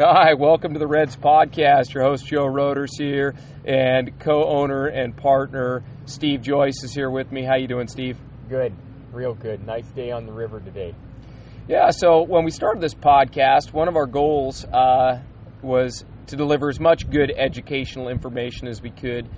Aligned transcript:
Hi, 0.00 0.34
welcome 0.34 0.74
to 0.74 0.78
the 0.78 0.86
Reds 0.86 1.16
podcast. 1.16 1.92
Your 1.92 2.04
host 2.04 2.24
Joe 2.24 2.46
Rotter 2.46 2.86
here, 2.96 3.34
and 3.64 4.16
co-owner 4.20 4.86
and 4.86 5.16
partner 5.16 5.82
Steve 6.06 6.40
Joyce 6.40 6.84
is 6.84 6.94
here 6.94 7.10
with 7.10 7.32
me. 7.32 7.42
How 7.42 7.56
you 7.56 7.66
doing, 7.66 7.88
Steve? 7.88 8.16
Good, 8.48 8.72
real 9.10 9.34
good. 9.34 9.66
Nice 9.66 9.88
day 9.88 10.12
on 10.12 10.24
the 10.24 10.30
river 10.30 10.60
today. 10.60 10.94
Yeah. 11.66 11.90
So 11.90 12.22
when 12.22 12.44
we 12.44 12.52
started 12.52 12.80
this 12.80 12.94
podcast, 12.94 13.72
one 13.72 13.88
of 13.88 13.96
our 13.96 14.06
goals 14.06 14.64
uh, 14.66 15.20
was 15.62 16.04
to 16.28 16.36
deliver 16.36 16.68
as 16.68 16.78
much 16.78 17.10
good 17.10 17.32
educational 17.36 18.08
information 18.08 18.68
as 18.68 18.80
we 18.80 18.90
could 18.90 19.28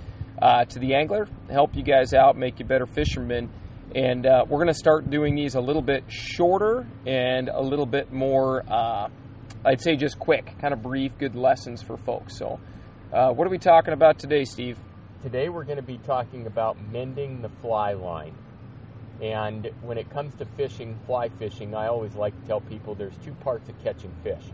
uh, 0.43 0.67
to 0.67 0.79
the 0.79 0.95
angler, 0.95 1.27
help 1.51 1.75
you 1.75 1.83
guys 1.83 2.13
out, 2.13 2.37
make 2.37 2.59
you 2.59 2.67
better 2.67 2.85
fishermen. 2.85 3.49
And 3.95 4.27
uh, 4.27 4.45
we're 4.47 4.59
going 4.59 4.67
to 4.69 4.75
start 4.75 5.09
doing 5.09 5.37
these 5.37 5.55
a 5.55 5.61
little 5.61 5.81
bit 5.81 6.05
shorter 6.09 6.87
and 7.07 7.49
a 7.49 7.63
little 7.63 7.87
bit 7.87 8.13
more 8.13 8.63
uh, 8.71 9.09
I'd 9.63 9.83
say 9.83 9.95
just 9.95 10.19
quick, 10.19 10.59
kind 10.59 10.73
of 10.73 10.83
brief, 10.83 11.19
good 11.19 11.35
lessons 11.35 11.83
for 11.83 11.99
folks. 11.99 12.39
So, 12.39 12.59
uh, 13.13 13.31
what 13.33 13.47
are 13.47 13.51
we 13.51 13.59
talking 13.59 13.93
about 13.93 14.19
today, 14.19 14.45
Steve? 14.45 14.79
Today 15.23 15.51
we're 15.51 15.65
going 15.65 15.77
to 15.77 15.83
be 15.83 15.99
talking 15.99 16.47
about 16.47 16.79
mending 16.91 17.43
the 17.43 17.51
fly 17.61 17.93
line. 17.93 18.35
And 19.21 19.71
when 19.83 19.99
it 19.99 20.09
comes 20.09 20.35
to 20.37 20.47
fishing, 20.47 20.99
fly 21.05 21.29
fishing, 21.29 21.75
I 21.75 21.89
always 21.89 22.15
like 22.15 22.41
to 22.41 22.47
tell 22.47 22.63
people 22.63 22.95
there's 22.95 23.19
two 23.19 23.35
parts 23.35 23.69
of 23.69 23.79
catching 23.85 24.15
fish. 24.25 24.45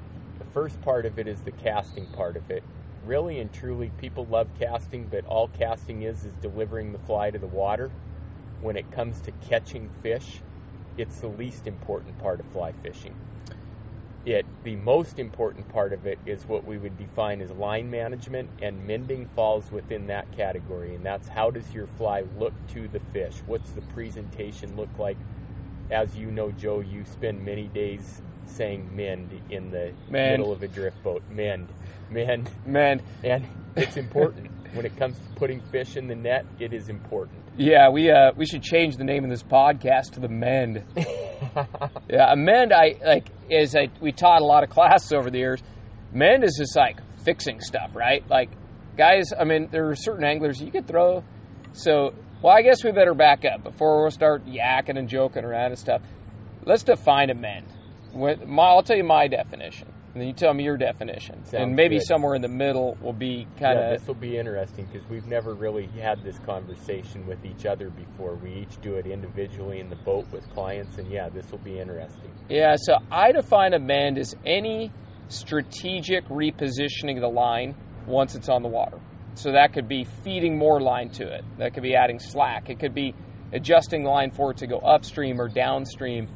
The 0.41 0.45
first 0.47 0.81
part 0.81 1.07
of 1.07 1.21
it 1.21 1.29
is 1.29 1.41
the 1.41 1.53
casting 1.53 2.07
part 2.07 2.37
of 2.37 2.51
it. 2.51 2.65
Really 3.05 3.39
and 3.39 3.53
truly, 3.53 3.93
people 3.99 4.27
love 4.27 4.49
casting, 4.59 5.07
but 5.07 5.25
all 5.27 5.47
casting 5.47 6.03
is 6.03 6.25
is 6.25 6.35
delivering 6.43 6.91
the 6.91 6.99
fly 6.99 7.31
to 7.31 7.39
the 7.39 7.47
water. 7.47 7.93
When 8.61 8.77
it 8.77 8.91
comes 8.91 9.21
to 9.21 9.31
catching 9.49 9.89
fish, 10.03 10.41
it's 10.99 11.21
the 11.21 11.29
least 11.29 11.69
important 11.69 12.19
part 12.19 12.41
of 12.41 12.47
fly 12.47 12.73
fishing 12.83 13.15
it 14.27 14.45
the 14.65 14.77
most 14.77 15.19
important 15.21 15.69
part 15.69 15.93
of 15.93 16.05
it 16.05 16.19
is 16.27 16.45
what 16.47 16.65
we 16.65 16.77
would 16.77 16.99
define 16.99 17.41
as 17.41 17.51
line 17.53 17.89
management 17.89 18.51
and 18.61 18.85
mending 18.85 19.29
falls 19.37 19.71
within 19.71 20.09
that 20.09 20.31
category 20.37 20.95
and 20.95 21.07
that's 21.07 21.29
how 21.29 21.51
does 21.51 21.73
your 21.73 21.87
fly 21.87 22.25
look 22.37 22.53
to 22.69 22.89
the 22.89 23.01
fish? 23.13 23.37
What's 23.47 23.71
the 23.71 23.83
presentation 23.83 24.77
look 24.77 24.91
like? 24.99 25.17
As 25.91 26.17
you 26.17 26.31
know 26.33 26.51
joe 26.51 26.81
you 26.81 27.05
spend 27.05 27.45
many 27.45 27.69
days 27.69 28.21
saying 28.47 28.95
mend 28.95 29.31
in 29.51 29.71
the 29.71 29.93
mend. 30.11 30.39
middle 30.39 30.53
of 30.53 30.63
a 30.63 30.69
drift 30.69 31.01
boat. 31.05 31.23
Mend. 31.31 31.69
Mend. 32.11 32.51
Mend. 32.65 33.03
And 33.23 33.47
it's 33.77 33.97
important. 33.97 34.51
When 34.75 34.85
it 34.85 34.97
comes 34.97 35.19
to 35.19 35.25
putting 35.37 35.61
fish 35.61 35.97
in 35.97 36.09
the 36.09 36.17
net 36.17 36.45
it 36.59 36.73
is 36.73 36.89
important 36.89 37.46
yeah 37.57 37.89
we 37.89 38.11
uh 38.11 38.33
we 38.37 38.47
should 38.47 38.63
change 38.63 38.97
the 38.97 39.05
name 39.05 39.25
of 39.25 39.31
this 39.31 39.43
podcast 39.43 40.13
to 40.13 40.21
the 40.21 40.29
mend 40.29 40.85
yeah, 42.09 42.33
a 42.33 42.37
mend. 42.37 42.73
I 42.73 42.97
like 43.05 43.29
is 43.51 43.75
I 43.75 43.89
we 44.01 44.13
taught 44.13 44.43
a 44.43 44.45
lot 44.45 44.65
of 44.65 44.71
classes 44.71 45.13
over 45.13 45.31
the 45.31 45.39
years. 45.39 45.63
Mend 46.13 46.45
is 46.45 46.57
just 46.59 46.77
like 46.77 46.99
fixing 47.25 47.61
stuff, 47.61 47.95
right? 47.95 48.29
Like 48.29 48.51
guys, 48.97 49.33
I 49.39 49.45
mean, 49.45 49.69
there 49.71 49.89
are 49.89 49.97
certain 49.97 50.25
anglers 50.25 50.61
you 50.61 50.71
could 50.71 50.87
throw. 50.87 51.23
So, 51.73 52.15
well, 52.43 52.57
I 52.57 52.63
guess 52.63 52.83
we 52.83 52.93
better 52.93 53.15
back 53.15 53.45
up 53.45 53.63
before 53.63 54.05
we 54.05 54.11
start 54.11 54.47
yakking 54.47 54.99
and 54.99 55.09
joking 55.09 55.45
around 55.45 55.73
and 55.73 55.79
stuff. 55.79 56.01
Let's 56.65 56.83
define 56.83 57.31
a 57.31 57.35
mend. 57.35 57.67
I'll 58.59 58.83
tell 58.83 58.97
you 58.97 59.05
my 59.05 59.29
definition 59.29 59.93
and 60.17 60.23
then 60.23 60.29
you 60.29 60.33
tell 60.33 60.55
me 60.55 60.65
your 60.65 60.79
definition, 60.79 61.45
Sounds 61.45 61.53
and 61.53 61.77
maybe 61.77 61.97
good. 61.97 62.07
somewhere 62.07 62.35
in 62.35 62.41
the 62.41 62.49
middle 62.49 62.97
will 63.03 63.13
be 63.13 63.47
kind 63.61 63.79
of. 63.79 63.85
Yeah, 63.85 63.97
this 63.99 64.07
will 64.07 64.15
be 64.15 64.39
interesting 64.39 64.89
because 64.91 65.07
we've 65.11 65.27
never 65.27 65.53
really 65.53 65.89
had 66.01 66.25
this 66.25 66.39
conversation 66.39 67.27
with 67.27 67.45
each 67.45 67.67
other 67.67 67.91
before. 67.91 68.35
We 68.37 68.51
each 68.55 68.81
do 68.81 68.95
it 68.95 69.05
individually 69.07 69.79
in 69.79 69.91
the 69.91 69.97
boat 69.97 70.25
with 70.33 70.49
clients, 70.55 70.97
and 70.97 71.07
yeah, 71.07 71.29
this 71.29 71.51
will 71.51 71.59
be 71.59 71.79
interesting. 71.79 72.31
Yeah, 72.49 72.77
so 72.79 72.97
I 73.11 73.31
define 73.31 73.75
a 73.75 73.79
mend 73.79 74.17
as 74.17 74.35
any 74.47 74.91
strategic 75.29 76.25
repositioning 76.29 77.17
of 77.17 77.21
the 77.21 77.29
line 77.29 77.77
once 78.07 78.35
it's 78.35 78.49
on 78.49 78.63
the 78.63 78.71
water. 78.71 78.99
So 79.35 79.53
that 79.53 79.75
could 79.75 79.87
be 79.87 80.05
feeding 80.25 80.57
more 80.57 80.81
line 80.81 81.11
to 81.11 81.31
it. 81.31 81.45
That 81.59 81.75
could 81.75 81.83
be 81.83 81.95
adding 81.95 82.21
slack. 82.21 82.71
It 82.71 82.81
could 82.81 82.95
be 82.95 83.15
adjusting 83.53 84.03
the 84.03 84.09
line 84.09 84.31
for 84.31 84.53
it 84.53 84.57
to 84.57 84.67
go 84.67 84.79
upstream 84.79 85.39
or 85.39 85.51
downstream 85.51 86.27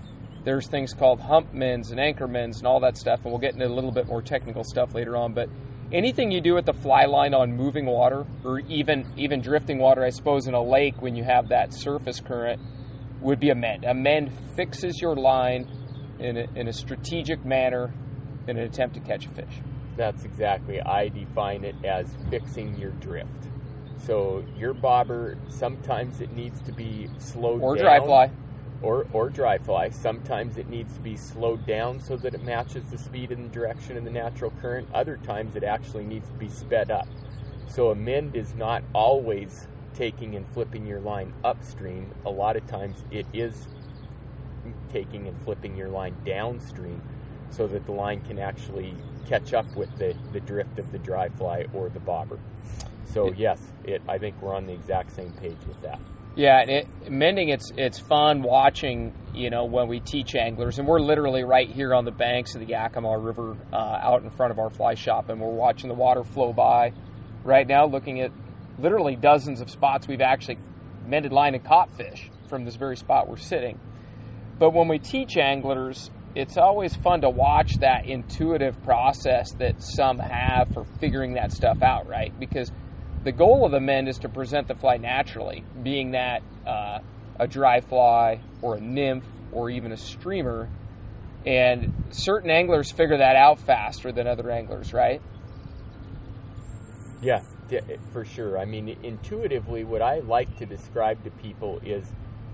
there's 0.45 0.69
things 0.69 0.95
called 0.95 1.21
hump 1.21 1.53
mends 1.53 1.91
and 1.91 2.01
anchor 2.01 2.27
mends 2.27 2.59
and 2.59 2.67
all 2.67 2.81
that 2.81 2.97
stuff, 2.97 3.21
and 3.23 3.33
we'll 3.33 3.41
get 3.41 3.55
into 3.55 3.67
a 3.67 3.69
little 3.69 3.93
bit 3.93 4.07
more 4.07 4.23
technical 4.23 4.65
stuff 4.65 4.95
later 4.95 5.17
on. 5.17 5.35
But 5.35 5.49
anything 5.93 6.31
you 6.31 6.41
do 6.41 6.55
with 6.55 6.67
the 6.67 6.73
fly 6.73 7.05
line 7.05 7.35
on 7.35 7.53
moving 7.53 7.87
water 7.87 8.27
or 8.45 8.61
even 8.61 9.07
even 9.17 9.41
drifting 9.41 9.79
water, 9.79 10.03
I 10.03 10.11
suppose, 10.11 10.47
in 10.47 10.55
a 10.55 10.63
lake 10.63 11.01
when 11.03 11.15
you 11.15 11.25
have 11.25 11.49
that 11.49 11.75
surface 11.75 12.21
current, 12.21 12.61
would 13.21 13.41
be 13.41 13.51
a 13.51 13.55
mend. 13.55 13.85
A 13.85 13.95
mend 13.95 14.33
fixes 14.57 15.01
your 15.01 15.15
line 15.15 15.69
in 16.19 16.37
a, 16.37 16.47
in 16.55 16.69
a 16.69 16.73
strategic 16.73 17.45
manner 17.45 17.93
in 18.49 18.57
an 18.57 18.65
attempt 18.65 18.95
to 18.95 19.01
catch 19.01 19.27
a 19.27 19.31
fish. 19.31 19.61
That's 19.97 20.25
exactly. 20.25 20.81
I 20.81 21.09
define 21.09 21.65
it 21.65 21.75
as 21.85 22.17
fixing 22.31 22.79
your 22.79 22.93
drift. 22.93 23.29
So 23.99 24.43
your 24.57 24.73
bobber 24.73 25.37
sometimes 25.49 26.23
it 26.23 26.33
needs 26.33 26.63
to 26.63 26.73
be 26.73 27.09
slowed 27.19 27.61
or 27.61 27.77
down. 27.77 27.85
dry 27.85 27.99
fly 28.01 28.31
or, 28.83 29.07
or 29.13 29.29
dry 29.29 29.59
fly. 29.59 29.91
Sometimes 29.91 30.57
it 30.57 30.69
needs 30.69 30.95
to 30.95 31.01
be 31.01 31.17
slowed 31.17 31.67
down 31.67 32.01
so 32.01 32.17
that 32.17 32.35
it 32.35 32.43
matches 32.43 32.91
the 32.91 32.99
speed 32.99 33.31
and 33.31 33.53
direction 33.53 33.97
in 33.97 34.05
the 34.05 34.11
natural 34.11 34.53
current. 34.61 34.89
Other 34.95 35.19
times 35.19 35.57
it 35.57 35.65
actually 35.65 36.05
needs 36.05 36.29
to 36.29 36.35
be 36.35 36.49
sped 36.49 36.91
up. 36.91 37.09
So 37.69 37.91
a 37.91 37.95
mend 37.95 38.35
is 38.35 38.55
not 38.55 38.83
always 38.95 39.69
taking 39.95 40.35
and 40.35 40.47
flipping 40.49 40.87
your 40.87 41.01
line 41.01 41.33
upstream. 41.45 42.11
A 42.25 42.31
lot 42.31 42.57
of 42.57 42.67
times 42.67 43.05
it 43.11 43.27
is 43.33 43.69
taking 44.93 45.29
and 45.29 45.41
flipping 45.43 45.77
your 45.77 45.89
line 45.89 46.17
downstream 46.25 47.03
so 47.51 47.67
that 47.67 47.85
the 47.87 47.93
line 47.93 48.21
can 48.23 48.39
actually 48.39 48.95
catch 49.27 49.53
up 49.53 49.67
with 49.77 49.97
the, 49.99 50.17
the 50.33 50.41
drift 50.41 50.79
of 50.79 50.91
the 50.93 50.99
dry 50.99 51.29
fly 51.29 51.67
or 51.73 51.89
the 51.89 52.01
bobber. 52.01 52.39
So 53.13 53.33
yes, 53.33 53.61
it, 53.85 54.03
I 54.09 54.19
think 54.19 54.41
we're 54.41 54.55
on 54.55 54.67
the 54.67 54.73
exact 54.73 55.15
same 55.15 55.33
page 55.33 55.59
with 55.67 55.81
that. 55.83 56.01
Yeah, 56.37 56.63
it, 56.63 57.11
mending 57.11 57.49
it's 57.49 57.73
it's 57.77 57.99
fun 57.99 58.43
watching. 58.43 59.15
You 59.35 59.51
know 59.51 59.65
when 59.65 59.89
we 59.89 60.01
teach 60.01 60.35
anglers, 60.35 60.79
and 60.79 60.89
we're 60.89 61.01
literally 61.01 61.45
right 61.45 61.69
here 61.69 61.95
on 61.95 62.05
the 62.05 62.11
banks 62.11 62.55
of 62.55 62.61
the 62.61 62.67
Yakima 62.67 63.19
River, 63.19 63.57
uh, 63.73 63.77
out 63.77 64.23
in 64.23 64.31
front 64.31 64.53
of 64.53 64.59
our 64.59 64.71
fly 64.71 64.95
shop, 64.95 65.29
and 65.29 65.41
we're 65.41 65.49
watching 65.49 65.89
the 65.89 65.95
water 65.95 66.25
flow 66.25 66.53
by. 66.53 66.93
Right 67.45 67.67
now, 67.67 67.87
looking 67.87 68.21
at 68.21 68.31
literally 68.79 69.17
dozens 69.17 69.61
of 69.61 69.71
spots 69.71 70.07
we've 70.09 70.21
actually 70.21 70.59
mended 71.07 71.33
line 71.33 71.55
and 71.55 71.65
caught 71.65 71.91
fish 71.97 72.31
from 72.49 72.65
this 72.65 72.77
very 72.77 72.97
spot 72.97 73.29
we're 73.29 73.37
sitting. 73.37 73.79
But 74.59 74.73
when 74.73 74.89
we 74.89 74.99
teach 74.99 75.37
anglers, 75.37 76.11
it's 76.35 76.57
always 76.57 76.95
fun 76.97 77.23
to 77.23 77.31
watch 77.31 77.79
that 77.81 78.07
intuitive 78.07 78.81
process 78.83 79.53
that 79.55 79.83
some 79.83 80.19
have 80.19 80.73
for 80.73 80.85
figuring 81.01 81.35
that 81.35 81.53
stuff 81.53 81.83
out, 81.83 82.09
right? 82.09 82.33
Because 82.39 82.71
the 83.25 83.33
goal 83.33 83.67
of 83.67 83.73
the 83.73 83.81
mend 83.81 84.09
is 84.09 84.19
to 84.19 84.29
present 84.29 84.69
the 84.69 84.75
fly 84.75 84.97
naturally, 84.97 85.65
being 85.83 86.13
that 86.13 86.43
uh, 86.67 87.01
a 87.39 87.47
dry 87.47 87.81
fly 87.81 88.41
or 88.63 88.77
a 88.77 88.81
nymph 88.81 89.25
or 89.53 89.71
even 89.71 89.93
a 89.93 89.97
streamer. 89.97 90.69
And 91.47 91.93
certain 92.11 92.51
anglers 92.51 92.93
figure 92.93 93.19
that 93.19 93.37
out 93.37 93.59
faster 93.61 94.13
than 94.13 94.27
other 94.27 94.51
anglers, 94.51 94.93
right? 94.93 95.23
Yeah, 97.23 97.43
for 98.13 98.25
sure. 98.25 98.59
I 98.59 98.65
mean, 98.65 98.97
intuitively, 99.03 99.85
what 99.85 100.03
I 100.03 100.21
like 100.21 100.59
to 100.59 100.67
describe 100.67 101.23
to 101.25 101.31
people 101.31 101.81
is 101.85 102.05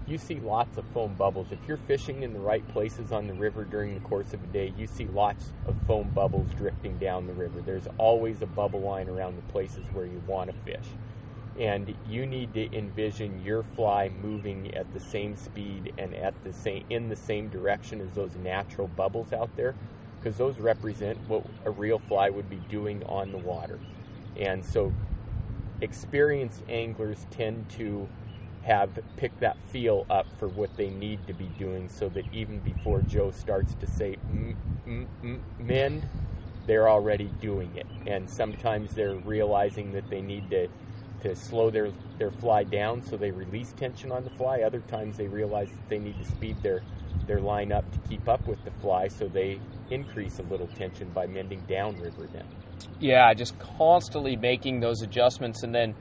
you 0.07 0.19
see 0.19 0.39
lots 0.39 0.77
of 0.79 0.85
foam 0.95 1.15
bubbles. 1.15 1.49
If 1.51 1.59
you're 1.67 1.77
fishing 1.77 2.23
in 2.23 2.33
the 2.33 2.39
right 2.39 2.67
places 2.69 3.11
on 3.11 3.27
the 3.27 3.35
river 3.35 3.65
during 3.65 3.95
the 3.95 4.01
course 4.01 4.33
of 4.33 4.43
a 4.43 4.47
day, 4.47 4.73
you 4.77 4.87
see 4.87 5.07
lots 5.07 5.53
of 5.67 5.77
foam 5.87 6.11
bubbles 6.11 6.49
drifting 6.57 6.97
down 6.99 7.27
the 7.27 7.33
river. 7.33 7.61
There's 7.61 7.89
always 7.99 8.41
a 8.41 8.47
bubble 8.47 8.81
line 8.81 9.09
around 9.09 9.37
the 9.37 9.53
places 9.53 9.85
where 9.93 10.07
you 10.07 10.23
want 10.27 10.51
to 10.51 10.57
fish. 10.65 10.87
And 11.59 11.97
you 12.09 12.27
need 12.27 12.55
to 12.55 12.77
envision 12.77 13.43
your 13.43 13.65
fly 13.75 14.11
moving 14.23 14.75
at 14.75 14.93
the 14.93 15.01
same 15.01 15.37
speed 15.37 15.93
and 15.99 16.15
at 16.15 16.35
the 16.45 16.53
same 16.53 16.85
in 16.91 17.09
the 17.09 17.17
same 17.17 17.49
direction 17.49 18.01
as 18.01 18.13
those 18.13 18.37
natural 18.37 18.89
bubbles 18.89 19.33
out 19.33 19.57
there 19.57 19.75
because 20.21 20.37
those 20.37 20.59
represent 20.59 21.19
what 21.29 21.47
a 21.65 21.71
real 21.71 21.99
fly 21.99 22.29
would 22.29 22.51
be 22.51 22.61
doing 22.69 23.03
on 23.05 23.33
the 23.33 23.39
water. 23.39 23.81
And 24.37 24.65
so 24.65 24.93
experienced 25.81 26.63
anglers 26.69 27.27
tend 27.31 27.69
to 27.71 28.09
have 28.67 28.99
picked 29.17 29.41
that 29.41 29.57
feel 29.71 30.05
up 30.11 30.27
for 30.39 30.49
what 30.49 30.77
they 30.77 30.91
need 30.91 31.25
to 31.29 31.33
be 31.33 31.47
doing 31.57 31.89
so 31.89 32.09
that 32.09 32.25
even 32.33 32.59
before 32.61 33.01
Joe 33.03 33.31
starts 33.31 33.75
to 33.75 33.87
say 33.87 34.17
mend, 35.61 36.05
they're 36.67 36.89
already 36.89 37.31
doing 37.41 37.71
it. 37.77 37.87
And 38.07 38.29
sometimes 38.29 38.93
they're 38.95 39.15
realizing 39.25 39.93
that 39.93 40.11
they 40.11 40.21
need 40.21 40.51
to, 40.51 40.69
to 41.23 41.37
slow 41.37 41.71
their, 41.71 41.91
their 42.19 42.33
fly 42.33 42.65
down 42.65 43.03
so 43.03 43.17
they 43.17 43.31
release 43.31 43.73
tension 43.73 44.11
on 44.11 44.25
the 44.25 44.31
fly. 44.31 44.63
Other 44.63 44.81
times 44.81 45.17
they 45.17 45.29
realize 45.29 45.69
that 45.69 45.89
they 45.89 45.99
need 45.99 46.19
to 46.19 46.25
speed 46.25 46.57
their, 46.65 46.83
their 47.29 47.41
line 47.41 47.71
up 47.71 47.89
to 47.93 47.99
keep 48.09 48.29
up 48.29 48.49
with 48.49 48.63
the 48.65 48.73
fly 48.83 49.07
so 49.07 49.29
they 49.29 49.61
increase 49.91 50.41
a 50.41 50.43
little 50.43 50.69
tension 50.69 51.09
by 51.13 51.27
mending 51.27 51.63
downriver 51.69 52.29
then. 52.33 52.45
Yeah, 52.99 53.33
just 53.33 53.57
constantly 53.79 54.35
making 54.35 54.81
those 54.81 55.03
adjustments 55.03 55.63
and 55.63 55.73
then 55.73 55.95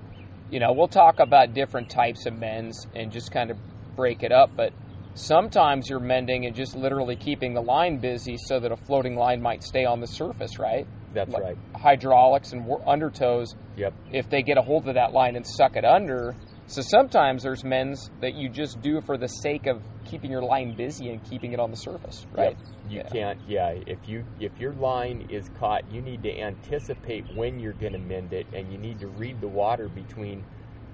you 0.49 0.59
know, 0.59 0.73
we'll 0.73 0.87
talk 0.87 1.19
about 1.19 1.53
different 1.53 1.89
types 1.89 2.25
of 2.25 2.37
mends 2.37 2.87
and 2.95 3.11
just 3.11 3.31
kind 3.31 3.51
of 3.51 3.57
break 3.95 4.23
it 4.23 4.31
up, 4.31 4.51
but 4.55 4.73
sometimes 5.15 5.89
you're 5.89 5.99
mending 5.99 6.45
and 6.45 6.55
just 6.55 6.75
literally 6.75 7.15
keeping 7.15 7.53
the 7.53 7.61
line 7.61 7.97
busy 7.97 8.37
so 8.37 8.59
that 8.59 8.71
a 8.71 8.77
floating 8.77 9.15
line 9.15 9.41
might 9.41 9.63
stay 9.63 9.85
on 9.85 10.01
the 10.01 10.07
surface, 10.07 10.59
right? 10.59 10.85
That's 11.13 11.31
like 11.31 11.43
right. 11.43 11.57
hydraulics 11.75 12.51
and 12.51 12.65
undertows 12.85 13.55
Yep. 13.77 13.93
if 14.11 14.29
they 14.29 14.41
get 14.41 14.57
a 14.57 14.61
hold 14.61 14.87
of 14.87 14.95
that 14.95 15.13
line 15.13 15.35
and 15.35 15.45
suck 15.45 15.75
it 15.75 15.85
under. 15.85 16.35
So 16.67 16.81
sometimes 16.81 17.43
there's 17.43 17.63
mends 17.63 18.09
that 18.21 18.33
you 18.33 18.49
just 18.49 18.81
do 18.81 18.99
for 19.01 19.17
the 19.17 19.27
sake 19.27 19.67
of 19.67 19.83
keeping 20.03 20.31
your 20.31 20.41
line 20.41 20.75
busy 20.75 21.09
and 21.09 21.23
keeping 21.23 21.53
it 21.53 21.59
on 21.59 21.69
the 21.69 21.77
surface, 21.77 22.25
right? 22.31 22.57
You 22.89 22.99
Yeah. 22.99 23.09
can't. 23.09 23.39
Yeah. 23.47 23.69
If 23.85 24.07
you 24.09 24.23
if 24.39 24.59
your 24.59 24.73
line 24.73 25.25
is 25.29 25.47
caught, 25.59 25.83
you 25.91 26.01
need 26.01 26.23
to 26.23 26.39
anticipate 26.39 27.25
when 27.35 27.59
you're 27.59 27.73
going 27.73 27.93
to 27.93 27.99
mend 27.99 28.33
it, 28.33 28.47
and 28.51 28.71
you 28.71 28.79
need 28.79 28.99
to 28.99 29.07
read 29.07 29.41
the 29.41 29.47
water 29.47 29.87
between 29.87 30.43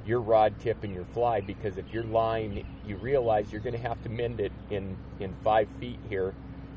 your 0.06 0.20
rod 0.20 0.60
tip 0.60 0.84
and 0.84 0.94
your 0.94 1.06
fly 1.06 1.40
because 1.42 1.78
if 1.78 1.94
your 1.94 2.04
line, 2.04 2.64
you 2.86 2.98
realize 2.98 3.52
you're 3.52 3.62
going 3.62 3.76
to 3.76 3.88
have 3.88 4.02
to 4.04 4.10
mend 4.10 4.40
it 4.42 4.52
in 4.70 4.98
in 5.20 5.34
five 5.42 5.70
feet 5.80 6.00
here, 6.10 6.34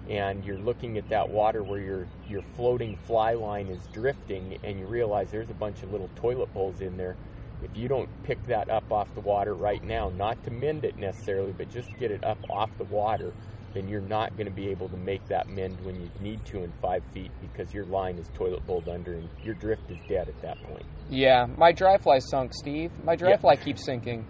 and 0.08 0.44
you're 0.44 0.58
looking 0.58 0.98
at 0.98 1.08
that 1.08 1.28
water 1.28 1.64
where 1.64 1.80
your 1.80 2.06
your 2.28 2.42
floating 2.54 2.96
fly 3.06 3.34
line 3.34 3.66
is 3.68 3.88
drifting, 3.92 4.56
and 4.62 4.78
you 4.78 4.86
realize 4.86 5.32
there's 5.32 5.50
a 5.50 5.54
bunch 5.54 5.82
of 5.82 5.90
little 5.90 6.10
toilet 6.14 6.52
bowls 6.54 6.80
in 6.80 6.96
there. 6.96 7.16
If 7.64 7.76
you 7.76 7.88
don't 7.88 8.08
pick 8.24 8.44
that 8.46 8.68
up 8.68 8.92
off 8.92 9.12
the 9.14 9.20
water 9.20 9.54
right 9.54 9.82
now, 9.82 10.10
not 10.10 10.42
to 10.44 10.50
mend 10.50 10.84
it 10.84 10.98
necessarily, 10.98 11.52
but 11.52 11.70
just 11.70 11.88
get 11.98 12.10
it 12.10 12.22
up 12.22 12.38
off 12.50 12.70
the 12.76 12.84
water, 12.84 13.32
then 13.72 13.88
you're 13.88 14.02
not 14.02 14.36
going 14.36 14.46
to 14.46 14.52
be 14.52 14.68
able 14.68 14.88
to 14.90 14.96
make 14.98 15.26
that 15.28 15.48
mend 15.48 15.80
when 15.84 15.98
you 16.00 16.10
need 16.20 16.44
to 16.44 16.62
in 16.62 16.72
five 16.82 17.02
feet 17.12 17.30
because 17.40 17.72
your 17.72 17.86
line 17.86 18.18
is 18.18 18.28
toilet 18.34 18.64
bowled 18.66 18.88
under 18.88 19.14
and 19.14 19.28
your 19.44 19.54
drift 19.54 19.90
is 19.90 19.98
dead 20.08 20.28
at 20.28 20.40
that 20.42 20.62
point. 20.64 20.84
Yeah, 21.08 21.46
my 21.56 21.72
dry 21.72 21.96
fly 21.96 22.18
sunk, 22.18 22.52
Steve. 22.54 22.90
My 23.02 23.16
dry 23.16 23.30
Yeah. 23.30 23.36
fly 23.38 23.56
keeps 23.56 23.84
sinking. 23.86 24.26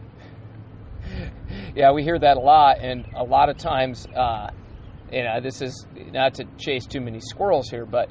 yeah, 1.74 1.90
we 1.92 2.02
hear 2.04 2.18
that 2.18 2.36
a 2.36 2.40
lot, 2.40 2.78
and 2.80 3.04
a 3.14 3.24
lot 3.24 3.48
of 3.48 3.56
times, 3.58 4.06
uh, 4.14 4.48
you 5.12 5.24
know, 5.24 5.40
this 5.40 5.60
is 5.60 5.86
not 6.12 6.34
to 6.34 6.44
chase 6.58 6.86
too 6.86 7.00
many 7.00 7.20
squirrels 7.20 7.68
here, 7.70 7.84
but 7.84 8.08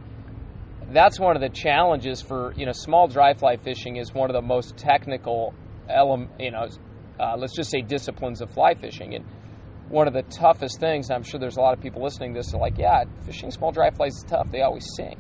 that's 0.92 1.20
one 1.20 1.36
of 1.36 1.42
the 1.42 1.50
challenges 1.50 2.22
for 2.22 2.54
you 2.56 2.66
know 2.66 2.72
small 2.74 3.08
dry 3.08 3.34
fly 3.34 3.58
fishing 3.58 3.98
is 3.98 4.14
one 4.14 4.30
of 4.30 4.34
the 4.34 4.42
most 4.42 4.78
technical 4.78 5.54
element, 5.90 6.32
you 6.40 6.52
know, 6.52 6.68
uh, 7.20 7.36
let's 7.38 7.56
just 7.56 7.70
say 7.72 7.82
disciplines 7.82 8.42
of 8.42 8.52
fly 8.52 8.74
fishing, 8.74 9.16
and 9.16 9.26
one 9.90 10.08
of 10.08 10.14
the 10.14 10.24
toughest 10.24 10.80
things. 10.80 11.10
I'm 11.12 11.24
sure 11.24 11.40
there's 11.40 11.58
a 11.58 11.62
lot 11.62 11.78
of 11.78 11.82
people 11.82 12.04
listening 12.04 12.34
to 12.34 12.40
this 12.40 12.54
are 12.54 12.60
like, 12.60 12.78
yeah, 12.78 13.04
fishing 13.26 13.52
small 13.52 13.72
dry 13.72 13.92
flies 13.92 14.14
is 14.14 14.26
tough. 14.28 14.52
They 14.52 14.62
always 14.62 14.88
sink, 14.96 15.20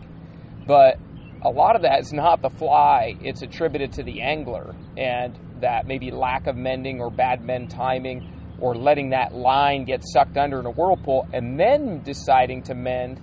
but 0.68 0.98
a 1.44 1.50
lot 1.50 1.76
of 1.76 1.82
that 1.82 2.00
is 2.00 2.14
not 2.14 2.42
the 2.42 2.50
fly. 2.50 3.16
It's 3.22 3.42
attributed 3.42 3.92
to 3.94 4.04
the 4.04 4.22
angler 4.22 4.76
and 4.98 5.38
that 5.62 5.86
maybe 5.88 6.12
lack 6.12 6.48
of 6.48 6.56
mending 6.56 7.00
or 7.02 7.10
bad 7.10 7.42
mend 7.42 7.70
timing 7.70 8.58
or 8.60 8.76
letting 8.76 9.10
that 9.10 9.34
line 9.34 9.84
get 9.84 10.02
sucked 10.06 10.38
under 10.38 10.60
in 10.60 10.66
a 10.66 10.72
whirlpool 10.72 11.28
and 11.34 11.60
then 11.60 12.02
deciding 12.04 12.64
to 12.64 12.76
mend 12.76 13.20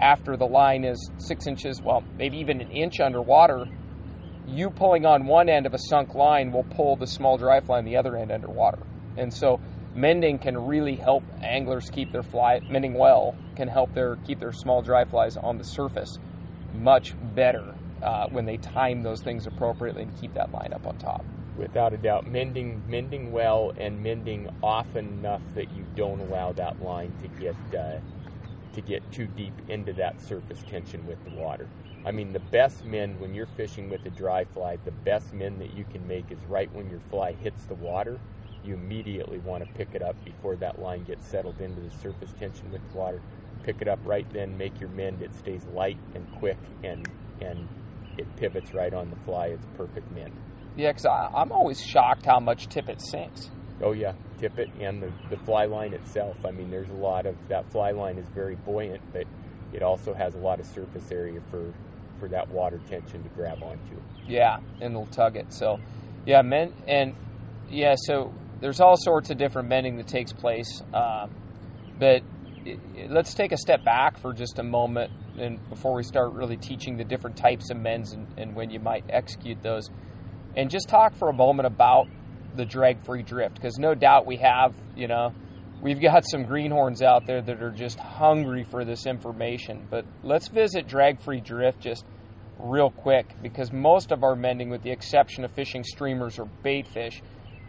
after 0.00 0.36
the 0.36 0.46
line 0.46 0.84
is 0.84 1.10
six 1.18 1.46
inches, 1.46 1.80
well, 1.82 2.04
maybe 2.18 2.38
even 2.38 2.60
an 2.60 2.70
inch 2.70 3.00
underwater. 3.00 3.66
You 4.46 4.70
pulling 4.70 5.04
on 5.04 5.26
one 5.26 5.48
end 5.48 5.66
of 5.66 5.74
a 5.74 5.78
sunk 5.78 6.14
line 6.14 6.52
will 6.52 6.64
pull 6.64 6.96
the 6.96 7.06
small 7.06 7.36
dry 7.36 7.60
fly 7.60 7.78
on 7.78 7.84
the 7.84 7.96
other 7.96 8.16
end 8.16 8.30
underwater. 8.30 8.82
And 9.16 9.32
so 9.32 9.60
mending 9.94 10.38
can 10.38 10.56
really 10.56 10.96
help 10.96 11.24
anglers 11.42 11.90
keep 11.90 12.12
their 12.12 12.22
fly 12.22 12.60
mending 12.68 12.94
well 12.94 13.34
can 13.56 13.66
help 13.66 13.94
their 13.94 14.16
keep 14.26 14.38
their 14.38 14.52
small 14.52 14.82
dry 14.82 15.04
flies 15.06 15.38
on 15.38 15.56
the 15.56 15.64
surface 15.64 16.18
much 16.74 17.14
better 17.34 17.74
uh, 18.02 18.26
when 18.28 18.44
they 18.44 18.58
time 18.58 19.02
those 19.02 19.22
things 19.22 19.46
appropriately 19.46 20.02
and 20.02 20.20
keep 20.20 20.34
that 20.34 20.52
line 20.52 20.72
up 20.74 20.86
on 20.86 20.96
top. 20.98 21.24
Without 21.56 21.94
a 21.94 21.96
doubt, 21.96 22.26
mending 22.26 22.82
mending 22.86 23.32
well 23.32 23.72
and 23.78 24.02
mending 24.02 24.50
often 24.62 25.06
enough 25.06 25.40
that 25.54 25.74
you 25.74 25.86
don't 25.96 26.20
allow 26.20 26.52
that 26.52 26.82
line 26.82 27.12
to 27.22 27.28
get 27.40 27.56
uh, 27.74 27.98
to 28.76 28.82
get 28.82 29.10
too 29.10 29.26
deep 29.26 29.54
into 29.68 29.92
that 29.94 30.22
surface 30.22 30.62
tension 30.68 31.04
with 31.06 31.22
the 31.24 31.30
water. 31.30 31.66
I 32.04 32.12
mean, 32.12 32.32
the 32.32 32.38
best 32.38 32.84
mend 32.84 33.18
when 33.18 33.34
you're 33.34 33.48
fishing 33.56 33.90
with 33.90 34.06
a 34.06 34.10
dry 34.10 34.44
fly, 34.44 34.76
the 34.84 34.92
best 34.92 35.32
mend 35.32 35.60
that 35.60 35.74
you 35.74 35.84
can 35.84 36.06
make 36.06 36.30
is 36.30 36.38
right 36.46 36.72
when 36.72 36.88
your 36.88 37.00
fly 37.10 37.32
hits 37.32 37.64
the 37.64 37.74
water. 37.74 38.20
You 38.62 38.74
immediately 38.74 39.38
want 39.38 39.64
to 39.66 39.74
pick 39.74 39.88
it 39.94 40.02
up 40.02 40.14
before 40.24 40.56
that 40.56 40.78
line 40.78 41.04
gets 41.04 41.28
settled 41.28 41.60
into 41.60 41.80
the 41.80 41.90
surface 41.90 42.32
tension 42.38 42.70
with 42.70 42.82
the 42.92 42.98
water. 42.98 43.20
Pick 43.64 43.80
it 43.80 43.88
up 43.88 43.98
right 44.04 44.26
then, 44.32 44.56
make 44.56 44.78
your 44.78 44.90
mend. 44.90 45.22
It 45.22 45.34
stays 45.34 45.64
light 45.74 45.98
and 46.14 46.24
quick, 46.38 46.58
and 46.84 47.08
and 47.40 47.66
it 48.18 48.26
pivots 48.36 48.72
right 48.72 48.92
on 48.92 49.10
the 49.10 49.16
fly. 49.24 49.46
It's 49.46 49.66
perfect 49.76 50.10
mend. 50.12 50.32
Yeah, 50.76 50.92
because 50.92 51.06
I'm 51.06 51.50
always 51.50 51.80
shocked 51.80 52.26
how 52.26 52.38
much 52.38 52.68
tippet 52.68 53.00
sinks. 53.00 53.50
Oh 53.82 53.92
yeah, 53.92 54.12
tippet 54.38 54.70
and 54.80 55.02
the, 55.02 55.12
the 55.30 55.36
fly 55.44 55.66
line 55.66 55.92
itself. 55.92 56.36
I 56.46 56.50
mean, 56.50 56.70
there's 56.70 56.88
a 56.88 56.94
lot 56.94 57.26
of 57.26 57.36
that 57.48 57.70
fly 57.70 57.90
line 57.90 58.16
is 58.18 58.26
very 58.34 58.54
buoyant, 58.56 59.02
but 59.12 59.24
it 59.72 59.82
also 59.82 60.14
has 60.14 60.34
a 60.34 60.38
lot 60.38 60.60
of 60.60 60.66
surface 60.66 61.10
area 61.12 61.40
for 61.50 61.72
for 62.18 62.28
that 62.28 62.48
water 62.50 62.80
tension 62.88 63.22
to 63.22 63.28
grab 63.30 63.62
onto. 63.62 64.00
Yeah, 64.26 64.58
and 64.80 64.94
they'll 64.94 65.04
tug 65.06 65.36
it. 65.36 65.52
So, 65.52 65.78
yeah, 66.24 66.40
men 66.42 66.72
and 66.88 67.14
yeah, 67.68 67.94
so 67.98 68.32
there's 68.60 68.80
all 68.80 68.96
sorts 68.96 69.28
of 69.28 69.36
different 69.36 69.68
mending 69.68 69.96
that 69.98 70.08
takes 70.08 70.32
place. 70.32 70.80
Um, 70.94 71.30
but 71.98 72.22
i- 72.66 72.78
i- 72.98 73.06
let's 73.10 73.34
take 73.34 73.52
a 73.52 73.56
step 73.58 73.84
back 73.84 74.16
for 74.16 74.32
just 74.32 74.58
a 74.58 74.62
moment, 74.62 75.10
and 75.38 75.58
before 75.68 75.94
we 75.94 76.02
start 76.02 76.32
really 76.32 76.56
teaching 76.56 76.96
the 76.96 77.04
different 77.04 77.36
types 77.36 77.70
of 77.70 77.76
mends 77.76 78.12
and, 78.12 78.26
and 78.38 78.54
when 78.54 78.70
you 78.70 78.80
might 78.80 79.04
execute 79.10 79.62
those, 79.62 79.90
and 80.56 80.70
just 80.70 80.88
talk 80.88 81.14
for 81.14 81.28
a 81.28 81.34
moment 81.34 81.66
about 81.66 82.08
the 82.56 82.64
drag-free 82.64 83.22
drift, 83.22 83.54
because 83.54 83.78
no 83.78 83.94
doubt 83.94 84.26
we 84.26 84.36
have, 84.36 84.74
you 84.96 85.08
know, 85.08 85.32
we've 85.82 86.00
got 86.00 86.24
some 86.26 86.44
greenhorns 86.44 87.02
out 87.02 87.26
there 87.26 87.42
that 87.42 87.62
are 87.62 87.70
just 87.70 87.98
hungry 87.98 88.64
for 88.64 88.84
this 88.84 89.06
information. 89.06 89.86
But 89.90 90.04
let's 90.22 90.48
visit 90.48 90.88
drag-free 90.88 91.40
drift 91.40 91.80
just 91.80 92.04
real 92.58 92.90
quick 92.90 93.34
because 93.42 93.72
most 93.72 94.12
of 94.12 94.24
our 94.24 94.34
mending, 94.34 94.70
with 94.70 94.82
the 94.82 94.90
exception 94.90 95.44
of 95.44 95.52
fishing 95.52 95.84
streamers 95.84 96.38
or 96.38 96.46
bait 96.62 96.86
fish, 96.86 97.22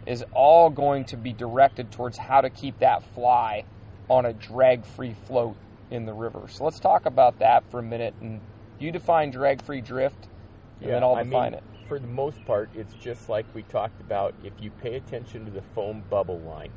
is 0.06 0.24
all 0.32 0.70
going 0.70 1.04
to 1.04 1.16
be 1.16 1.32
directed 1.32 1.92
towards 1.92 2.16
how 2.16 2.40
to 2.40 2.48
keep 2.48 2.78
that 2.78 3.02
fly 3.14 3.64
on 4.08 4.24
a 4.24 4.32
drag 4.32 4.86
free 4.86 5.14
float 5.26 5.56
in 5.90 6.06
the 6.06 6.14
river. 6.14 6.46
So 6.48 6.64
let's 6.64 6.80
talk 6.80 7.04
about 7.06 7.40
that 7.40 7.70
for 7.70 7.80
a 7.80 7.82
minute. 7.82 8.14
And 8.20 8.40
you 8.78 8.90
define 8.90 9.30
drag 9.30 9.62
free 9.62 9.82
drift, 9.82 10.28
and 10.80 10.90
then 10.90 11.02
I'll 11.02 11.16
I 11.16 11.24
define 11.24 11.52
mean, 11.52 11.54
it. 11.54 11.64
For 11.88 11.98
the 11.98 12.06
most 12.06 12.44
part, 12.44 12.68
it's 12.74 12.92
just 12.92 13.30
like 13.30 13.46
we 13.54 13.62
talked 13.62 14.02
about. 14.02 14.34
If 14.44 14.52
you 14.60 14.70
pay 14.70 14.96
attention 14.96 15.46
to 15.46 15.50
the 15.50 15.62
foam 15.74 16.04
bubble 16.10 16.38
line, 16.40 16.70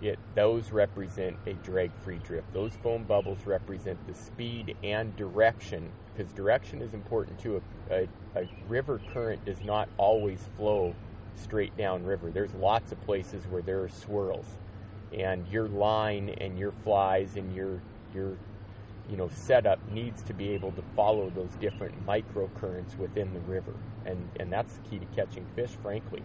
it 0.00 0.18
those 0.34 0.72
represent 0.72 1.36
a 1.46 1.52
drag-free 1.52 2.20
drift. 2.24 2.50
Those 2.54 2.72
foam 2.82 3.04
bubbles 3.04 3.44
represent 3.44 4.06
the 4.06 4.14
speed 4.14 4.74
and 4.82 5.14
direction, 5.16 5.92
because 6.16 6.32
direction 6.32 6.80
is 6.80 6.94
important 6.94 7.38
too. 7.38 7.62
A, 7.90 7.94
a, 7.94 8.08
a 8.42 8.48
river 8.66 9.02
current 9.12 9.44
does 9.44 9.62
not 9.62 9.90
always 9.98 10.48
flow 10.56 10.94
straight 11.36 11.76
down 11.76 12.02
river. 12.02 12.30
There's 12.30 12.54
lots 12.54 12.90
of 12.90 13.00
places 13.02 13.44
where 13.46 13.62
there 13.62 13.82
are 13.82 13.90
swirls, 13.90 14.46
and 15.12 15.46
your 15.48 15.68
line 15.68 16.30
and 16.30 16.58
your 16.58 16.72
flies 16.72 17.36
and 17.36 17.54
your 17.54 17.82
your 18.14 18.38
you 19.08 19.16
know 19.16 19.28
setup 19.28 19.78
needs 19.90 20.22
to 20.22 20.34
be 20.34 20.50
able 20.50 20.72
to 20.72 20.82
follow 20.96 21.30
those 21.30 21.50
different 21.60 22.06
microcurrents 22.06 22.96
within 22.98 23.32
the 23.34 23.40
river, 23.40 23.74
and 24.04 24.28
and 24.40 24.52
that's 24.52 24.74
the 24.74 24.88
key 24.88 24.98
to 24.98 25.06
catching 25.06 25.46
fish, 25.54 25.70
frankly. 25.82 26.22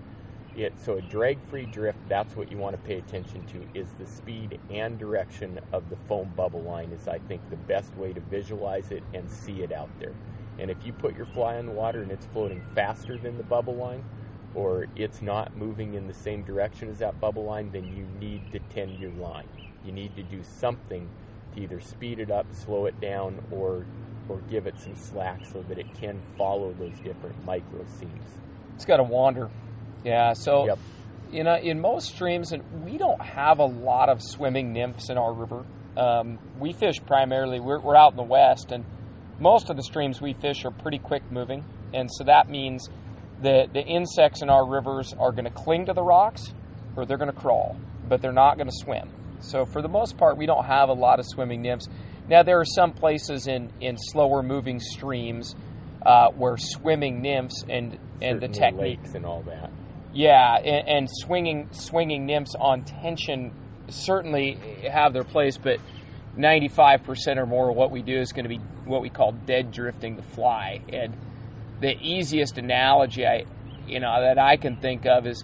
It 0.56 0.74
so 0.80 0.98
a 0.98 1.02
drag-free 1.02 1.68
drift. 1.68 2.00
That's 2.08 2.36
what 2.36 2.52
you 2.52 2.58
want 2.58 2.76
to 2.76 2.82
pay 2.82 2.98
attention 2.98 3.46
to 3.48 3.80
is 3.80 3.94
the 3.94 4.06
speed 4.06 4.60
and 4.70 4.98
direction 4.98 5.60
of 5.72 5.90
the 5.90 5.98
foam 6.08 6.34
bubble 6.36 6.64
line. 6.64 6.92
Is 6.92 7.08
I 7.08 7.20
think 7.20 7.48
the 7.50 7.58
best 7.58 7.96
way 7.96 8.14
to 8.14 8.20
visualize 8.20 8.92
it 8.92 9.04
and 9.14 9.30
see 9.30 9.62
it 9.62 9.72
out 9.72 9.90
there. 10.00 10.14
And 10.58 10.70
if 10.70 10.86
you 10.86 10.92
put 10.92 11.16
your 11.16 11.28
fly 11.28 11.58
on 11.58 11.66
the 11.66 11.72
water 11.72 12.02
and 12.02 12.12
it's 12.12 12.26
floating 12.28 12.62
faster 12.76 13.18
than 13.18 13.38
the 13.38 13.44
bubble 13.44 13.76
line, 13.76 14.04
or 14.54 14.88
it's 14.96 15.22
not 15.22 15.56
moving 15.56 15.94
in 15.94 16.08
the 16.08 16.14
same 16.14 16.44
direction 16.44 16.90
as 16.90 17.00
that 17.00 17.20
bubble 17.22 17.46
line, 17.46 17.72
then 17.72 17.96
you 17.96 18.06
need 18.20 18.42
to 18.52 18.60
tend 18.74 19.00
your 19.00 19.12
line. 19.12 19.48
You 19.86 19.92
need 19.92 20.16
to 20.16 20.24
do 20.24 20.44
something 20.44 21.10
to 21.56 21.62
either 21.62 21.80
speed 21.80 22.20
it 22.20 22.32
up, 22.32 22.46
slow 22.54 22.86
it 22.86 23.00
down, 23.00 23.42
or 23.52 23.86
or 24.28 24.38
give 24.50 24.68
it 24.68 24.80
some 24.80 24.96
slack 24.96 25.42
so 25.52 25.64
that 25.64 25.80
it 25.80 25.88
can 26.00 26.22
follow 26.38 26.72
those 26.74 26.94
different 27.04 27.44
micro 27.46 27.84
seams. 28.00 28.38
It's 28.76 28.86
got 28.86 28.98
to 28.98 29.04
wander. 29.04 29.50
Yeah. 30.04 30.34
So, 30.34 30.68
Yep. 30.68 30.78
you 31.32 31.44
know, 31.44 31.56
in 31.56 31.80
most 31.82 32.10
streams, 32.14 32.52
and 32.52 32.64
we 32.86 33.00
don't 33.00 33.20
have 33.20 33.58
a 33.58 33.66
lot 33.66 34.08
of 34.08 34.22
swimming 34.22 34.72
nymphs 34.72 35.10
in 35.10 35.18
our 35.18 35.34
river. 35.34 35.66
Um, 35.98 36.38
we 36.60 36.74
fish 36.74 36.98
primarily. 37.08 37.60
We're, 37.60 37.80
we're 37.80 37.96
out 37.96 38.12
in 38.12 38.18
the 38.18 38.24
west, 38.24 38.72
and 38.72 38.86
most 39.40 39.72
of 39.72 39.76
the 39.78 39.84
streams 39.84 40.22
we 40.22 40.34
fish 40.34 40.64
are 40.64 40.72
pretty 40.72 41.00
quick 41.00 41.24
moving, 41.32 41.66
and 41.94 42.08
so 42.12 42.24
that 42.26 42.50
means 42.50 42.88
that 43.42 43.74
the 43.74 43.82
insects 43.82 44.44
in 44.44 44.50
our 44.50 44.66
rivers 44.66 45.14
are 45.20 45.32
going 45.32 45.46
to 45.46 45.50
cling 45.50 45.88
to 45.88 45.94
the 45.94 46.04
rocks, 46.04 46.54
or 46.96 47.06
they're 47.06 47.18
going 47.18 47.32
to 47.32 47.36
crawl, 47.38 47.76
but 48.08 48.22
they're 48.22 48.32
not 48.32 48.58
going 48.58 48.68
to 48.70 48.76
swim. 48.76 49.10
So 49.40 49.66
for 49.66 49.82
the 49.82 49.88
most 49.90 50.18
part, 50.18 50.38
we 50.38 50.46
don't 50.46 50.66
have 50.66 50.90
a 50.90 50.94
lot 50.94 51.20
of 51.20 51.26
swimming 51.28 51.62
nymphs. 51.62 51.88
Now 52.28 52.44
there 52.44 52.60
are 52.60 52.66
some 52.66 52.94
places 52.94 53.48
in 53.48 53.72
in 53.82 53.98
slower 53.98 54.44
moving 54.44 54.80
streams 54.80 55.56
uh, 56.06 56.30
where 56.32 56.58
swimming 56.58 57.22
nymphs 57.22 57.64
and 57.70 57.98
and 58.22 58.42
the 58.42 58.48
Certainly 58.54 58.60
technique 58.60 59.00
lakes 59.00 59.16
and 59.16 59.26
all 59.26 59.42
that. 59.44 59.72
yeah, 60.14 60.58
and, 60.58 60.88
and 60.88 61.08
swinging 61.10 61.70
swinging 61.72 62.26
nymphs 62.26 62.56
on 62.60 62.84
tension 62.84 63.52
certainly 63.90 64.56
have 64.92 65.14
their 65.14 65.24
place, 65.24 65.58
but 65.58 65.80
95% 66.38 67.38
or 67.38 67.46
more 67.46 67.72
of 67.72 67.76
what 67.76 67.92
we 67.92 68.02
do 68.02 68.20
is 68.20 68.32
going 68.32 68.44
to 68.44 68.50
be 68.50 68.60
what 68.86 69.02
we 69.02 69.10
call 69.10 69.32
dead 69.32 69.72
drifting 69.72 70.16
the 70.16 70.22
fly. 70.22 70.80
And 70.92 71.16
the 71.82 71.96
easiest 72.00 72.58
analogy 72.58 73.26
I, 73.26 73.46
you 73.88 74.00
know, 74.00 74.22
that 74.22 74.38
I 74.38 74.58
can 74.58 74.78
think 74.78 75.06
of 75.06 75.26
is 75.26 75.44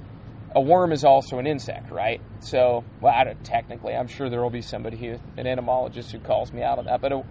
a 0.55 0.61
worm 0.61 0.93
is 0.93 1.03
also 1.03 1.37
an 1.37 1.45
insect, 1.45 1.91
right? 1.91 2.21
So, 2.39 2.85
well, 3.01 3.13
I 3.13 3.25
don't, 3.25 3.43
technically, 3.43 3.93
I'm 3.93 4.07
sure 4.07 4.29
there 4.29 4.41
will 4.41 4.49
be 4.49 4.61
somebody 4.61 4.95
who, 4.95 5.17
an 5.37 5.45
entomologist, 5.45 6.13
who 6.13 6.19
calls 6.19 6.53
me 6.53 6.63
out 6.63 6.79
on 6.79 6.85
that. 6.85 7.01
But 7.01 7.11
a, 7.11 7.23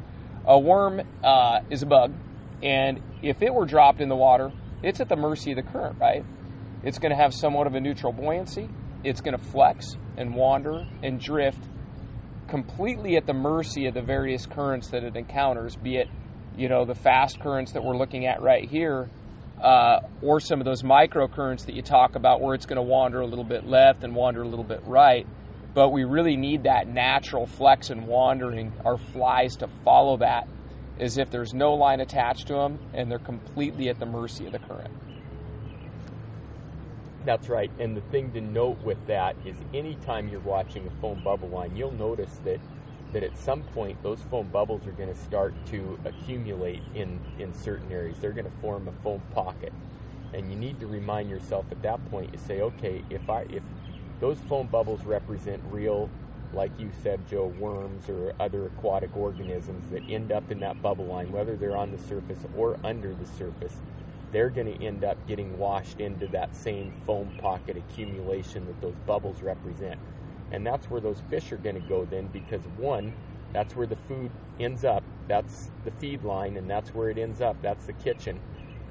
a 0.47 0.59
worm 0.59 1.01
uh, 1.25 1.61
is 1.71 1.83
a 1.83 1.87
bug, 1.87 2.13
and 2.63 3.01
if 3.23 3.41
it 3.41 3.53
were 3.53 3.65
dropped 3.65 4.03
in 4.03 4.11
the 4.11 4.17
water, 4.17 4.53
it's 4.83 5.01
at 5.01 5.09
the 5.09 5.17
mercy 5.17 5.53
of 5.53 5.57
the 5.57 5.63
current, 5.63 5.99
right? 5.99 6.23
It's 6.83 6.99
going 6.99 7.11
to 7.11 7.17
have 7.17 7.33
somewhat 7.33 7.67
of 7.67 7.75
a 7.75 7.81
neutral 7.81 8.13
buoyancy. 8.13 8.69
It's 9.03 9.23
going 9.23 9.37
to 9.37 9.43
flex 9.43 9.97
and 10.19 10.35
wander 10.35 10.87
and 11.03 11.19
drift 11.19 11.61
completely 12.49 13.17
at 13.17 13.27
the 13.27 13.33
mercy 13.33 13.87
of 13.87 13.95
the 13.95 14.03
various 14.03 14.45
currents 14.45 14.89
that 14.91 15.03
it 15.03 15.17
encounters, 15.17 15.77
be 15.77 15.97
it, 15.97 16.09
you 16.59 16.69
know, 16.69 16.85
the 16.85 16.95
fast 16.95 17.41
currents 17.41 17.73
that 17.73 17.83
we're 17.83 17.97
looking 17.97 18.27
at 18.27 18.43
right 18.43 18.69
here, 18.69 19.09
uh, 19.61 20.01
or 20.23 20.41
some 20.41 20.61
of 20.61 20.65
those 20.65 20.83
microcurrents 20.83 21.67
that 21.67 21.75
you 21.75 21.83
talk 21.83 22.17
about 22.17 22.41
where 22.41 22.55
it's 22.55 22.67
going 22.67 22.77
to 22.77 22.83
wander 22.83 23.21
a 23.21 23.27
little 23.27 23.45
bit 23.45 23.67
left 23.67 24.05
and 24.05 24.15
wander 24.15 24.43
a 24.43 24.49
little 24.49 24.65
bit 24.65 24.83
right. 24.85 25.27
But 25.75 25.91
we 25.91 26.05
really 26.05 26.37
need 26.37 26.65
that 26.65 26.87
natural 26.87 27.47
flex 27.47 27.91
and 27.91 28.07
wandering, 28.07 28.73
our 28.85 28.97
flies 28.97 29.57
to 29.57 29.69
follow 29.85 30.19
that 30.19 30.47
as 31.01 31.19
if 31.19 31.31
there's 31.31 31.53
no 31.53 31.75
line 31.75 32.01
attached 32.01 32.47
to 32.49 32.55
them 32.55 32.79
and 32.93 33.11
they're 33.11 33.19
completely 33.19 33.89
at 33.89 33.99
the 33.99 34.07
mercy 34.07 34.47
of 34.47 34.53
the 34.53 34.59
current. 34.59 34.93
That's 37.25 37.49
right. 37.49 37.71
And 37.79 37.97
the 37.97 38.03
thing 38.03 38.33
to 38.33 38.41
note 38.41 38.83
with 38.85 39.05
that 39.07 39.35
is 39.45 39.57
anytime 39.73 40.29
you're 40.29 40.41
watching 40.41 40.87
a 40.87 40.91
foam 41.01 41.23
bubble 41.25 41.49
line, 41.49 41.75
you'll 41.75 41.91
notice 41.93 42.39
that 42.45 42.61
that 43.15 43.23
at 43.23 43.39
some 43.39 43.63
point 43.63 44.03
those 44.03 44.21
foam 44.29 44.49
bubbles 44.49 44.87
are 44.87 44.93
going 44.93 45.09
to 45.09 45.19
start 45.19 45.55
to 45.67 45.99
accumulate 46.05 46.83
in, 46.95 47.21
in 47.39 47.55
certain 47.55 47.91
areas. 47.91 48.19
They're 48.21 48.33
going 48.33 48.45
to 48.45 48.61
form 48.61 48.89
a 48.89 48.93
foam 49.03 49.23
pocket. 49.33 49.73
And 50.35 50.51
you 50.51 50.57
need 50.57 50.81
to 50.81 50.87
remind 50.89 51.31
yourself 51.31 51.65
at 51.71 51.81
that 51.83 52.05
point, 52.11 52.33
you 52.33 52.41
say, 52.45 52.61
okay, 52.61 53.05
if 53.09 53.31
I 53.31 53.43
if 53.43 53.63
those 54.21 54.39
foam 54.49 54.67
bubbles 54.67 55.05
represent 55.05 55.63
real, 55.71 56.11
like 56.53 56.73
you 56.79 56.91
said, 57.03 57.27
Joe, 57.29 57.47
worms 57.47 58.09
or 58.09 58.33
other 58.41 58.67
aquatic 58.67 59.17
organisms 59.17 59.89
that 59.93 60.03
end 60.09 60.33
up 60.33 60.51
in 60.51 60.59
that 60.61 60.83
bubble 60.83 61.07
line, 61.07 61.31
whether 61.31 61.57
they're 61.57 61.77
on 61.77 61.93
the 61.93 61.99
surface 61.99 62.41
or 62.57 62.79
under 62.83 63.15
the 63.15 63.27
surface, 63.27 63.77
they're 64.33 64.51
going 64.51 64.67
to 64.67 64.85
end 64.85 65.05
up 65.05 65.25
getting 65.29 65.57
washed 65.57 66.01
into 66.01 66.27
that 66.29 66.57
same 66.57 66.93
foam 67.07 67.31
pocket 67.39 67.77
accumulation 67.77 68.67
that 68.67 68.81
those 68.81 68.97
bubbles 69.07 69.41
represent. 69.41 70.01
And 70.55 70.65
that's 70.65 70.89
where 70.89 71.01
those 71.01 71.21
fish 71.29 71.51
are 71.51 71.57
going 71.57 71.75
to 71.75 71.89
go 71.89 72.05
then 72.05 72.29
because 72.29 72.63
one, 72.79 73.13
that's 73.53 73.75
where 73.75 73.89
the 73.89 73.97
food 73.97 74.31
ends 74.61 74.85
up. 74.85 75.03
That's 75.27 75.73
the 75.85 75.91
feed 75.91 76.23
line 76.23 76.57
and 76.57 76.71
that's 76.71 76.95
where 76.95 77.11
it 77.11 77.19
ends 77.19 77.41
up. 77.41 77.61
That's 77.61 77.87
the 77.87 77.93
kitchen. 77.93 78.39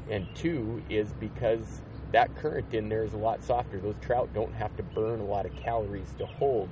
And 0.10 0.28
two 0.36 0.84
is 0.90 1.14
because 1.22 1.82
that 2.12 2.36
current 2.36 2.74
in 2.74 2.90
there 2.90 3.06
is 3.06 3.14
a 3.14 3.18
lot 3.18 3.42
softer. 3.42 3.80
Those 3.80 3.96
trout 4.02 4.34
don't 4.34 4.54
have 4.56 4.76
to 4.76 4.84
burn 4.84 5.22
a 5.22 5.26
lot 5.26 5.46
of 5.46 5.56
calories 5.56 6.14
to 6.18 6.26
hold 6.26 6.68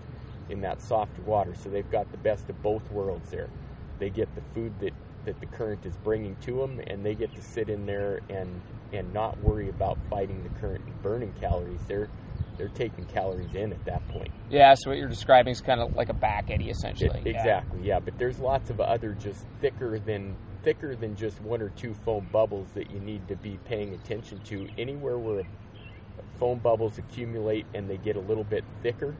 in 0.50 0.60
that 0.60 0.82
soft 0.82 1.18
water. 1.20 1.56
So 1.56 1.70
they've 1.70 1.90
got 1.90 2.12
the 2.12 2.18
best 2.18 2.50
of 2.50 2.62
both 2.62 2.92
worlds 2.92 3.30
there. 3.30 3.50
They 3.98 4.10
get 4.10 4.28
the 4.36 4.42
food 4.54 4.74
that 4.82 4.94
that 5.24 5.40
the 5.40 5.46
current 5.46 5.86
is 5.86 5.96
bringing 5.98 6.36
to 6.38 6.58
them, 6.58 6.82
and 6.88 7.06
they 7.06 7.14
get 7.14 7.34
to 7.36 7.42
sit 7.42 7.70
in 7.70 7.86
there 7.86 8.22
and 8.30 8.60
and 8.92 9.14
not 9.14 9.40
worry 9.40 9.70
about 9.70 9.98
fighting 10.10 10.44
the 10.44 10.50
current 10.60 10.84
and 10.86 11.02
burning 11.02 11.32
calories. 11.40 11.80
They're 11.88 12.10
they're 12.62 12.70
taking 12.70 13.06
calories 13.06 13.56
in 13.56 13.74
at 13.74 13.84
that 13.86 14.08
point. 14.10 14.30
Yeah, 14.52 14.76
so 14.76 14.92
what 14.92 15.00
you're 15.00 15.10
describing 15.10 15.52
is 15.52 15.62
kind 15.62 15.82
of 15.82 15.96
like 15.96 16.10
a 16.10 16.14
back 16.14 16.52
eddy, 16.52 16.70
essentially. 16.70 17.20
It, 17.26 17.36
exactly, 17.36 17.80
yeah. 17.80 17.96
yeah. 17.96 18.00
But 18.00 18.20
there's 18.20 18.38
lots 18.38 18.70
of 18.70 18.80
other 18.80 19.14
just 19.14 19.46
thicker 19.60 19.98
than 19.98 20.36
thicker 20.64 20.96
than 20.96 21.16
just 21.16 21.42
one 21.42 21.60
or 21.60 21.70
two 21.70 21.96
foam 22.06 22.30
bubbles 22.32 22.68
that 22.76 22.92
you 22.92 23.00
need 23.00 23.28
to 23.28 23.36
be 23.36 23.58
paying 23.66 23.96
attention 23.96 24.40
to. 24.42 24.68
Anywhere 24.78 25.18
where 25.18 25.44
foam 26.38 26.60
bubbles 26.60 27.00
accumulate 27.00 27.66
and 27.74 27.90
they 27.90 27.98
get 27.98 28.16
a 28.16 28.20
little 28.20 28.44
bit 28.44 28.64
thicker, 28.84 29.16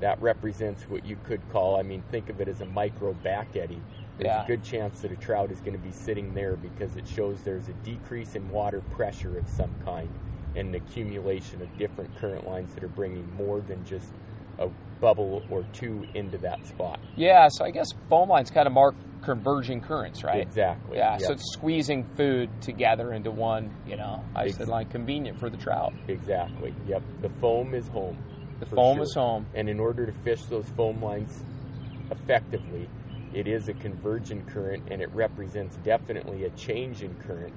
that 0.00 0.20
represents 0.20 0.82
what 0.88 1.06
you 1.06 1.16
could 1.24 1.40
call, 1.50 1.78
I 1.78 1.82
mean, 1.82 2.02
think 2.10 2.28
of 2.28 2.40
it 2.40 2.48
as 2.48 2.60
a 2.60 2.66
micro 2.66 3.12
back 3.12 3.54
eddy 3.54 3.80
there's 4.20 4.34
yeah. 4.34 4.44
a 4.44 4.46
good 4.46 4.62
chance 4.62 5.00
that 5.00 5.12
a 5.12 5.16
trout 5.16 5.50
is 5.50 5.60
going 5.60 5.72
to 5.72 5.78
be 5.78 5.92
sitting 5.92 6.34
there 6.34 6.54
because 6.54 6.96
it 6.96 7.08
shows 7.08 7.40
there's 7.40 7.68
a 7.68 7.72
decrease 7.84 8.34
in 8.34 8.46
water 8.50 8.82
pressure 8.90 9.38
of 9.38 9.48
some 9.48 9.74
kind 9.82 10.10
and 10.56 10.74
an 10.74 10.74
accumulation 10.74 11.62
of 11.62 11.76
different 11.78 12.14
current 12.16 12.46
lines 12.46 12.74
that 12.74 12.84
are 12.84 12.88
bringing 12.88 13.30
more 13.36 13.60
than 13.60 13.84
just 13.84 14.12
a 14.58 14.68
bubble 15.00 15.42
or 15.50 15.64
two 15.72 16.06
into 16.14 16.38
that 16.38 16.66
spot. 16.66 17.00
Yeah, 17.16 17.48
so 17.50 17.64
I 17.64 17.70
guess 17.70 17.86
foam 18.08 18.28
lines 18.28 18.50
kind 18.50 18.66
of 18.66 18.72
mark 18.72 18.94
converging 19.22 19.80
currents, 19.80 20.24
right? 20.24 20.40
Exactly. 20.40 20.98
Yeah, 20.98 21.12
yep. 21.12 21.20
so 21.22 21.32
it's 21.32 21.52
squeezing 21.52 22.04
food 22.16 22.50
together 22.60 23.12
into 23.12 23.30
one, 23.30 23.72
you 23.86 23.96
know, 23.96 24.24
ice 24.34 24.58
line 24.60 24.86
convenient 24.86 25.38
for 25.38 25.50
the 25.50 25.56
trout. 25.56 25.92
Exactly. 26.08 26.74
Yep. 26.86 27.02
The 27.22 27.28
foam 27.40 27.74
is 27.74 27.86
home. 27.88 28.18
The 28.60 28.66
foam 28.66 28.96
sure. 28.96 29.04
is 29.04 29.14
home. 29.14 29.46
And 29.54 29.68
in 29.68 29.80
order 29.80 30.06
to 30.06 30.12
fish 30.12 30.42
those 30.48 30.68
foam 30.76 31.02
lines 31.02 31.42
effectively, 32.10 32.88
it 33.32 33.46
is 33.46 33.68
a 33.68 33.74
convergent 33.74 34.46
current 34.48 34.82
and 34.90 35.00
it 35.00 35.10
represents 35.14 35.76
definitely 35.76 36.44
a 36.44 36.50
change 36.50 37.02
in 37.02 37.14
current. 37.14 37.54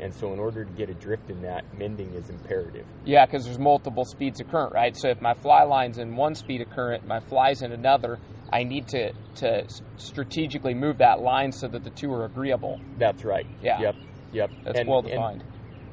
And 0.00 0.14
so, 0.14 0.32
in 0.32 0.38
order 0.38 0.64
to 0.64 0.70
get 0.72 0.90
a 0.90 0.94
drift 0.94 1.30
in 1.30 1.42
that, 1.42 1.64
mending 1.78 2.12
is 2.14 2.28
imperative. 2.28 2.84
Yeah, 3.04 3.24
because 3.24 3.44
there's 3.44 3.58
multiple 3.58 4.04
speeds 4.04 4.40
of 4.40 4.48
current, 4.48 4.74
right? 4.74 4.94
So, 4.96 5.08
if 5.08 5.20
my 5.20 5.34
fly 5.34 5.62
line's 5.62 5.98
in 5.98 6.16
one 6.16 6.34
speed 6.34 6.60
of 6.60 6.70
current, 6.70 7.06
my 7.06 7.20
fly's 7.20 7.62
in 7.62 7.72
another, 7.72 8.18
I 8.52 8.64
need 8.64 8.88
to, 8.88 9.12
to 9.36 9.66
strategically 9.96 10.74
move 10.74 10.98
that 10.98 11.20
line 11.20 11.50
so 11.50 11.66
that 11.68 11.82
the 11.82 11.90
two 11.90 12.12
are 12.12 12.26
agreeable. 12.26 12.78
That's 12.98 13.24
right. 13.24 13.46
Yeah. 13.62 13.80
Yep. 13.80 13.96
Yep. 14.32 14.50
That's 14.64 14.78
and, 14.80 14.88
well 14.88 15.02
defined. 15.02 15.44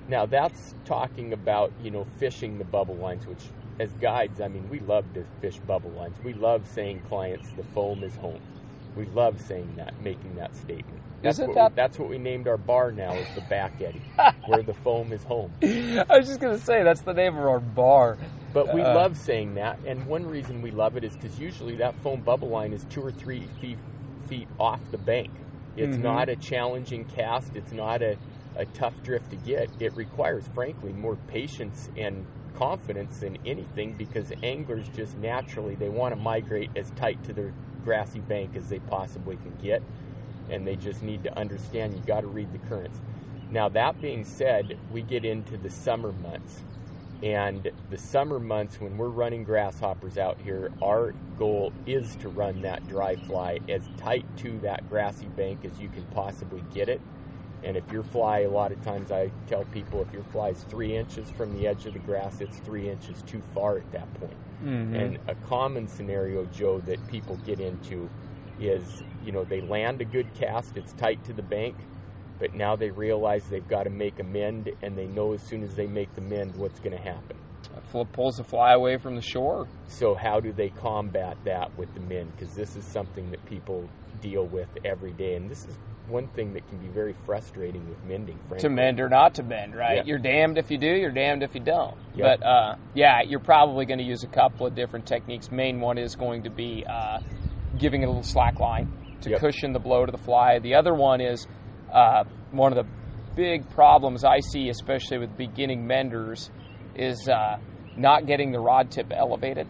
Now, 0.07 0.25
that's 0.25 0.75
talking 0.83 1.31
about, 1.31 1.71
you 1.81 1.89
know, 1.89 2.05
fishing 2.19 2.57
the 2.57 2.65
bubble 2.65 2.95
lines, 2.95 3.25
which 3.25 3.43
as 3.79 3.93
guides, 3.93 4.41
I 4.41 4.47
mean, 4.47 4.69
we 4.69 4.79
love 4.81 5.05
to 5.13 5.25
fish 5.41 5.59
bubble 5.59 5.91
lines. 5.91 6.17
We 6.23 6.33
love 6.33 6.67
saying 6.67 7.01
clients, 7.07 7.51
the 7.53 7.63
foam 7.63 8.03
is 8.03 8.15
home. 8.15 8.41
We 8.95 9.05
love 9.05 9.41
saying 9.41 9.73
that, 9.77 9.99
making 10.01 10.35
that 10.35 10.55
statement. 10.55 11.01
That's 11.23 11.39
Isn't 11.39 11.49
what 11.49 11.55
that? 11.55 11.71
We, 11.71 11.75
that's 11.75 11.97
what 11.97 12.09
we 12.09 12.17
named 12.17 12.49
our 12.49 12.57
bar 12.57 12.91
now 12.91 13.13
is 13.13 13.27
the 13.33 13.41
back 13.41 13.81
eddy, 13.81 14.01
where 14.45 14.61
the 14.61 14.73
foam 14.73 15.13
is 15.13 15.23
home. 15.23 15.53
I 15.63 16.17
was 16.17 16.27
just 16.27 16.41
gonna 16.41 16.59
say 16.59 16.83
that's 16.83 17.01
the 17.01 17.13
name 17.13 17.37
of 17.37 17.45
our 17.45 17.61
bar. 17.61 18.17
But 18.53 18.73
we 18.73 18.81
uh, 18.81 18.93
love 18.93 19.17
saying 19.17 19.55
that, 19.55 19.79
and 19.87 20.05
one 20.05 20.27
reason 20.27 20.61
we 20.61 20.69
love 20.69 20.95
it 20.95 21.03
is 21.03 21.15
because 21.15 21.39
usually 21.39 21.77
that 21.77 21.95
foam 22.03 22.21
bubble 22.21 22.49
line 22.49 22.73
is 22.73 22.85
two 22.89 23.01
or 23.01 23.11
three 23.11 23.47
feet, 23.59 23.79
feet 24.27 24.47
off 24.59 24.79
the 24.91 24.97
bank. 24.97 25.31
It's 25.75 25.95
mm-hmm. 25.95 26.03
not 26.03 26.29
a 26.29 26.35
challenging 26.35 27.05
cast. 27.05 27.55
It's 27.55 27.71
not 27.71 28.03
a, 28.03 28.15
a 28.55 28.65
tough 28.65 29.01
drift 29.01 29.31
to 29.31 29.37
get. 29.37 29.69
It 29.79 29.95
requires, 29.95 30.47
frankly, 30.53 30.91
more 30.91 31.15
patience 31.27 31.89
and 31.97 32.27
confidence 32.55 33.19
than 33.19 33.37
anything 33.45 33.93
because 33.93 34.31
anglers 34.43 34.87
just 34.95 35.17
naturally 35.17 35.73
they 35.73 35.89
want 35.89 36.13
to 36.13 36.21
migrate 36.21 36.69
as 36.75 36.91
tight 36.91 37.23
to 37.23 37.33
their 37.33 37.51
grassy 37.83 38.19
bank 38.19 38.55
as 38.55 38.69
they 38.69 38.79
possibly 38.79 39.35
can 39.37 39.55
get, 39.61 39.81
and 40.49 40.67
they 40.67 40.75
just 40.75 41.03
need 41.03 41.23
to 41.23 41.37
understand 41.37 41.93
you 41.93 42.01
got 42.05 42.21
to 42.21 42.27
read 42.27 42.51
the 42.51 42.59
currents. 42.69 42.99
Now, 43.49 43.69
that 43.69 44.01
being 44.01 44.25
said, 44.25 44.77
we 44.91 45.01
get 45.01 45.25
into 45.25 45.57
the 45.57 45.69
summer 45.69 46.11
months. 46.11 46.63
And 47.21 47.71
the 47.89 47.97
summer 47.97 48.39
months, 48.39 48.81
when 48.81 48.97
we're 48.97 49.07
running 49.07 49.43
grasshoppers 49.45 50.17
out 50.17 50.41
here, 50.41 50.71
our 50.81 51.13
goal 51.37 51.71
is 51.85 52.15
to 52.17 52.27
run 52.27 52.63
that 52.63 52.85
dry 52.87 53.15
fly 53.15 53.59
as 53.69 53.87
tight 53.97 54.25
to 54.37 54.59
that 54.59 54.89
grassy 54.89 55.27
bank 55.27 55.63
as 55.63 55.79
you 55.79 55.87
can 55.87 56.03
possibly 56.07 56.63
get 56.73 56.89
it. 56.89 56.99
And 57.63 57.77
if 57.77 57.89
your 57.91 58.03
fly, 58.03 58.39
a 58.39 58.49
lot 58.49 58.73
of 58.73 58.81
times 58.81 59.09
I 59.09 59.31
tell 59.47 59.63
people, 59.65 60.01
if 60.01 60.11
your 60.11 60.23
fly 60.23 60.49
is 60.49 60.63
three 60.63 60.97
inches 60.97 61.29
from 61.29 61.57
the 61.57 61.65
edge 61.65 61.85
of 61.85 61.93
the 61.93 61.99
grass, 61.99 62.41
it's 62.41 62.57
three 62.57 62.89
inches 62.89 63.21
too 63.21 63.41
far 63.53 63.77
at 63.77 63.89
that 63.93 64.13
point. 64.15 64.35
Mm-hmm. 64.61 64.95
And 64.95 65.19
a 65.27 65.35
common 65.47 65.87
scenario, 65.87 66.45
Joe, 66.45 66.81
that 66.81 67.05
people 67.07 67.37
get 67.45 67.61
into 67.61 68.09
is, 68.59 69.03
you 69.25 69.31
know, 69.31 69.43
they 69.43 69.61
land 69.61 70.01
a 70.01 70.05
good 70.05 70.33
cast, 70.33 70.77
it's 70.77 70.93
tight 70.93 71.23
to 71.25 71.33
the 71.33 71.41
bank, 71.41 71.75
but 72.39 72.53
now 72.53 72.75
they 72.75 72.89
realize 72.89 73.45
they've 73.49 73.67
got 73.67 73.83
to 73.83 73.89
make 73.89 74.19
a 74.19 74.23
mend, 74.23 74.69
and 74.81 74.97
they 74.97 75.07
know 75.07 75.33
as 75.33 75.41
soon 75.41 75.63
as 75.63 75.75
they 75.75 75.87
make 75.87 76.13
the 76.15 76.21
mend 76.21 76.55
what's 76.55 76.79
going 76.79 76.95
to 76.95 77.01
happen. 77.01 77.37
Flip 77.91 78.11
pulls 78.11 78.37
the 78.37 78.43
fly 78.43 78.73
away 78.73 78.97
from 78.97 79.15
the 79.15 79.21
shore. 79.21 79.67
So 79.87 80.15
how 80.15 80.39
do 80.39 80.51
they 80.51 80.69
combat 80.69 81.37
that 81.45 81.77
with 81.77 81.93
the 81.93 81.99
mend? 81.99 82.31
Because 82.35 82.55
this 82.55 82.75
is 82.75 82.83
something 82.83 83.31
that 83.31 83.45
people 83.45 83.87
deal 84.21 84.45
with 84.45 84.67
every 84.83 85.11
day, 85.11 85.35
and 85.35 85.49
this 85.49 85.65
is 85.65 85.77
one 86.07 86.27
thing 86.29 86.53
that 86.53 86.67
can 86.67 86.77
be 86.79 86.87
very 86.87 87.15
frustrating 87.25 87.87
with 87.87 88.03
mending. 88.03 88.37
Frankly. 88.47 88.59
To 88.59 88.69
mend 88.69 88.99
or 88.99 89.09
not 89.09 89.35
to 89.35 89.43
mend, 89.43 89.75
right? 89.75 89.97
Yeah. 89.97 90.03
You're 90.05 90.19
damned 90.19 90.57
if 90.57 90.69
you 90.69 90.77
do. 90.77 90.87
You're 90.87 91.11
damned 91.11 91.43
if 91.43 91.53
you 91.55 91.61
don't. 91.61 91.95
Yep. 92.15 92.39
But 92.39 92.45
uh, 92.45 92.75
yeah, 92.93 93.21
you're 93.21 93.39
probably 93.39 93.85
going 93.85 93.99
to 93.99 94.05
use 94.05 94.23
a 94.23 94.27
couple 94.27 94.65
of 94.65 94.75
different 94.75 95.05
techniques. 95.05 95.51
Main 95.51 95.79
one 95.79 95.97
is 95.97 96.15
going 96.15 96.43
to 96.43 96.49
be 96.49 96.85
uh, 96.89 97.19
giving 97.77 98.01
it 98.01 98.05
a 98.05 98.07
little 98.07 98.23
slack 98.23 98.59
line 98.59 98.91
to 99.21 99.31
yep. 99.31 99.39
cushion 99.39 99.73
the 99.73 99.79
blow 99.79 100.05
to 100.05 100.11
the 100.11 100.17
fly. 100.17 100.59
The 100.59 100.75
other 100.75 100.93
one 100.93 101.21
is 101.21 101.47
uh, 101.91 102.23
one 102.51 102.75
of 102.75 102.85
the 102.85 102.91
big 103.35 103.69
problems 103.71 104.23
I 104.23 104.39
see, 104.39 104.69
especially 104.69 105.17
with 105.17 105.35
beginning 105.37 105.87
menders, 105.87 106.51
is 106.95 107.27
uh, 107.27 107.57
not 107.97 108.25
getting 108.25 108.51
the 108.51 108.59
rod 108.59 108.91
tip 108.91 109.11
elevated. 109.11 109.67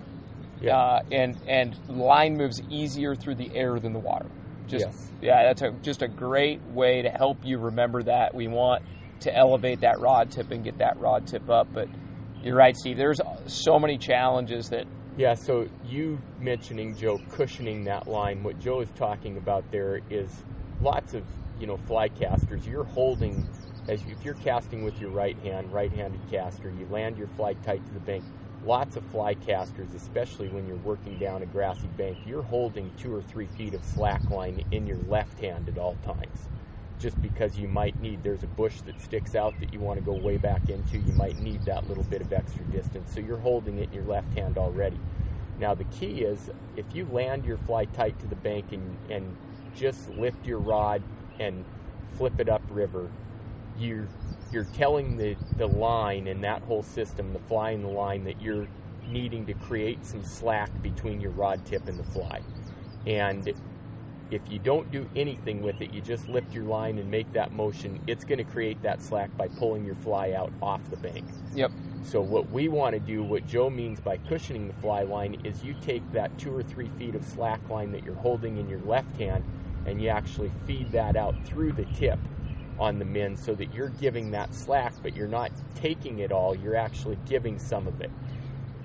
Yeah. 0.62 0.78
Uh, 0.78 1.00
and 1.12 1.38
and 1.48 1.78
line 1.90 2.38
moves 2.38 2.62
easier 2.70 3.16
through 3.16 3.36
the 3.36 3.54
air 3.54 3.80
than 3.80 3.94
the 3.94 4.00
water. 4.00 4.30
Just 4.68 4.86
Yes. 4.86 5.12
yeah, 5.22 5.44
that's 5.48 5.62
a 5.62 5.72
just 5.82 6.02
a 6.02 6.08
great 6.08 6.62
way 6.62 7.02
to 7.02 7.10
help 7.10 7.38
you 7.44 7.58
remember 7.58 8.02
that. 8.04 8.34
We 8.34 8.48
want 8.48 8.84
to 9.22 9.36
elevate 9.36 9.82
that 9.82 10.00
rod 10.00 10.32
tip 10.32 10.52
and 10.52 10.64
get 10.64 10.78
that 10.78 11.00
rod 11.00 11.28
tip 11.28 11.50
up, 11.50 11.68
but 11.74 11.88
you're 12.44 12.56
right, 12.56 12.76
Steve. 12.76 12.98
There's 12.98 13.20
so 13.46 13.80
many 13.80 13.98
challenges 13.98 14.70
that 14.70 14.86
Yeah, 15.16 15.36
so 15.36 15.68
you 15.86 16.20
mentioning 16.40 16.96
Joe 16.96 17.22
cushioning 17.30 17.84
that 17.84 18.08
line, 18.08 18.42
what 18.42 18.60
Joe 18.60 18.80
is 18.82 18.90
talking 18.96 19.38
about 19.38 19.72
there 19.72 20.02
is 20.10 20.44
lots 20.82 21.14
of 21.14 21.24
you 21.60 21.68
know 21.68 21.78
fly 21.78 22.10
casters. 22.10 22.66
You're 22.66 22.84
holding 22.84 23.46
as 23.88 24.02
if 24.08 24.26
you're 24.26 24.34
casting 24.34 24.84
with 24.84 25.00
your 25.00 25.12
right 25.12 25.38
hand, 25.38 25.72
right-handed 25.72 26.22
caster, 26.32 26.72
you 26.72 26.88
land 26.90 27.16
your 27.18 27.28
fly 27.28 27.54
tight 27.54 27.86
to 27.86 27.94
the 27.94 28.00
bank. 28.00 28.24
Lots 28.66 28.96
of 28.96 29.04
fly 29.04 29.36
casters, 29.36 29.94
especially 29.94 30.48
when 30.48 30.66
you're 30.66 30.78
working 30.78 31.20
down 31.20 31.44
a 31.44 31.46
grassy 31.46 31.90
bank, 31.90 32.18
you're 32.26 32.42
holding 32.42 32.92
two 32.98 33.14
or 33.14 33.22
three 33.22 33.48
feet 33.48 33.76
of 33.76 33.84
slack 33.84 34.32
line 34.32 34.64
in 34.72 34.88
your 34.88 34.98
left 35.08 35.38
hand 35.40 35.70
at 35.70 35.78
all 35.78 35.96
times. 35.98 36.50
Just 37.04 37.22
because 37.22 37.60
you 37.60 37.68
might 37.68 38.00
need, 38.00 38.24
there's 38.24 38.44
a 38.44 38.48
bush 38.48 38.80
that 38.84 38.98
sticks 39.02 39.36
out 39.36 39.60
that 39.60 39.74
you 39.74 39.82
want 39.82 40.00
to 40.00 40.06
go 40.06 40.14
way 40.14 40.38
back 40.38 40.70
into, 40.70 40.98
you 40.98 41.12
might 41.12 41.38
need 41.38 41.66
that 41.66 41.90
little 41.90 42.06
bit 42.06 42.22
of 42.22 42.32
extra 42.32 42.64
distance. 42.68 43.12
So 43.14 43.20
you're 43.20 43.40
holding 43.40 43.78
it 43.80 43.90
in 43.90 43.94
your 43.94 44.06
left 44.06 44.34
hand 44.34 44.58
already. 44.58 45.02
Now 45.60 45.76
the 45.76 45.84
key 45.84 46.22
is 46.22 46.50
if 46.78 46.86
you 46.96 47.06
land 47.06 47.44
your 47.44 47.58
fly 47.58 47.84
tight 47.84 48.18
to 48.22 48.28
the 48.28 48.38
bank 48.38 48.72
and, 48.72 48.98
and 49.10 49.36
just 49.76 50.12
lift 50.12 50.48
your 50.48 50.60
rod 50.60 51.04
and 51.40 51.66
flip 52.14 52.40
it 52.40 52.48
upriver, 52.48 53.10
you're 53.78 54.08
you're 54.54 54.64
telling 54.72 55.18
the, 55.18 55.36
the 55.58 55.68
line 55.68 56.28
and 56.28 56.42
that 56.46 56.62
whole 56.62 56.84
system, 56.84 57.34
the 57.34 57.40
fly 57.40 57.72
and 57.72 57.84
the 57.84 57.90
line, 57.90 58.24
that 58.24 58.42
you're 58.42 58.70
needing 59.10 59.46
to 59.48 59.54
create 59.56 60.06
some 60.06 60.24
slack 60.24 60.82
between 60.82 61.20
your 61.20 61.32
rod 61.32 61.66
tip 61.66 61.86
and 61.90 62.00
the 62.00 62.04
fly. 62.06 62.40
And 63.06 63.54
if 64.34 64.50
you 64.50 64.60
don't 64.60 64.92
do 64.92 65.08
anything 65.16 65.62
with 65.62 65.82
it, 65.82 65.94
you 65.94 66.02
just 66.02 66.28
lift 66.30 66.56
your 66.56 66.66
line 66.66 66.98
and 66.98 67.10
make 67.12 67.32
that 67.34 67.52
motion, 67.54 68.00
it's 68.08 68.26
going 68.26 68.40
to 68.40 68.44
create 68.46 68.82
that 68.84 69.02
slack 69.02 69.38
by 69.38 69.48
pulling 69.50 69.86
your 69.86 69.96
fly 69.96 70.32
out 70.32 70.54
off 70.62 70.90
the 70.90 70.98
bank. 70.98 71.26
yep, 71.54 71.72
So 72.02 72.22
what 72.22 72.50
we 72.52 72.68
want 72.68 72.96
to 72.96 73.00
do, 73.00 73.24
what 73.24 73.46
Joe 73.48 73.70
means 73.70 74.00
by 74.00 74.18
cushioning 74.18 74.68
the 74.68 74.74
fly 74.74 75.04
line, 75.04 75.36
is 75.44 75.64
you 75.64 75.76
take 75.76 76.12
that 76.14 76.38
two 76.38 76.56
or 76.56 76.64
three 76.64 76.90
feet 76.90 77.16
of 77.16 77.24
slack 77.26 77.70
line 77.70 77.92
that 77.94 78.04
you're 78.04 78.16
holding 78.16 78.58
in 78.58 78.70
your 78.70 78.82
left 78.82 79.18
hand, 79.18 79.44
and 79.86 80.02
you 80.02 80.10
actually 80.10 80.52
feed 80.66 80.92
that 80.94 81.16
out 81.16 81.36
through 81.46 81.74
the 81.74 81.86
tip 81.86 82.20
on 82.80 83.00
the 83.00 83.06
mend, 83.06 83.40
so 83.40 83.56
that 83.56 83.74
you're 83.74 83.90
giving 83.90 84.32
that 84.32 84.54
slack, 84.54 84.94
but 85.04 85.16
you're 85.16 85.28
not 85.28 85.52
taking 85.76 86.20
it 86.20 86.32
all. 86.32 86.56
You're 86.56 86.76
actually 86.76 87.18
giving 87.28 87.60
some 87.60 87.88
of 87.88 88.02
it. 88.02 88.12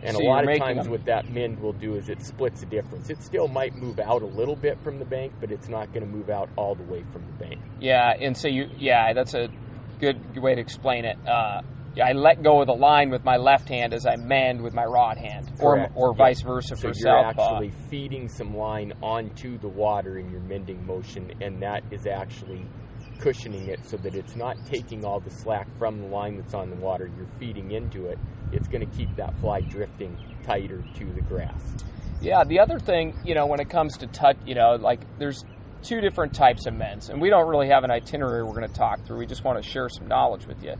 And 0.03 0.17
So 0.17 0.23
a 0.23 0.27
lot 0.27 0.49
of 0.49 0.59
times, 0.59 0.85
them- 0.85 0.93
what 0.93 1.05
that 1.07 1.29
mend 1.31 1.59
will 1.61 1.73
do 1.73 1.95
is 1.95 2.09
it 2.09 2.23
splits 2.23 2.61
the 2.61 2.67
difference. 2.67 3.11
It 3.11 3.23
still 3.23 3.49
might 3.49 3.75
move 3.75 3.99
out 3.99 4.23
a 4.23 4.27
little 4.27 4.57
bit 4.57 4.79
from 4.85 4.99
the 4.99 5.05
bank, 5.05 5.33
but 5.41 5.51
it's 5.51 5.69
not 5.69 5.93
going 5.93 6.07
to 6.07 6.11
move 6.11 6.31
out 6.31 6.49
all 6.57 6.75
the 6.75 6.85
way 6.85 7.03
from 7.13 7.23
the 7.27 7.45
bank. 7.45 7.61
yeah, 7.81 8.13
and 8.21 8.37
so 8.37 8.49
you 8.49 8.69
yeah, 8.77 9.13
that's 9.13 9.35
a 9.35 9.49
good, 10.01 10.37
way 10.37 10.55
to 10.55 10.61
explain 10.61 11.05
it. 11.05 11.17
Uh, 11.27 11.63
I 12.01 12.13
let 12.13 12.43
go 12.45 12.61
of 12.61 12.69
the 12.69 12.75
line 12.75 13.11
with 13.11 13.25
my 13.25 13.37
left 13.39 13.69
hand 13.69 13.93
as 13.93 14.07
I 14.07 14.15
mend 14.15 14.63
with 14.63 14.73
my 14.73 14.85
rod 14.85 15.19
hand, 15.19 15.51
or 15.59 15.75
Correct. 15.75 15.93
or 15.97 16.13
Yeah. 16.13 16.25
vice 16.25 16.43
versa 16.43 16.77
So 16.77 16.93
for 16.93 16.95
you're 16.97 17.19
actually 17.19 17.71
feeding 17.91 18.29
some 18.29 18.57
line 18.57 18.93
onto 19.03 19.59
the 19.59 19.69
water 19.69 20.19
in 20.19 20.31
your 20.31 20.41
mending 20.43 20.87
motion, 20.87 21.33
and 21.41 21.61
that 21.63 21.83
is 21.91 22.07
actually 22.07 22.67
cushioning 23.19 23.69
it 23.69 23.81
so 23.85 23.97
that 23.99 24.15
it's 24.15 24.37
not 24.37 24.57
taking 24.67 25.05
all 25.05 25.21
the 25.21 25.31
slack 25.31 25.67
from 25.79 26.01
the 26.01 26.07
line 26.07 26.37
that's 26.37 26.55
on 26.55 26.71
the 26.71 26.77
water. 26.77 27.11
You're 27.17 27.29
feeding 27.39 27.73
into 27.73 28.07
it. 28.07 28.19
It's 28.53 28.69
going 28.69 28.89
to 28.89 28.97
keep 28.97 29.15
that 29.17 29.39
fly 29.41 29.61
drifting 29.61 30.17
tighter 30.45 30.83
to 30.97 31.05
the 31.13 31.21
grass. 31.23 31.77
Yeah, 32.21 32.45
the 32.45 32.59
other 32.59 32.79
thing, 32.79 33.17
you 33.25 33.35
know, 33.35 33.47
when 33.47 33.61
it 33.61 33.69
comes 33.69 33.97
to 33.99 34.07
touch, 34.07 34.37
you 34.45 34.55
know, 34.55 34.75
like 34.75 35.01
there's 35.19 35.45
two 35.83 36.01
different 36.01 36.35
types 36.35 36.67
of 36.67 36.75
mends, 36.75 37.09
and 37.09 37.21
we 37.21 37.31
don't 37.31 37.49
really 37.49 37.69
have 37.69 37.85
an 37.85 37.91
itinerary 37.91 38.43
we're 38.43 38.55
going 38.55 38.69
to 38.69 38.75
talk 38.75 39.05
through. 39.07 39.19
We 39.19 39.27
just 39.27 39.45
want 39.45 39.63
to 39.63 39.69
share 39.69 39.89
some 39.89 40.09
knowledge 40.09 40.47
with 40.47 40.63
you. 40.63 40.75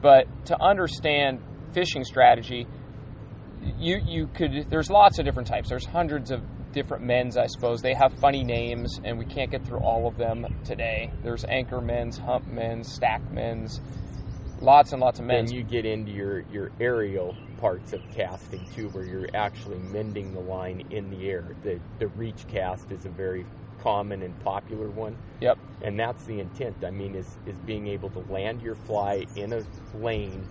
But 0.00 0.26
to 0.46 0.62
understand 0.62 1.40
fishing 1.72 2.04
strategy, 2.04 2.66
you 3.78 4.00
you 4.06 4.28
could 4.28 4.66
there's 4.70 4.90
lots 4.90 5.18
of 5.18 5.24
different 5.24 5.48
types. 5.48 5.68
There's 5.68 5.86
hundreds 5.86 6.30
of 6.30 6.42
different 6.78 7.02
mends, 7.02 7.36
I 7.36 7.48
suppose. 7.48 7.82
They 7.82 7.94
have 7.94 8.12
funny 8.20 8.44
names, 8.44 9.00
and 9.02 9.18
we 9.18 9.24
can't 9.24 9.50
get 9.50 9.66
through 9.66 9.80
all 9.80 10.06
of 10.06 10.16
them 10.16 10.46
today. 10.64 11.10
There's 11.24 11.44
anchor 11.46 11.80
mends, 11.80 12.18
hump 12.18 12.46
mends, 12.46 12.92
stack 12.92 13.20
mends, 13.32 13.80
lots 14.60 14.92
and 14.92 15.00
lots 15.00 15.18
of 15.18 15.24
mends. 15.24 15.50
Then 15.50 15.58
you 15.58 15.64
get 15.64 15.84
into 15.84 16.12
your, 16.12 16.44
your 16.52 16.70
aerial 16.78 17.34
parts 17.56 17.92
of 17.92 18.00
casting 18.14 18.64
too, 18.76 18.90
where 18.90 19.04
you're 19.04 19.26
actually 19.34 19.78
mending 19.78 20.32
the 20.32 20.40
line 20.40 20.86
in 20.90 21.10
the 21.10 21.28
air. 21.28 21.56
The, 21.64 21.80
the 21.98 22.06
reach 22.06 22.46
cast 22.46 22.92
is 22.92 23.06
a 23.06 23.10
very 23.10 23.44
common 23.82 24.22
and 24.22 24.38
popular 24.44 24.88
one. 24.88 25.16
Yep. 25.40 25.58
and 25.82 25.96
that's 25.96 26.24
the 26.24 26.40
intent 26.40 26.74
i 26.84 26.90
mean 26.90 27.14
is 27.14 27.38
is 27.46 27.56
being 27.58 27.86
able 27.86 28.10
to 28.10 28.18
land 28.28 28.60
your 28.60 28.74
fly 28.74 29.24
in 29.36 29.52
a 29.52 29.62
lane 29.96 30.44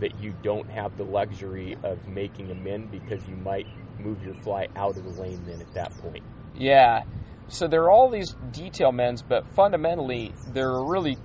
that 0.00 0.18
you 0.18 0.34
don't 0.42 0.68
have 0.68 0.96
the 0.96 1.04
luxury 1.04 1.76
of 1.84 2.08
making 2.08 2.50
a 2.50 2.54
mend 2.56 2.90
because 2.90 3.24
you 3.28 3.36
might 3.36 3.68
move 3.98 4.22
your 4.22 4.34
fly 4.34 4.66
out 4.76 4.96
of 4.96 5.04
the 5.04 5.20
lane 5.20 5.42
then 5.46 5.60
at 5.60 5.72
that 5.74 5.90
point 5.98 6.22
Yeah. 6.54 7.02
So 7.48 7.68
there 7.68 7.82
are 7.82 7.90
all 7.90 8.10
these 8.10 8.34
detail 8.52 8.92
mends, 8.92 9.22
but 9.22 9.46
fundamentally, 9.54 10.32
there 10.52 10.68
are 10.68 10.90
really, 10.90 11.18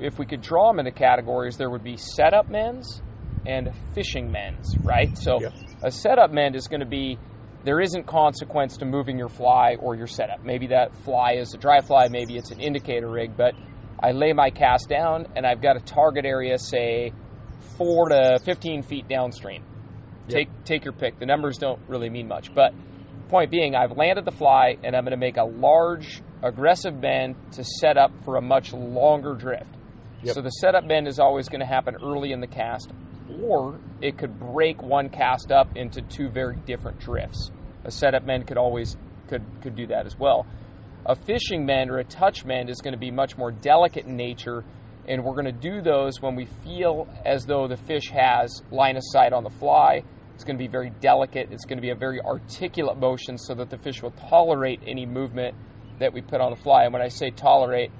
if 0.00 0.18
we 0.18 0.26
could 0.26 0.40
draw 0.40 0.70
them 0.70 0.78
into 0.78 0.92
categories, 0.92 1.56
there 1.56 1.70
would 1.70 1.82
be 1.82 1.96
setup 1.96 2.48
mends 2.48 3.02
and 3.46 3.70
fishing 3.94 4.30
mends, 4.30 4.76
right? 4.82 5.16
So 5.18 5.40
a 5.82 5.90
setup 5.90 6.30
mend 6.30 6.56
is 6.56 6.68
going 6.68 6.80
to 6.80 6.86
be 6.86 7.18
there 7.64 7.80
isn't 7.80 8.06
consequence 8.06 8.76
to 8.78 8.84
moving 8.84 9.18
your 9.18 9.28
fly 9.28 9.76
or 9.80 9.96
your 9.96 10.06
setup. 10.06 10.44
Maybe 10.44 10.68
that 10.68 10.94
fly 10.98 11.32
is 11.32 11.54
a 11.54 11.58
dry 11.58 11.80
fly, 11.80 12.08
maybe 12.08 12.36
it's 12.36 12.50
an 12.50 12.60
indicator 12.60 13.08
rig, 13.10 13.36
but 13.36 13.54
I 14.00 14.12
lay 14.12 14.32
my 14.34 14.50
cast 14.50 14.88
down 14.88 15.26
and 15.34 15.46
I've 15.46 15.62
got 15.62 15.76
a 15.76 15.80
target 15.80 16.26
area, 16.26 16.58
say 16.58 17.12
four 17.76 18.10
to 18.10 18.38
15 18.44 18.82
feet 18.82 19.08
downstream. 19.08 19.64
Yep. 20.28 20.36
Take 20.36 20.64
take 20.64 20.84
your 20.84 20.94
pick. 20.94 21.18
The 21.18 21.26
numbers 21.26 21.58
don't 21.58 21.80
really 21.88 22.08
mean 22.08 22.28
much, 22.28 22.54
but 22.54 22.72
point 23.28 23.50
being, 23.50 23.74
I've 23.74 23.96
landed 23.96 24.24
the 24.24 24.32
fly 24.32 24.76
and 24.82 24.94
I'm 24.94 25.04
going 25.04 25.10
to 25.10 25.16
make 25.16 25.36
a 25.36 25.44
large, 25.44 26.22
aggressive 26.42 26.94
mend 26.94 27.36
to 27.52 27.64
set 27.64 27.96
up 27.96 28.12
for 28.24 28.36
a 28.36 28.40
much 28.40 28.72
longer 28.72 29.34
drift. 29.34 29.70
Yep. 30.22 30.34
So 30.34 30.40
the 30.40 30.50
setup 30.50 30.84
mend 30.84 31.08
is 31.08 31.18
always 31.18 31.48
going 31.48 31.60
to 31.60 31.66
happen 31.66 31.96
early 32.02 32.32
in 32.32 32.40
the 32.40 32.46
cast, 32.46 32.90
or 33.42 33.78
it 34.00 34.16
could 34.16 34.38
break 34.38 34.82
one 34.82 35.10
cast 35.10 35.52
up 35.52 35.76
into 35.76 36.00
two 36.00 36.30
very 36.30 36.56
different 36.64 36.98
drifts. 36.98 37.50
A 37.84 37.90
setup 37.90 38.24
mend 38.24 38.46
could 38.46 38.56
always 38.56 38.96
could 39.28 39.42
could 39.60 39.76
do 39.76 39.86
that 39.88 40.06
as 40.06 40.18
well. 40.18 40.46
A 41.06 41.14
fishing 41.14 41.66
mend 41.66 41.90
or 41.90 41.98
a 41.98 42.04
touch 42.04 42.44
mend 42.46 42.70
is 42.70 42.80
going 42.80 42.94
to 42.94 42.98
be 42.98 43.10
much 43.10 43.36
more 43.36 43.50
delicate 43.50 44.06
in 44.06 44.16
nature, 44.16 44.64
and 45.06 45.22
we're 45.22 45.34
going 45.34 45.44
to 45.44 45.52
do 45.52 45.82
those 45.82 46.22
when 46.22 46.34
we 46.34 46.46
feel 46.64 47.06
as 47.26 47.44
though 47.44 47.68
the 47.68 47.76
fish 47.76 48.08
has 48.10 48.62
line 48.70 48.96
of 48.96 49.02
sight 49.04 49.34
on 49.34 49.44
the 49.44 49.50
fly. 49.50 50.02
It's 50.34 50.44
going 50.44 50.56
to 50.56 50.62
be 50.62 50.68
very 50.68 50.90
delicate. 51.00 51.48
It's 51.52 51.64
going 51.64 51.78
to 51.78 51.82
be 51.82 51.90
a 51.90 51.94
very 51.94 52.20
articulate 52.20 52.98
motion 52.98 53.38
so 53.38 53.54
that 53.54 53.70
the 53.70 53.78
fish 53.78 54.02
will 54.02 54.10
tolerate 54.12 54.80
any 54.86 55.06
movement 55.06 55.54
that 56.00 56.12
we 56.12 56.20
put 56.20 56.40
on 56.40 56.50
the 56.50 56.56
fly. 56.56 56.84
And 56.84 56.92
when 56.92 57.02
I 57.02 57.08
say 57.08 57.30
tolerate, 57.30 57.90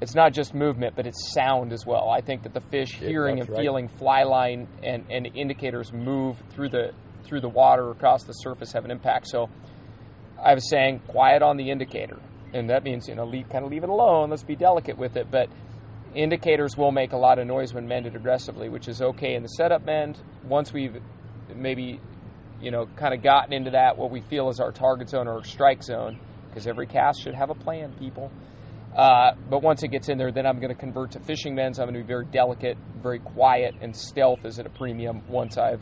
it's 0.00 0.14
not 0.14 0.32
just 0.32 0.54
movement, 0.54 0.96
but 0.96 1.06
it's 1.06 1.32
sound 1.32 1.72
as 1.72 1.84
well. 1.86 2.08
I 2.10 2.20
think 2.20 2.42
that 2.44 2.54
the 2.54 2.60
fish 2.60 3.00
Yeah, 3.00 3.08
hearing 3.08 3.40
and 3.40 3.48
right. 3.48 3.60
feeling 3.60 3.88
fly 3.88 4.22
line 4.22 4.68
and, 4.82 5.04
and 5.10 5.28
indicators 5.34 5.92
move 5.92 6.42
through 6.50 6.70
the 6.70 6.92
through 7.24 7.40
the 7.40 7.48
water 7.48 7.90
across 7.90 8.24
the 8.24 8.32
surface 8.32 8.72
have 8.72 8.84
an 8.84 8.90
impact. 8.90 9.28
So 9.28 9.48
I 10.42 10.54
was 10.54 10.68
saying 10.68 11.00
quiet 11.06 11.42
on 11.42 11.58
the 11.58 11.70
indicator, 11.70 12.18
and 12.52 12.70
that 12.70 12.82
means 12.82 13.08
you 13.08 13.14
know 13.14 13.24
leave, 13.24 13.48
kind 13.50 13.64
of 13.64 13.70
leave 13.70 13.84
it 13.84 13.90
alone. 13.90 14.30
Let's 14.30 14.42
be 14.42 14.56
delicate 14.56 14.96
with 14.96 15.16
it, 15.16 15.30
but 15.30 15.48
indicators 16.14 16.76
will 16.76 16.92
make 16.92 17.12
a 17.12 17.16
lot 17.16 17.38
of 17.38 17.46
noise 17.46 17.74
when 17.74 17.86
mended 17.86 18.16
aggressively, 18.16 18.68
which 18.68 18.88
is 18.88 19.00
okay 19.02 19.34
in 19.34 19.42
the 19.42 19.48
setup 19.50 19.84
mend. 19.84 20.18
Once 20.44 20.72
we've 20.72 20.96
maybe 21.56 22.00
you 22.60 22.70
know 22.70 22.86
kind 22.96 23.14
of 23.14 23.22
gotten 23.22 23.52
into 23.52 23.70
that, 23.70 23.96
what 23.96 24.10
we 24.10 24.20
feel 24.22 24.48
is 24.48 24.60
our 24.60 24.72
target 24.72 25.08
zone 25.08 25.28
or 25.28 25.44
strike 25.44 25.82
zone, 25.82 26.18
because 26.48 26.66
every 26.66 26.86
cast 26.86 27.22
should 27.22 27.34
have 27.34 27.50
a 27.50 27.54
plan, 27.54 27.92
people. 27.98 28.30
Uh, 28.96 29.32
but 29.48 29.62
once 29.62 29.82
it 29.82 29.88
gets 29.88 30.08
in 30.08 30.18
there, 30.18 30.32
then 30.32 30.46
I'm 30.46 30.58
going 30.58 30.74
to 30.74 30.80
convert 30.80 31.12
to 31.12 31.20
fishing 31.20 31.54
mends. 31.54 31.78
I'm 31.78 31.86
going 31.86 31.94
to 31.94 32.00
be 32.00 32.06
very 32.06 32.24
delicate, 32.26 32.76
very 33.00 33.20
quiet, 33.20 33.74
and 33.80 33.94
stealth 33.94 34.44
is 34.44 34.58
at 34.58 34.66
a 34.66 34.70
premium 34.70 35.22
once 35.28 35.56
I've 35.56 35.80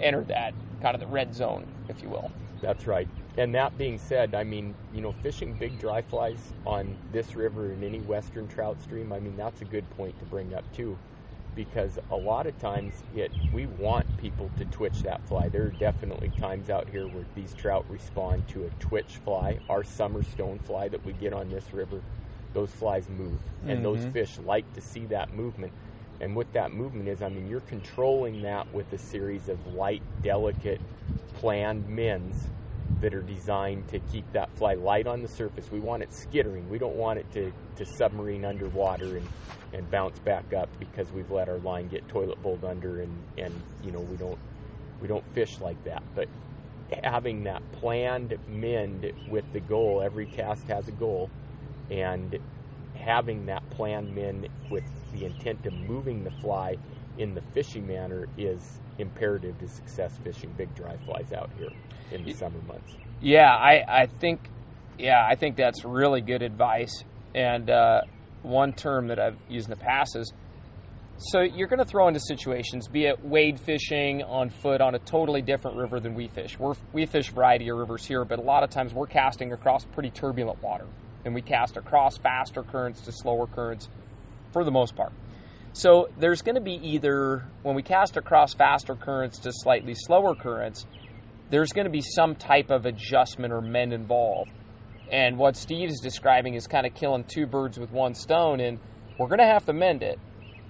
entered 0.00 0.28
that 0.28 0.52
kind 0.82 0.94
of 0.94 1.00
the 1.00 1.06
red 1.06 1.34
zone, 1.34 1.66
if 1.88 2.02
you 2.02 2.08
will. 2.08 2.30
That's 2.60 2.86
right. 2.86 3.08
And 3.36 3.54
that 3.54 3.76
being 3.78 3.98
said, 3.98 4.34
I 4.34 4.44
mean, 4.44 4.74
you 4.92 5.00
know, 5.00 5.12
fishing 5.22 5.54
big 5.54 5.78
dry 5.78 6.02
flies 6.02 6.52
on 6.66 6.96
this 7.12 7.34
river 7.34 7.72
and 7.72 7.84
any 7.84 8.00
western 8.00 8.48
trout 8.48 8.80
stream, 8.80 9.12
I 9.12 9.20
mean, 9.20 9.36
that's 9.36 9.60
a 9.60 9.64
good 9.64 9.88
point 9.90 10.18
to 10.18 10.24
bring 10.26 10.54
up 10.54 10.64
too. 10.74 10.96
Because 11.54 11.98
a 12.10 12.16
lot 12.16 12.46
of 12.46 12.58
times 12.58 13.04
it 13.14 13.30
we 13.52 13.66
want 13.66 14.16
people 14.16 14.50
to 14.56 14.64
twitch 14.64 15.02
that 15.02 15.26
fly. 15.28 15.48
There 15.48 15.64
are 15.66 15.70
definitely 15.70 16.30
times 16.40 16.68
out 16.68 16.88
here 16.88 17.06
where 17.06 17.24
these 17.34 17.54
trout 17.54 17.84
respond 17.88 18.48
to 18.48 18.64
a 18.64 18.70
twitch 18.80 19.18
fly. 19.24 19.58
Our 19.68 19.84
summer 19.84 20.22
stone 20.22 20.58
fly 20.58 20.88
that 20.88 21.04
we 21.04 21.12
get 21.12 21.32
on 21.32 21.50
this 21.50 21.72
river, 21.72 22.02
those 22.52 22.70
flies 22.70 23.08
move. 23.08 23.40
And 23.66 23.84
those 23.84 24.04
Mhm. 24.04 24.12
fish 24.12 24.38
like 24.38 24.72
to 24.74 24.80
see 24.80 25.06
that 25.06 25.32
movement. 25.32 25.72
And 26.20 26.34
what 26.34 26.52
that 26.52 26.72
movement 26.72 27.08
is, 27.08 27.22
I 27.22 27.28
mean, 27.28 27.48
you're 27.48 27.60
controlling 27.60 28.42
that 28.42 28.72
with 28.72 28.92
a 28.92 28.98
series 28.98 29.48
of 29.48 29.74
light, 29.74 30.02
delicate, 30.22 30.80
planned 31.34 31.88
mends 31.88 32.48
that 33.04 33.12
are 33.12 33.20
designed 33.20 33.86
to 33.86 33.98
keep 34.10 34.24
that 34.32 34.48
fly 34.56 34.72
light 34.72 35.06
on 35.06 35.20
the 35.20 35.28
surface. 35.28 35.70
We 35.70 35.78
want 35.78 36.02
it 36.02 36.10
skittering. 36.10 36.70
We 36.70 36.78
don't 36.78 36.96
want 36.96 37.18
it 37.18 37.30
to, 37.32 37.52
to 37.76 37.84
submarine 37.84 38.46
underwater 38.46 39.18
and, 39.18 39.28
and 39.74 39.90
bounce 39.90 40.18
back 40.20 40.54
up 40.54 40.70
because 40.78 41.12
we've 41.12 41.30
let 41.30 41.50
our 41.50 41.58
line 41.58 41.88
get 41.88 42.08
toilet 42.08 42.42
bowled 42.42 42.64
under 42.64 43.02
and, 43.02 43.22
and 43.36 43.62
you 43.84 43.92
know 43.92 44.00
we 44.00 44.16
don't 44.16 44.38
we 45.02 45.06
don't 45.06 45.24
fish 45.34 45.60
like 45.60 45.84
that. 45.84 46.02
But 46.14 46.28
having 47.02 47.44
that 47.44 47.60
planned 47.72 48.38
mend 48.48 49.12
with 49.28 49.52
the 49.52 49.60
goal, 49.60 50.00
every 50.00 50.24
cast 50.24 50.66
has 50.68 50.88
a 50.88 50.92
goal, 50.92 51.28
and 51.90 52.38
having 52.94 53.44
that 53.46 53.68
planned 53.68 54.14
mend 54.14 54.48
with 54.70 54.84
the 55.12 55.26
intent 55.26 55.66
of 55.66 55.74
moving 55.74 56.24
the 56.24 56.30
fly 56.30 56.78
in 57.18 57.34
the 57.34 57.42
fishing 57.52 57.86
manner 57.86 58.26
is 58.36 58.80
imperative 58.98 59.58
to 59.58 59.68
success 59.68 60.18
fishing 60.22 60.52
big 60.56 60.74
dry 60.74 60.96
flies 61.04 61.32
out 61.32 61.50
here 61.58 61.70
in 62.12 62.24
the 62.24 62.32
summer 62.32 62.60
months. 62.62 62.94
Yeah, 63.20 63.50
I, 63.50 64.02
I 64.02 64.06
think 64.06 64.48
yeah, 64.98 65.26
I 65.28 65.34
think 65.34 65.56
that's 65.56 65.84
really 65.84 66.20
good 66.20 66.42
advice. 66.42 67.04
And 67.34 67.68
uh, 67.68 68.02
one 68.42 68.72
term 68.72 69.08
that 69.08 69.18
I've 69.18 69.38
used 69.48 69.66
in 69.66 69.70
the 69.70 69.84
past 69.84 70.16
is 70.16 70.32
so 71.16 71.40
you're 71.40 71.68
going 71.68 71.78
to 71.78 71.84
throw 71.84 72.08
into 72.08 72.18
situations, 72.18 72.88
be 72.88 73.04
it 73.06 73.24
wade 73.24 73.60
fishing 73.60 74.22
on 74.22 74.50
foot 74.50 74.80
on 74.80 74.96
a 74.96 74.98
totally 74.98 75.42
different 75.42 75.76
river 75.76 76.00
than 76.00 76.14
we 76.14 76.26
fish. 76.26 76.58
We're, 76.58 76.74
we 76.92 77.06
fish 77.06 77.30
a 77.30 77.32
variety 77.32 77.68
of 77.68 77.78
rivers 77.78 78.04
here, 78.04 78.24
but 78.24 78.40
a 78.40 78.42
lot 78.42 78.64
of 78.64 78.70
times 78.70 78.92
we're 78.92 79.06
casting 79.06 79.52
across 79.52 79.84
pretty 79.84 80.10
turbulent 80.10 80.60
water, 80.60 80.86
and 81.24 81.32
we 81.32 81.40
cast 81.40 81.76
across 81.76 82.18
faster 82.18 82.64
currents 82.64 83.02
to 83.02 83.12
slower 83.12 83.46
currents 83.46 83.88
for 84.52 84.64
the 84.64 84.72
most 84.72 84.96
part. 84.96 85.12
So 85.74 86.08
there's 86.18 86.40
going 86.40 86.54
to 86.54 86.60
be 86.60 86.80
either 86.82 87.44
when 87.62 87.74
we 87.74 87.82
cast 87.82 88.16
across 88.16 88.54
faster 88.54 88.94
currents 88.94 89.38
to 89.40 89.50
slightly 89.52 89.94
slower 89.94 90.34
currents, 90.34 90.86
there's 91.50 91.72
going 91.72 91.84
to 91.84 91.90
be 91.90 92.00
some 92.00 92.34
type 92.36 92.70
of 92.70 92.86
adjustment 92.86 93.52
or 93.52 93.60
mend 93.60 93.92
involved. 93.92 94.52
And 95.12 95.36
what 95.36 95.56
Steve 95.56 95.90
is 95.90 96.00
describing 96.00 96.54
is 96.54 96.66
kind 96.66 96.86
of 96.86 96.94
killing 96.94 97.24
two 97.24 97.46
birds 97.46 97.78
with 97.78 97.90
one 97.90 98.14
stone, 98.14 98.60
and 98.60 98.78
we're 99.18 99.26
going 99.26 99.40
to 99.40 99.46
have 99.46 99.66
to 99.66 99.72
mend 99.72 100.02
it 100.02 100.18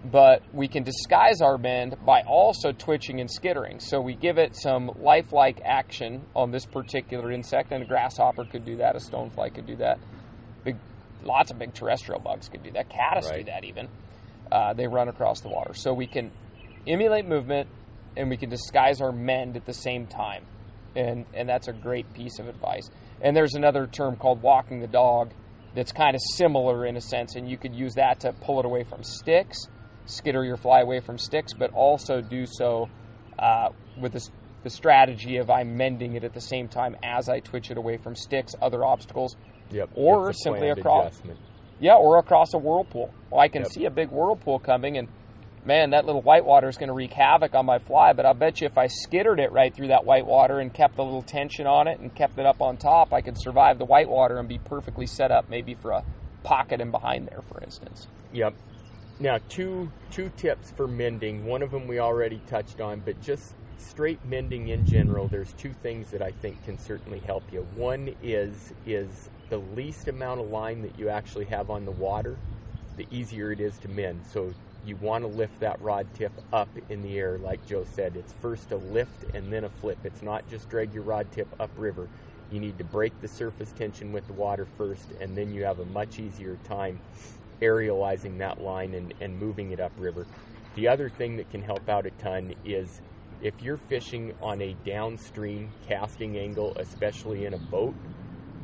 but 0.05 0.43
we 0.53 0.69
can 0.69 0.83
disguise 0.83 1.41
our 1.41 1.57
mend 1.57 1.97
by 2.05 2.21
also 2.23 2.73
twitching 2.73 3.21
and 3.21 3.31
skittering. 3.31 3.81
So 3.81 4.01
we 4.01 4.15
give 4.15 4.37
it 4.37 4.55
some 4.55 4.91
lifelike 4.99 5.61
action 5.65 6.23
on 6.37 6.51
this 6.51 6.67
particular 6.67 7.33
insect, 7.33 7.73
and 7.73 7.83
a 7.83 7.87
grasshopper 7.87 8.45
could 8.45 8.65
do 8.65 8.77
that, 8.77 8.97
a 8.97 8.99
stonefly 8.99 9.55
could 9.55 9.67
do 9.67 9.77
that. 9.77 9.99
Big, 10.63 10.77
lots 11.23 11.51
of 11.51 11.59
big 11.59 11.73
terrestrial 11.73 12.21
bugs 12.21 12.49
could 12.49 12.63
do 12.63 12.71
that. 12.73 12.91
Caddis 12.91 13.31
Right. 13.31 13.39
do 13.39 13.45
that 13.45 13.65
even. 13.65 13.89
Uh, 14.53 14.73
they 14.73 14.87
run 14.87 15.09
across 15.09 15.41
the 15.41 15.49
water. 15.49 15.75
So 15.75 15.93
we 15.93 16.07
can 16.07 16.31
emulate 16.87 17.27
movement, 17.27 17.69
and 18.17 18.31
we 18.31 18.37
can 18.37 18.51
disguise 18.51 19.01
our 19.01 19.13
mend 19.13 19.57
at 19.57 19.65
the 19.67 19.75
same 19.75 20.07
time, 20.07 20.45
and 20.95 21.25
and 21.35 21.49
that's 21.49 21.69
a 21.69 21.73
great 21.73 22.13
piece 22.15 22.39
of 22.39 22.49
advice. 22.49 22.89
And 23.21 23.37
there's 23.37 23.55
another 23.55 23.87
term 23.87 24.17
called 24.17 24.43
walking 24.43 24.81
the 24.81 24.87
dog. 24.87 25.33
That's 25.75 25.91
kind 25.91 26.15
of 26.15 26.21
similar 26.37 26.87
in 26.87 26.97
a 26.97 27.01
sense, 27.01 27.35
and 27.35 27.49
you 27.51 27.57
could 27.57 27.75
use 27.75 27.95
that 27.95 28.21
to 28.21 28.33
pull 28.33 28.61
it 28.61 28.65
away 28.65 28.85
from 28.85 29.03
sticks, 29.03 29.59
skitter 30.07 30.45
your 30.45 30.57
fly 30.57 30.81
away 30.81 31.01
from 31.01 31.19
sticks, 31.19 31.53
but 31.53 31.73
also 31.73 32.21
do 32.21 32.47
so 32.47 32.89
uh, 33.41 33.71
with 34.01 34.13
this, 34.13 34.31
the 34.63 34.71
strategy 34.71 35.39
of 35.39 35.51
I'm 35.51 35.77
mending 35.77 36.15
it 36.15 36.23
at 36.23 36.33
the 36.33 36.41
same 36.41 36.69
time 36.69 36.97
as 37.03 37.29
I 37.29 37.41
twitch 37.41 37.73
it 37.73 37.77
away 37.77 37.97
from 37.97 38.15
sticks, 38.15 38.55
other 38.63 38.85
obstacles, 38.85 39.37
Yep. 39.71 39.91
Or 39.97 40.33
simply 40.33 40.69
across- 40.69 41.15
adjustment. 41.15 41.41
Yeah, 41.85 41.97
or 41.97 42.17
across 42.17 42.55
a 42.55 42.59
whirlpool. 42.59 43.13
Well, 43.31 43.41
I 43.41 43.49
can 43.49 43.63
Yep. 43.63 43.73
see 43.73 43.85
a 43.85 43.91
big 43.91 44.09
whirlpool 44.09 44.59
coming, 44.59 44.97
and 44.97 45.07
man, 45.67 45.91
that 45.91 46.07
little 46.07 46.23
whitewater 46.23 46.67
is 46.67 46.79
going 46.79 46.89
to 46.89 46.95
wreak 46.95 47.13
havoc 47.13 47.55
on 47.55 47.67
my 47.67 47.79
fly. 47.79 48.15
But 48.15 48.25
I'll 48.25 48.33
bet 48.33 48.63
you 48.63 48.67
if 48.67 48.79
I 48.79 48.87
skittered 48.87 49.39
it 49.39 49.53
right 49.53 49.73
through 49.75 49.89
that 49.89 50.07
whitewater 50.07 50.61
and 50.61 50.73
kept 50.73 50.99
a 50.99 51.03
little 51.03 51.21
tension 51.21 51.67
on 51.67 51.87
it 51.87 52.01
and 52.01 52.15
kept 52.15 52.39
it 52.39 52.47
up 52.47 52.63
on 52.63 52.79
top, 52.79 53.13
I 53.13 53.21
could 53.21 53.37
survive 53.39 53.79
the 53.79 53.85
whitewater 53.85 54.39
and 54.39 54.49
be 54.49 54.59
perfectly 54.59 55.05
set 55.07 55.31
up, 55.31 55.51
maybe 55.51 55.75
for 55.75 55.91
a 55.91 56.03
pocket 56.43 56.81
in 56.81 56.91
behind 56.91 57.29
there, 57.29 57.43
for 57.43 57.63
instance. 57.63 58.09
Yep. 58.33 58.55
Now, 59.21 59.39
two 59.51 59.91
two 60.11 60.31
tips 60.39 60.71
for 60.71 60.89
mending. 60.89 61.45
One 61.45 61.63
of 61.63 61.71
them 61.71 61.87
we 61.87 61.99
already 61.99 62.41
touched 62.47 62.81
on, 62.81 63.01
but 63.05 63.21
just 63.21 63.55
straight 63.77 64.25
mending 64.25 64.69
in 64.69 64.87
general. 64.87 65.29
There's 65.29 65.53
two 65.53 65.75
things 65.83 66.11
that 66.13 66.23
I 66.23 66.31
think 66.31 66.65
can 66.65 66.79
certainly 66.79 67.21
help 67.21 67.45
you. 67.53 67.67
One 67.75 68.15
is 68.23 68.73
is 68.87 69.29
the 69.51 69.59
least 69.59 70.09
amount 70.09 70.41
of 70.41 70.49
line 70.49 70.83
that 70.83 70.99
you 70.99 71.09
actually 71.09 71.45
have 71.47 71.71
on 71.71 71.85
the 71.85 71.93
water, 71.93 72.37
the 72.97 73.07
easier 73.11 73.53
it 73.53 73.61
is 73.61 73.79
to 73.79 73.89
mend. 73.89 74.23
So 74.31 74.55
you 74.87 74.97
want 74.97 75.25
to 75.25 75.29
lift 75.29 75.61
that 75.61 75.81
rod 75.81 76.07
tip 76.15 76.33
up 76.53 76.69
in 76.89 77.03
the 77.03 77.19
air, 77.19 77.39
like 77.39 77.67
Joe 77.67 77.85
said. 77.85 78.17
It's 78.17 78.33
first 78.33 78.71
a 78.73 78.77
lift 78.77 79.25
and 79.35 79.53
then 79.53 79.65
a 79.65 79.69
flip. 79.69 79.99
It's 80.05 80.23
not 80.23 80.49
just 80.51 80.69
drag 80.69 80.93
your 80.93 81.03
rod 81.03 81.31
tip 81.33 81.49
upriver. 81.59 82.09
You 82.51 82.61
need 82.61 82.79
to 82.79 82.85
break 82.85 83.19
the 83.21 83.29
surface 83.29 83.73
tension 83.73 84.13
with 84.13 84.27
the 84.27 84.35
water 84.35 84.67
first, 84.77 85.09
and 85.21 85.37
then 85.37 85.53
you 85.53 85.65
have 85.65 85.81
a 85.81 85.85
much 85.87 86.19
easier 86.19 86.59
time 86.65 87.01
aerializing 87.63 88.39
that 88.39 88.61
line 88.61 88.95
and, 88.95 89.15
and 89.21 89.39
moving 89.39 89.73
it 89.73 89.81
upriver. 89.81 90.27
The 90.75 90.89
other 90.89 91.09
thing 91.09 91.37
that 91.37 91.51
can 91.51 91.63
help 91.63 91.89
out 91.89 92.05
a 92.05 92.11
ton 92.11 92.55
is 92.65 93.01
if 93.41 93.63
you're 93.63 93.77
fishing 93.77 94.35
on 94.43 94.61
a 94.61 94.77
downstream 94.85 95.71
casting 95.89 96.37
angle, 96.37 96.75
especially 96.77 97.47
in 97.47 97.55
a 97.55 97.59
boat, 97.59 97.95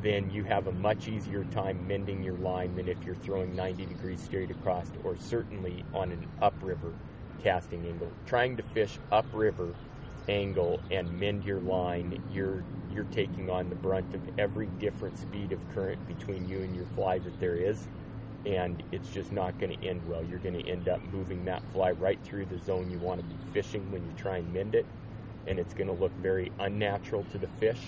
then 0.01 0.29
you 0.31 0.43
have 0.43 0.67
a 0.67 0.71
much 0.71 1.07
easier 1.07 1.43
time 1.45 1.87
mending 1.87 2.23
your 2.23 2.37
line 2.37 2.75
than 2.75 2.87
if 2.87 3.03
you're 3.05 3.15
throwing 3.15 3.55
90 3.55 3.85
degrees 3.85 4.21
straight 4.21 4.49
across, 4.49 4.87
or 5.03 5.15
certainly 5.15 5.85
on 5.93 6.11
an 6.11 6.27
upriver 6.41 6.93
casting 7.43 7.85
angle. 7.85 8.11
Trying 8.25 8.57
to 8.57 8.63
fish 8.63 8.97
upriver 9.11 9.73
angle 10.27 10.79
and 10.89 11.19
mend 11.19 11.43
your 11.43 11.59
line, 11.59 12.21
you're 12.31 12.63
you're 12.93 13.03
taking 13.05 13.49
on 13.49 13.69
the 13.69 13.75
brunt 13.75 14.13
of 14.13 14.21
every 14.37 14.67
different 14.79 15.17
speed 15.17 15.53
of 15.53 15.59
current 15.73 16.05
between 16.07 16.47
you 16.47 16.59
and 16.59 16.75
your 16.75 16.85
fly 16.87 17.19
that 17.19 17.39
there 17.39 17.55
is, 17.55 17.87
and 18.45 18.83
it's 18.91 19.09
just 19.09 19.31
not 19.31 19.57
going 19.59 19.77
to 19.77 19.87
end 19.87 20.05
well. 20.09 20.23
You're 20.23 20.39
going 20.39 20.61
to 20.61 20.67
end 20.67 20.89
up 20.89 21.01
moving 21.13 21.45
that 21.45 21.63
fly 21.71 21.91
right 21.91 22.19
through 22.23 22.47
the 22.47 22.57
zone 22.59 22.91
you 22.91 22.99
want 22.99 23.21
to 23.21 23.25
be 23.25 23.35
fishing 23.53 23.89
when 23.91 24.03
you 24.03 24.11
try 24.17 24.37
and 24.37 24.53
mend 24.53 24.75
it, 24.75 24.85
and 25.47 25.57
it's 25.57 25.73
going 25.73 25.87
to 25.87 25.93
look 25.93 26.11
very 26.17 26.51
unnatural 26.59 27.25
to 27.31 27.37
the 27.37 27.47
fish. 27.47 27.79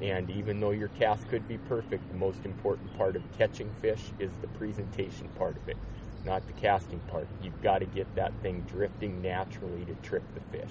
And 0.00 0.30
even 0.30 0.60
though 0.60 0.70
your 0.70 0.88
cast 0.88 1.28
could 1.28 1.46
be 1.48 1.58
perfect, 1.58 2.08
the 2.08 2.16
most 2.16 2.44
important 2.44 2.96
part 2.96 3.16
of 3.16 3.22
catching 3.36 3.72
fish 3.80 4.12
is 4.18 4.30
the 4.40 4.46
presentation 4.48 5.28
part 5.30 5.56
of 5.56 5.68
it, 5.68 5.76
not 6.24 6.46
the 6.46 6.52
casting 6.54 7.00
part. 7.00 7.26
You've 7.42 7.60
got 7.62 7.78
to 7.78 7.86
get 7.86 8.12
that 8.14 8.32
thing 8.42 8.64
drifting 8.68 9.20
naturally 9.20 9.84
to 9.86 9.94
trip 9.96 10.22
the 10.34 10.58
fish. 10.58 10.70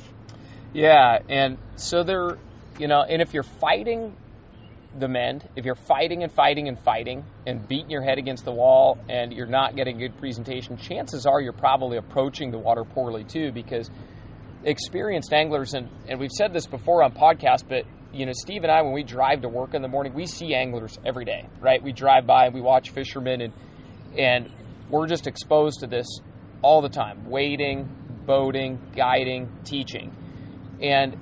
Yeah, 0.74 1.20
and 1.28 1.58
so 1.76 2.04
they're, 2.04 2.38
you 2.80 2.88
know, 2.88 3.04
and 3.04 3.22
if 3.22 3.34
you're 3.34 3.44
fighting 3.44 4.16
the 4.98 5.08
mend, 5.08 5.48
if 5.56 5.66
you're 5.66 5.76
fighting 5.76 6.24
and 6.24 6.32
fighting 6.32 6.68
and 6.68 6.80
fighting 6.80 7.26
and 7.46 7.68
beating 7.68 7.90
your 7.90 8.02
head 8.02 8.18
against 8.18 8.46
the 8.46 8.52
wall 8.52 8.98
and 9.10 9.34
you're 9.34 9.46
not 9.46 9.76
getting 9.76 9.98
good 9.98 10.18
presentation, 10.18 10.78
chances 10.78 11.26
are 11.26 11.42
you're 11.42 11.54
probably 11.54 11.98
approaching 11.98 12.52
the 12.52 12.58
water 12.58 12.84
poorly 12.84 13.24
too 13.24 13.52
because 13.52 13.90
experienced 14.64 15.34
anglers, 15.34 15.74
and, 15.74 15.90
and 16.08 16.20
we've 16.20 16.32
said 16.32 16.54
this 16.54 16.66
before 16.66 17.04
on 17.04 17.12
podcast, 17.12 17.64
but 17.68 17.86
you 18.14 18.26
know, 18.26 18.32
Steve 18.34 18.64
and 18.64 18.72
I, 18.72 18.82
when 18.82 18.94
we 18.94 19.04
drive 19.04 19.42
to 19.42 19.50
work 19.50 19.74
in 19.74 19.82
the 19.82 19.88
morning, 19.88 20.14
we 20.14 20.26
see 20.26 20.54
anglers 20.54 20.98
every 21.06 21.26
day, 21.26 21.48
right? 21.60 21.82
We 21.82 21.92
drive 21.92 22.26
by 22.26 22.46
and 22.46 22.54
we 22.54 22.62
watch 22.62 22.92
fishermen, 22.92 23.42
and 23.42 23.54
and 24.18 24.52
we're 24.90 25.08
just 25.08 25.28
exposed 25.28 25.82
to 25.82 25.88
this 25.88 26.08
all 26.62 26.82
the 26.82 26.90
time: 26.90 27.30
wading, 27.30 27.90
boating, 28.26 28.80
guiding, 28.96 29.50
teaching. 29.64 30.16
And 30.82 31.16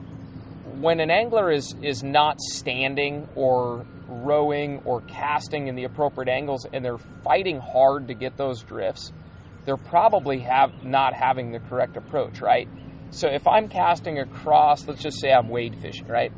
when 0.80 1.00
an 1.00 1.12
angler 1.12 1.52
is 1.52 1.76
is 1.82 2.04
not 2.04 2.40
standing 2.40 3.28
or 3.36 3.86
rowing 4.08 4.82
or 4.86 5.02
casting 5.02 5.68
in 5.68 5.76
the 5.76 5.86
appropriate 5.86 6.30
angles, 6.30 6.66
and 6.72 6.86
they're 6.86 7.00
fighting 7.24 7.60
hard 7.60 8.08
to 8.08 8.14
get 8.14 8.38
those 8.38 8.62
drifts, 8.62 9.12
they're 9.66 9.78
probably 9.78 10.40
have 10.40 10.84
not 10.84 11.14
having 11.14 11.52
the 11.52 11.60
correct 11.60 11.98
approach, 11.98 12.40
right? 12.42 12.68
So 13.10 13.28
if 13.28 13.48
I'm 13.48 13.70
casting 13.70 14.20
across, 14.20 14.88
let's 14.88 15.02
just 15.02 15.20
say 15.20 15.32
I'm 15.32 15.50
wade 15.50 15.78
fishing, 15.82 16.08
right? 16.08 16.32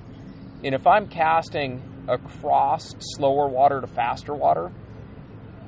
And 0.67 0.75
if 0.75 0.85
I'm 0.85 1.07
casting 1.07 1.81
across 2.09 2.93
slower 2.99 3.47
water 3.47 3.79
to 3.79 3.87
faster 3.87 4.33
water, 4.33 4.69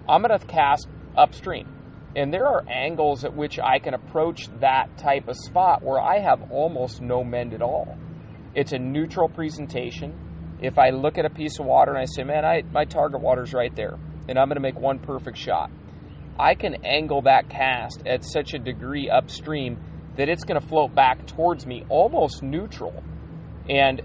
I'm 0.09 0.21
going 0.21 0.37
to 0.37 0.45
cast 0.45 0.89
upstream. 1.15 1.69
And 2.17 2.33
there 2.33 2.45
are 2.45 2.67
angles 2.67 3.23
at 3.23 3.33
which 3.33 3.59
I 3.59 3.79
can 3.79 3.93
approach 3.93 4.49
that 4.59 4.97
type 4.97 5.29
of 5.29 5.37
spot 5.37 5.83
where 5.83 6.01
I 6.01 6.19
have 6.19 6.51
almost 6.51 6.99
no 6.99 7.23
mend 7.23 7.53
at 7.53 7.61
all. 7.61 7.97
It's 8.53 8.73
a 8.73 8.77
neutral 8.77 9.29
presentation. 9.29 10.57
If 10.61 10.77
I 10.77 10.89
look 10.89 11.17
at 11.17 11.23
a 11.23 11.29
piece 11.29 11.59
of 11.59 11.65
water 11.65 11.91
and 11.93 12.01
I 12.01 12.05
say, 12.05 12.25
man, 12.25 12.43
I, 12.43 12.63
my 12.63 12.83
target 12.83 13.21
water's 13.21 13.53
right 13.53 13.73
there, 13.73 13.97
and 14.27 14.37
I'm 14.37 14.49
going 14.49 14.57
to 14.57 14.61
make 14.61 14.77
one 14.77 14.99
perfect 14.99 15.37
shot, 15.37 15.71
I 16.37 16.55
can 16.55 16.83
angle 16.83 17.21
that 17.21 17.47
cast 17.49 18.05
at 18.05 18.25
such 18.25 18.53
a 18.53 18.59
degree 18.59 19.09
upstream 19.09 19.77
that 20.17 20.27
it's 20.27 20.43
going 20.43 20.59
to 20.59 20.67
float 20.67 20.93
back 20.93 21.25
towards 21.25 21.65
me 21.65 21.85
almost 21.87 22.43
neutral. 22.43 23.01
And 23.69 24.01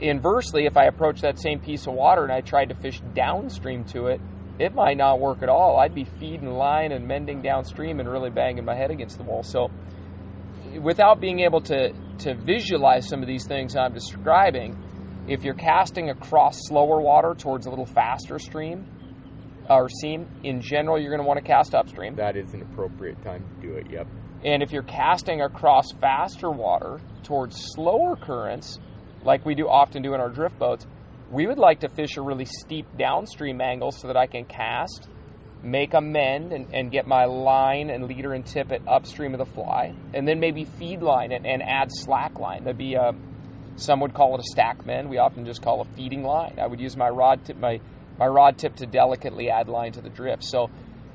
inversely, 0.00 0.66
if 0.66 0.76
I 0.76 0.84
approach 0.86 1.20
that 1.22 1.38
same 1.38 1.60
piece 1.60 1.86
of 1.86 1.94
water 1.94 2.22
and 2.22 2.32
I 2.32 2.40
tried 2.40 2.70
to 2.70 2.74
fish 2.74 3.00
downstream 3.14 3.84
to 3.86 4.06
it, 4.06 4.20
it 4.58 4.74
might 4.74 4.96
not 4.96 5.20
work 5.20 5.42
at 5.42 5.48
all. 5.48 5.78
I'd 5.78 5.94
be 5.94 6.04
feeding 6.18 6.50
line 6.50 6.92
and 6.92 7.06
mending 7.06 7.42
downstream 7.42 8.00
and 8.00 8.08
really 8.08 8.30
banging 8.30 8.64
my 8.64 8.74
head 8.74 8.90
against 8.90 9.16
the 9.16 9.24
wall. 9.24 9.42
So, 9.42 9.70
without 10.82 11.20
being 11.20 11.40
able 11.40 11.60
to, 11.62 11.92
to 12.18 12.34
visualize 12.34 13.08
some 13.08 13.22
of 13.22 13.28
these 13.28 13.46
things 13.46 13.76
I'm 13.76 13.94
describing, 13.94 14.76
If 15.28 15.44
you're 15.44 15.54
casting 15.54 16.08
across 16.08 16.56
slower 16.68 17.02
water 17.02 17.34
towards 17.34 17.66
a 17.66 17.70
little 17.70 17.84
faster 17.84 18.38
stream 18.38 18.86
or 19.68 19.90
seam, 19.90 20.26
in 20.42 20.62
general, 20.62 20.98
you're 20.98 21.10
going 21.10 21.20
to 21.20 21.28
want 21.28 21.38
to 21.38 21.44
cast 21.44 21.74
upstream. 21.74 22.16
That 22.16 22.34
is 22.34 22.54
an 22.54 22.62
appropriate 22.62 23.22
time 23.22 23.44
to 23.44 23.66
do 23.66 23.74
it. 23.74 23.90
Yep. 23.90 24.06
And 24.42 24.62
if 24.62 24.72
you're 24.72 24.84
casting 24.84 25.42
across 25.42 25.92
faster 26.00 26.50
water 26.50 27.00
towards 27.24 27.60
slower 27.74 28.16
currents, 28.16 28.78
like 29.24 29.44
we 29.44 29.54
do 29.54 29.68
often 29.68 30.02
do 30.02 30.14
in 30.14 30.20
our 30.20 30.28
drift 30.28 30.58
boats, 30.58 30.86
we 31.30 31.46
would 31.46 31.58
like 31.58 31.80
to 31.80 31.88
fish 31.88 32.16
a 32.16 32.22
really 32.22 32.46
steep 32.46 32.86
downstream 32.96 33.60
angle 33.60 33.92
so 33.92 34.06
that 34.06 34.16
I 34.16 34.26
can 34.26 34.44
cast, 34.44 35.08
make 35.62 35.94
a 35.94 36.00
mend, 36.00 36.52
and, 36.52 36.72
and 36.72 36.90
get 36.90 37.06
my 37.06 37.24
line 37.26 37.90
and 37.90 38.04
leader 38.04 38.32
and 38.32 38.46
tippet 38.46 38.82
upstream 38.86 39.34
of 39.34 39.38
the 39.38 39.52
fly, 39.52 39.94
and 40.14 40.26
then 40.26 40.40
maybe 40.40 40.64
feed 40.64 41.02
line 41.02 41.32
it 41.32 41.42
and 41.44 41.62
add 41.62 41.88
slack 41.90 42.38
line. 42.38 42.64
That'd 42.64 42.78
be 42.78 42.94
a, 42.94 43.12
some 43.76 44.00
would 44.00 44.14
call 44.14 44.34
it 44.34 44.40
a 44.40 44.44
stack 44.50 44.86
mend. 44.86 45.10
We 45.10 45.18
often 45.18 45.44
just 45.44 45.62
call 45.62 45.80
a 45.82 45.84
feeding 45.96 46.22
line. 46.22 46.58
I 46.60 46.66
would 46.66 46.80
use 46.80 46.96
my 46.96 47.08
rod 47.08 47.44
tip, 47.44 47.58
my 47.58 47.80
my 48.18 48.26
rod 48.26 48.58
tip 48.58 48.74
to 48.76 48.86
delicately 48.86 49.48
add 49.48 49.68
line 49.68 49.92
to 49.92 50.00
the 50.00 50.08
drift. 50.08 50.42
So 50.42 50.70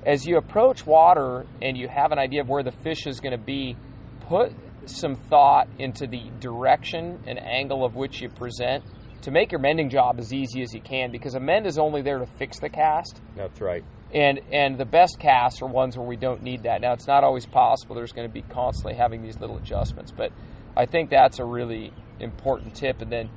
as 0.05 0.25
you 0.25 0.37
approach 0.37 0.85
water 0.85 1.45
and 1.61 1.77
you 1.77 1.87
have 1.87 2.11
an 2.11 2.19
idea 2.19 2.41
of 2.41 2.49
where 2.49 2.63
the 2.63 2.71
fish 2.71 3.05
is 3.07 3.19
going 3.19 3.37
to 3.37 3.43
be, 3.43 3.75
put 4.21 4.53
some 4.85 5.15
thought 5.15 5.67
into 5.79 6.07
the 6.07 6.29
direction 6.39 7.19
and 7.25 7.39
angle 7.39 7.85
of 7.85 7.95
which 7.95 8.21
you 8.21 8.29
present 8.29 8.83
to 9.21 9.31
make 9.31 9.51
your 9.51 9.59
mending 9.59 9.89
job 9.89 10.19
as 10.19 10.33
easy 10.33 10.61
as 10.61 10.73
you 10.73 10.81
can 10.81 11.11
because 11.11 11.35
a 11.35 11.39
mend 11.39 11.65
is 11.65 11.77
only 11.77 12.01
there 12.01 12.19
to 12.19 12.25
fix 12.25 12.59
the 12.59 12.69
cast. 12.69 13.21
That's 13.35 13.61
right. 13.61 13.83
And 14.13 14.41
and 14.51 14.77
the 14.77 14.85
best 14.85 15.17
casts 15.19 15.61
are 15.61 15.67
ones 15.67 15.97
where 15.97 16.05
we 16.05 16.17
don't 16.17 16.43
need 16.43 16.63
that. 16.63 16.81
Now 16.81 16.93
it's 16.93 17.07
not 17.07 17.23
always 17.23 17.45
possible. 17.45 17.95
There's 17.95 18.11
going 18.11 18.27
to 18.27 18.33
be 18.33 18.43
constantly 18.43 18.95
having 18.95 19.23
these 19.23 19.39
little 19.39 19.57
adjustments, 19.57 20.11
but 20.11 20.31
I 20.75 20.85
think 20.85 21.09
that's 21.09 21.39
a 21.39 21.45
really 21.45 21.93
important 22.19 22.75
tip. 22.75 23.01
And 23.01 23.11
then 23.11 23.29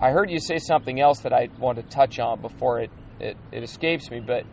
I 0.00 0.10
heard 0.10 0.30
you 0.30 0.40
say 0.40 0.58
something 0.58 1.00
else 1.00 1.20
that 1.20 1.32
I 1.32 1.48
want 1.58 1.78
to 1.78 1.84
touch 1.84 2.18
on 2.18 2.40
before 2.40 2.80
it, 2.80 2.90
it, 3.20 3.36
it 3.52 3.62
escapes 3.62 4.10
me, 4.10 4.20
but 4.20 4.44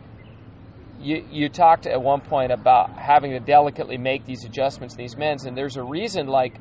you, 1.04 1.22
you 1.30 1.48
talked 1.50 1.86
at 1.86 2.00
one 2.00 2.22
point 2.22 2.50
about 2.50 2.98
having 2.98 3.32
to 3.32 3.40
delicately 3.40 3.98
make 3.98 4.24
these 4.24 4.44
adjustments, 4.44 4.96
these 4.96 5.16
mends, 5.16 5.44
and 5.44 5.56
there's 5.56 5.76
a 5.76 5.82
reason 5.82 6.26
like 6.26 6.56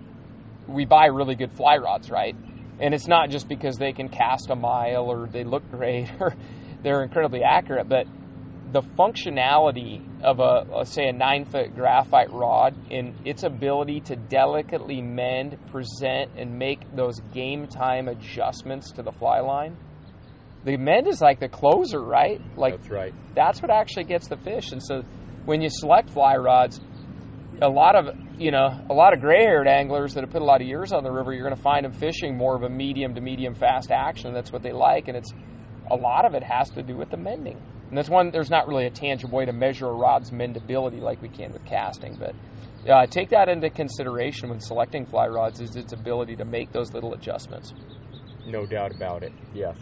we 0.68 0.86
buy 0.86 1.06
really 1.06 1.36
good 1.36 1.54
fly 1.54 1.78
rods, 1.78 2.12
right? 2.12 2.36
And 2.80 2.94
it's 2.94 3.08
not 3.08 3.30
just 3.30 3.48
because 3.48 3.78
they 3.78 3.94
can 3.94 4.10
cast 4.10 4.50
a 4.50 4.56
mile 4.56 5.06
or 5.06 5.28
they 5.28 5.46
look 5.46 5.70
great 5.72 6.10
or 6.20 6.36
they're 6.84 7.04
incredibly 7.04 7.42
accurate, 7.42 7.88
but 7.88 8.06
the 8.74 8.82
functionality 8.82 10.02
of 10.22 10.40
a, 10.40 10.66
a, 10.80 10.86
say 10.86 11.08
a 11.08 11.14
nine 11.14 11.46
foot 11.46 11.74
graphite 11.76 12.32
rod 12.32 12.76
in 12.92 13.16
its 13.24 13.44
ability 13.44 14.02
to 14.02 14.16
delicately 14.16 15.02
mend, 15.02 15.58
present, 15.72 16.32
and 16.36 16.58
make 16.58 16.80
those 16.96 17.22
game 17.34 17.68
time 17.68 18.10
adjustments 18.10 18.92
to 18.92 19.04
the 19.04 19.12
fly 19.12 19.40
line. 19.40 19.78
The 20.66 20.78
mend 20.78 21.08
is 21.08 21.22
like 21.22 21.40
the 21.40 21.50
closer, 21.50 22.02
right? 22.02 22.42
Like 22.56 22.78
that's 22.78 22.90
right. 22.90 23.14
That's 23.36 23.62
what 23.62 23.72
actually 23.72 24.06
gets 24.06 24.28
the 24.28 24.38
fish. 24.38 24.72
And 24.72 24.82
so 24.82 25.04
when 25.46 25.62
you 25.62 25.70
select 25.70 26.10
fly 26.10 26.36
rods, 26.38 26.80
a 27.62 27.70
lot 27.70 27.96
of 27.96 28.16
you 28.38 28.52
know 28.52 28.80
a 28.90 28.94
lot 28.94 29.14
of 29.14 29.20
gray-haired 29.20 29.68
anglers 29.68 30.14
that 30.14 30.22
have 30.22 30.32
put 30.32 30.42
a 30.42 30.46
lot 30.46 30.62
of 30.62 30.68
years 30.68 30.92
on 30.92 31.04
the 31.04 31.12
river, 31.12 31.34
you're 31.34 31.44
going 31.44 31.56
to 31.56 31.62
find 31.62 31.86
them 31.86 31.94
fishing 31.94 32.38
more 32.38 32.56
of 32.56 32.64
a 32.64 32.70
medium 32.70 33.14
to 33.16 33.22
medium 33.22 33.56
fast 33.56 33.92
action. 33.92 34.34
That's 34.34 34.52
what 34.52 34.64
they 34.64 34.72
like, 34.72 35.08
and 35.08 35.18
it's 35.18 35.32
a 35.92 35.96
lot 35.96 36.26
of 36.26 36.34
it 36.34 36.44
has 36.44 36.70
to 36.72 36.84
do 36.84 36.96
with 36.96 37.10
the 37.10 37.18
mending. 37.18 37.62
And 37.90 37.98
that's 37.98 38.10
one, 38.10 38.32
there's 38.32 38.50
not 38.50 38.68
really 38.68 38.88
a 38.88 38.90
tangible 38.90 39.38
way 39.38 39.46
to 39.46 39.54
measure 39.54 39.88
a 39.88 39.94
rod's 39.94 40.32
mendability 40.32 41.00
like 41.00 41.22
we 41.22 41.30
can 41.30 41.54
with 41.54 41.64
casting, 41.66 42.16
but 42.16 42.34
uh, 42.90 43.06
take 43.06 43.30
that 43.30 43.50
into 43.50 43.70
consideration 43.70 44.50
when 44.50 44.60
selecting 44.60 45.06
fly 45.06 45.28
rods 45.28 45.62
is 45.62 45.76
its 45.76 45.94
ability 45.94 46.36
to 46.38 46.46
make 46.46 46.72
those 46.72 46.92
little 46.94 47.14
adjustments. 47.14 47.74
No 48.48 48.66
doubt 48.66 48.96
about 48.96 49.22
it, 49.24 49.32
yes. 49.54 49.78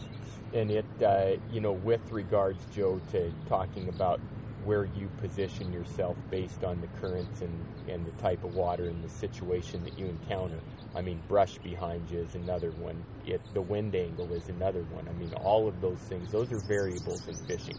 And 0.53 0.69
it, 0.69 0.85
uh, 1.01 1.37
you 1.51 1.61
know, 1.61 1.71
with 1.71 2.11
regards, 2.11 2.65
Joe, 2.75 2.99
to 3.11 3.31
talking 3.47 3.87
about 3.87 4.19
where 4.65 4.85
you 4.85 5.09
position 5.19 5.71
yourself 5.73 6.17
based 6.29 6.63
on 6.63 6.81
the 6.81 6.87
currents 6.99 7.41
and, 7.41 7.65
and 7.87 8.05
the 8.05 8.11
type 8.21 8.43
of 8.43 8.53
water 8.53 8.85
and 8.85 9.03
the 9.03 9.09
situation 9.09 9.83
that 9.85 9.97
you 9.97 10.05
encounter. 10.05 10.59
I 10.93 11.01
mean, 11.01 11.21
brush 11.27 11.57
behind 11.59 12.11
you 12.11 12.19
is 12.19 12.35
another 12.35 12.71
one. 12.71 13.03
It, 13.25 13.41
the 13.53 13.61
wind 13.61 13.95
angle 13.95 14.31
is 14.33 14.49
another 14.49 14.83
one. 14.91 15.07
I 15.07 15.13
mean, 15.13 15.33
all 15.35 15.67
of 15.67 15.79
those 15.81 15.99
things, 15.99 16.31
those 16.31 16.51
are 16.51 16.57
variables 16.59 17.27
in 17.27 17.37
fishing. 17.47 17.77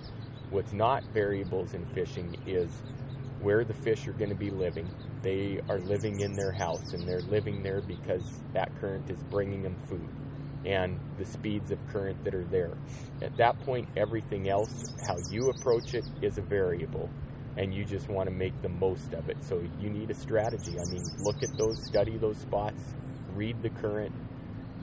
What's 0.51 0.73
not 0.73 1.05
variables 1.13 1.75
in 1.75 1.85
fishing 1.87 2.37
is 2.47 2.71
where 3.41 3.65
the 3.65 3.75
fish 3.75 4.09
are 4.09 4.13
going 4.13 4.31
to 4.31 4.37
be 4.37 4.51
living. 4.51 4.91
They 5.23 5.61
are 5.69 5.79
living 5.79 6.21
in 6.21 6.37
their 6.37 6.53
house 6.53 6.95
and 6.95 7.07
they're 7.07 7.23
living 7.23 7.63
there 7.63 7.81
because 7.83 8.41
that 8.55 8.75
current 8.81 9.09
is 9.11 9.23
bringing 9.25 9.63
them 9.63 9.77
food 9.89 10.09
and 10.65 10.99
the 11.19 11.25
speeds 11.25 11.71
of 11.71 11.79
current 11.89 12.23
that 12.25 12.35
are 12.35 12.45
there. 12.45 12.73
At 13.21 13.37
that 13.37 13.61
point, 13.61 13.89
everything 13.97 14.49
else, 14.49 14.87
how 15.07 15.19
you 15.31 15.51
approach 15.51 15.95
it, 15.95 16.05
is 16.21 16.39
a 16.39 16.43
variable, 16.43 17.11
and 17.57 17.75
you 17.75 17.85
just 17.85 18.09
want 18.09 18.29
to 18.29 18.35
make 18.35 18.61
the 18.63 18.69
most 18.69 19.13
of 19.13 19.29
it. 19.29 19.37
So 19.43 19.63
you 19.81 19.91
need 19.91 20.11
a 20.11 20.15
strategy. 20.15 20.79
I 20.81 20.85
mean, 20.85 21.11
look 21.21 21.43
at 21.43 21.57
those, 21.57 21.83
study 21.85 22.17
those 22.17 22.39
spots, 22.39 22.95
read 23.35 23.63
the 23.63 23.71
current, 23.71 24.15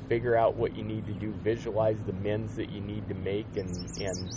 figure 0.07 0.35
out 0.35 0.55
what 0.55 0.75
you 0.75 0.83
need 0.83 1.05
to 1.07 1.13
do, 1.13 1.31
visualize 1.43 2.01
the 2.03 2.13
mends 2.13 2.55
that 2.55 2.69
you 2.71 2.81
need 2.81 3.07
to 3.07 3.15
make, 3.15 3.55
and 3.55 3.89
and 3.99 4.29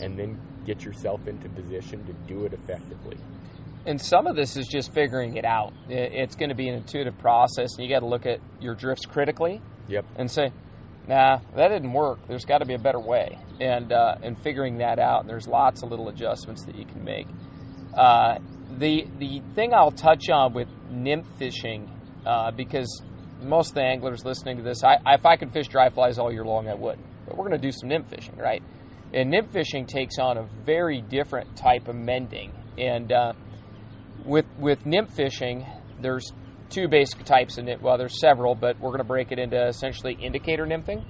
and 0.00 0.18
then 0.18 0.38
get 0.66 0.84
yourself 0.84 1.26
into 1.26 1.48
position 1.48 2.04
to 2.06 2.12
do 2.26 2.44
it 2.44 2.52
effectively. 2.52 3.16
And 3.86 4.00
some 4.00 4.26
of 4.26 4.34
this 4.34 4.56
is 4.56 4.66
just 4.66 4.92
figuring 4.92 5.36
it 5.36 5.44
out. 5.44 5.72
It's 5.88 6.34
going 6.34 6.48
to 6.48 6.56
be 6.56 6.68
an 6.68 6.74
intuitive 6.74 7.16
process, 7.18 7.76
and 7.76 7.86
you 7.86 7.94
got 7.94 8.00
to 8.00 8.06
look 8.06 8.26
at 8.26 8.40
your 8.60 8.74
drifts 8.74 9.06
critically. 9.06 9.62
Yep. 9.88 10.04
And 10.16 10.28
say, 10.28 10.50
nah, 11.08 11.40
that 11.54 11.68
didn't 11.68 11.92
work. 11.92 12.18
There's 12.28 12.44
got 12.44 12.58
to 12.58 12.66
be 12.66 12.74
a 12.74 12.78
better 12.78 13.00
way, 13.00 13.38
and 13.60 13.92
uh, 13.92 14.16
and 14.22 14.38
figuring 14.42 14.78
that 14.78 14.98
out. 14.98 15.26
There's 15.26 15.46
lots 15.46 15.82
of 15.82 15.90
little 15.90 16.08
adjustments 16.08 16.64
that 16.64 16.76
you 16.76 16.84
can 16.84 17.04
make. 17.04 17.26
Uh, 17.96 18.38
the 18.78 19.06
the 19.18 19.42
thing 19.54 19.72
I'll 19.74 19.90
touch 19.90 20.28
on 20.28 20.52
with 20.52 20.68
nymph 20.90 21.26
fishing, 21.38 21.90
uh, 22.26 22.50
because 22.50 23.02
most 23.42 23.70
of 23.70 23.74
the 23.74 23.82
anglers 23.82 24.24
listening 24.24 24.56
to 24.58 24.62
this, 24.62 24.82
I, 24.82 24.96
if 25.06 25.24
I 25.24 25.36
could 25.36 25.52
fish 25.52 25.68
dry 25.68 25.90
flies 25.90 26.18
all 26.18 26.32
year 26.32 26.44
long, 26.44 26.68
I 26.68 26.74
would. 26.74 26.98
But 27.26 27.36
we're 27.36 27.48
going 27.48 27.60
to 27.60 27.66
do 27.66 27.72
some 27.72 27.88
nymph 27.88 28.08
fishing, 28.08 28.36
right? 28.36 28.62
And 29.12 29.30
nymph 29.30 29.50
fishing 29.52 29.86
takes 29.86 30.18
on 30.18 30.36
a 30.36 30.48
very 30.64 31.00
different 31.00 31.56
type 31.56 31.88
of 31.88 31.94
mending. 31.94 32.52
And 32.78 33.12
uh, 33.12 33.32
with 34.24 34.46
with 34.58 34.84
nymph 34.84 35.14
fishing, 35.14 35.66
there's 36.00 36.32
two 36.70 36.88
basic 36.88 37.24
types 37.24 37.58
in 37.58 37.68
it. 37.68 37.80
Well, 37.80 37.98
there's 37.98 38.20
several, 38.20 38.54
but 38.54 38.78
we're 38.78 38.90
going 38.90 38.98
to 38.98 39.04
break 39.04 39.32
it 39.32 39.38
into 39.38 39.66
essentially 39.66 40.16
indicator 40.20 40.66
nymphing 40.66 41.04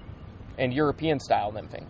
and 0.59 0.73
European 0.73 1.21
style 1.21 1.53
nymphing. 1.53 1.87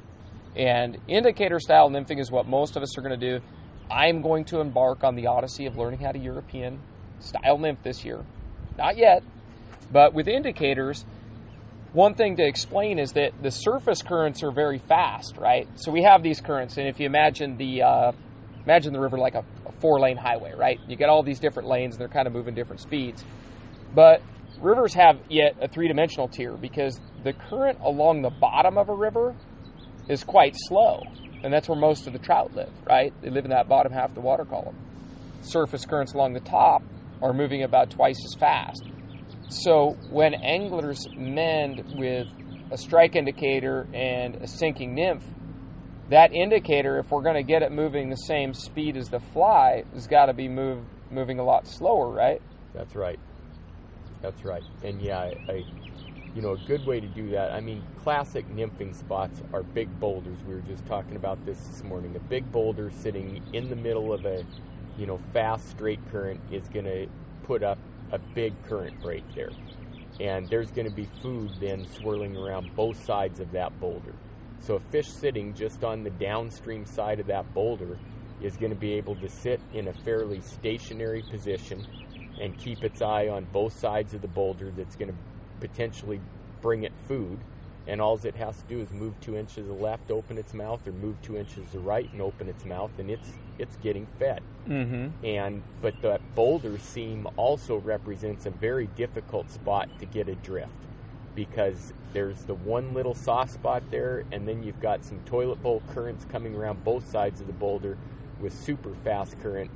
And 0.56 0.98
indicator 1.08 1.60
style 1.60 1.90
nymphing 1.90 2.18
is 2.18 2.30
what 2.30 2.46
most 2.46 2.76
of 2.76 2.82
us 2.82 2.96
are 2.96 3.02
going 3.02 3.18
to 3.18 3.38
do. 3.38 3.44
I'm 3.90 4.22
going 4.22 4.44
to 4.46 4.60
embark 4.60 5.04
on 5.04 5.14
the 5.14 5.26
odyssey 5.26 5.66
of 5.66 5.76
learning 5.76 6.00
how 6.00 6.12
to 6.12 6.18
European 6.18 6.80
style 7.20 7.58
nymph 7.58 7.82
this 7.82 8.04
year. 8.04 8.24
Not 8.76 8.96
yet, 8.96 9.22
but 9.92 10.12
with 10.12 10.28
indicators, 10.28 11.04
one 11.92 12.14
thing 12.14 12.36
to 12.36 12.46
explain 12.46 12.98
is 12.98 13.12
that 13.12 13.32
the 13.42 13.50
surface 13.50 14.02
currents 14.02 14.42
are 14.42 14.50
very 14.50 14.78
fast, 14.78 15.36
right? 15.38 15.68
So 15.76 15.92
we 15.92 16.02
have 16.02 16.22
these 16.22 16.40
currents, 16.40 16.76
and 16.76 16.88
if 16.88 17.00
you 17.00 17.06
imagine 17.06 17.56
the 17.56 17.82
uh, 17.82 18.12
imagine 18.64 18.92
the 18.92 19.00
river 19.00 19.16
like 19.18 19.34
a, 19.34 19.44
a 19.66 19.72
four 19.80 20.00
lane 20.00 20.16
highway, 20.16 20.52
right? 20.54 20.78
You 20.88 20.96
get 20.96 21.08
all 21.08 21.22
these 21.22 21.38
different 21.38 21.68
lanes, 21.68 21.94
and 21.94 22.00
they're 22.00 22.08
kind 22.08 22.26
of 22.26 22.32
moving 22.32 22.54
different 22.54 22.80
speeds. 22.80 23.24
But 23.96 24.20
rivers 24.60 24.92
have 24.92 25.18
yet 25.30 25.56
a 25.60 25.68
three 25.68 25.88
dimensional 25.88 26.28
tier 26.28 26.54
because 26.56 27.00
the 27.24 27.32
current 27.32 27.78
along 27.80 28.20
the 28.20 28.30
bottom 28.30 28.76
of 28.76 28.90
a 28.90 28.94
river 28.94 29.34
is 30.06 30.22
quite 30.22 30.54
slow. 30.54 31.02
And 31.42 31.52
that's 31.52 31.66
where 31.66 31.78
most 31.78 32.06
of 32.06 32.12
the 32.12 32.18
trout 32.18 32.54
live, 32.54 32.72
right? 32.84 33.14
They 33.22 33.30
live 33.30 33.46
in 33.46 33.50
that 33.52 33.68
bottom 33.68 33.92
half 33.92 34.10
of 34.10 34.14
the 34.14 34.20
water 34.20 34.44
column. 34.44 34.76
Surface 35.40 35.86
currents 35.86 36.12
along 36.12 36.34
the 36.34 36.40
top 36.40 36.82
are 37.22 37.32
moving 37.32 37.62
about 37.62 37.90
twice 37.90 38.22
as 38.22 38.38
fast. 38.38 38.84
So 39.48 39.96
when 40.10 40.34
anglers 40.34 41.06
mend 41.16 41.94
with 41.96 42.26
a 42.70 42.76
strike 42.76 43.16
indicator 43.16 43.86
and 43.94 44.34
a 44.36 44.46
sinking 44.46 44.94
nymph, 44.94 45.24
that 46.10 46.34
indicator, 46.34 46.98
if 46.98 47.10
we're 47.10 47.22
going 47.22 47.36
to 47.36 47.42
get 47.42 47.62
it 47.62 47.72
moving 47.72 48.10
the 48.10 48.16
same 48.16 48.52
speed 48.52 48.96
as 48.98 49.08
the 49.08 49.20
fly, 49.20 49.84
has 49.94 50.06
got 50.06 50.26
to 50.26 50.34
be 50.34 50.48
move, 50.48 50.84
moving 51.10 51.38
a 51.38 51.44
lot 51.44 51.66
slower, 51.66 52.10
right? 52.10 52.42
That's 52.74 52.94
right. 52.94 53.18
That's 54.22 54.44
right. 54.44 54.64
And 54.82 55.00
yeah, 55.00 55.18
I, 55.18 55.36
I, 55.48 55.64
you 56.34 56.42
know, 56.42 56.52
a 56.52 56.58
good 56.58 56.84
way 56.86 57.00
to 57.00 57.06
do 57.06 57.30
that. 57.30 57.52
I 57.52 57.60
mean, 57.60 57.82
classic 58.02 58.48
nymphing 58.54 58.94
spots 58.94 59.42
are 59.52 59.62
big 59.62 59.98
boulders. 60.00 60.38
We 60.46 60.54
were 60.54 60.60
just 60.60 60.84
talking 60.86 61.16
about 61.16 61.44
this 61.46 61.58
this 61.58 61.82
morning. 61.82 62.14
A 62.16 62.20
big 62.20 62.50
boulder 62.52 62.90
sitting 62.90 63.42
in 63.52 63.70
the 63.70 63.76
middle 63.76 64.12
of 64.12 64.26
a, 64.26 64.44
you 64.98 65.06
know, 65.06 65.20
fast 65.32 65.70
straight 65.70 66.00
current 66.10 66.40
is 66.50 66.68
going 66.68 66.84
to 66.84 67.06
put 67.44 67.62
up 67.62 67.78
a 68.12 68.18
big 68.18 68.52
current 68.64 69.00
break 69.00 69.24
there. 69.34 69.52
And 70.20 70.48
there's 70.48 70.70
going 70.70 70.86
to 70.86 70.94
be 70.94 71.08
food 71.22 71.50
then 71.60 71.86
swirling 71.86 72.36
around 72.36 72.74
both 72.74 73.02
sides 73.04 73.40
of 73.40 73.52
that 73.52 73.78
boulder. 73.80 74.14
So 74.60 74.76
a 74.76 74.80
fish 74.90 75.08
sitting 75.08 75.54
just 75.54 75.84
on 75.84 76.02
the 76.02 76.10
downstream 76.10 76.86
side 76.86 77.20
of 77.20 77.26
that 77.26 77.52
boulder 77.54 77.98
is 78.42 78.56
going 78.56 78.70
to 78.72 78.78
be 78.78 78.94
able 78.94 79.14
to 79.16 79.28
sit 79.28 79.60
in 79.72 79.88
a 79.88 79.92
fairly 79.92 80.40
stationary 80.40 81.22
position 81.22 81.86
and 82.40 82.56
keep 82.58 82.84
its 82.84 83.00
eye 83.02 83.28
on 83.28 83.46
both 83.52 83.78
sides 83.78 84.14
of 84.14 84.22
the 84.22 84.28
boulder 84.28 84.70
that's 84.76 84.96
going 84.96 85.10
to 85.10 85.16
potentially 85.60 86.20
bring 86.60 86.82
it 86.82 86.92
food 87.08 87.38
and 87.86 88.00
all 88.00 88.18
it 88.24 88.34
has 88.34 88.56
to 88.62 88.64
do 88.68 88.80
is 88.80 88.90
move 88.90 89.14
two 89.20 89.36
inches 89.36 89.54
to 89.54 89.62
the 89.62 89.72
left, 89.72 90.10
open 90.10 90.38
its 90.38 90.52
mouth, 90.52 90.86
or 90.86 90.92
move 90.92 91.20
two 91.22 91.36
inches 91.36 91.66
to 91.66 91.72
the 91.72 91.78
right 91.78 92.10
and 92.12 92.20
open 92.20 92.48
its 92.48 92.64
mouth, 92.64 92.90
and 92.98 93.10
it's 93.10 93.30
it's 93.58 93.76
getting 93.76 94.06
fed. 94.18 94.42
Mm-hmm. 94.66 95.24
And 95.24 95.62
but 95.80 95.94
the 96.02 96.20
boulder 96.34 96.78
seam 96.78 97.28
also 97.36 97.76
represents 97.76 98.46
a 98.46 98.50
very 98.50 98.88
difficult 98.88 99.50
spot 99.50 99.88
to 100.00 100.06
get 100.06 100.28
a 100.28 100.34
drift 100.34 100.72
because 101.34 101.92
there's 102.12 102.44
the 102.44 102.54
one 102.54 102.94
little 102.94 103.14
soft 103.14 103.52
spot 103.52 103.84
there, 103.90 104.24
and 104.32 104.48
then 104.48 104.62
you've 104.62 104.80
got 104.80 105.04
some 105.04 105.20
toilet 105.20 105.62
bowl 105.62 105.82
currents 105.92 106.24
coming 106.24 106.54
around 106.56 106.82
both 106.82 107.08
sides 107.08 107.40
of 107.40 107.46
the 107.46 107.52
boulder 107.52 107.96
with 108.40 108.52
super 108.52 108.94
fast 109.04 109.40
current 109.40 109.70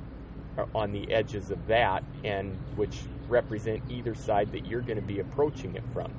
Uh, 0.57 0.65
on 0.75 0.91
the 0.91 1.09
edges 1.13 1.49
of 1.49 1.67
that, 1.67 2.03
and 2.25 2.57
which 2.75 2.99
represent 3.29 3.81
either 3.89 4.13
side 4.13 4.51
that 4.51 4.65
you're 4.65 4.81
going 4.81 4.99
to 4.99 5.01
be 5.01 5.21
approaching 5.21 5.75
it 5.75 5.83
from. 5.93 6.11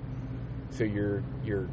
So 0.71 0.85
your 0.85 1.23
your 1.45 1.69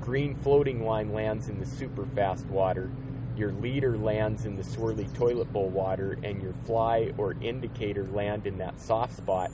green 0.00 0.36
floating 0.36 0.86
line 0.86 1.12
lands 1.12 1.48
in 1.48 1.58
the 1.58 1.66
super 1.66 2.06
fast 2.14 2.46
water, 2.46 2.88
your 3.36 3.50
leader 3.50 3.98
lands 3.98 4.44
in 4.44 4.54
the 4.54 4.62
swirly 4.62 5.12
toilet 5.12 5.52
bowl 5.52 5.70
water, 5.70 6.16
and 6.22 6.40
your 6.40 6.52
fly 6.52 7.10
or 7.18 7.34
indicator 7.40 8.06
land 8.06 8.46
in 8.46 8.58
that 8.58 8.80
soft 8.80 9.16
spot. 9.16 9.50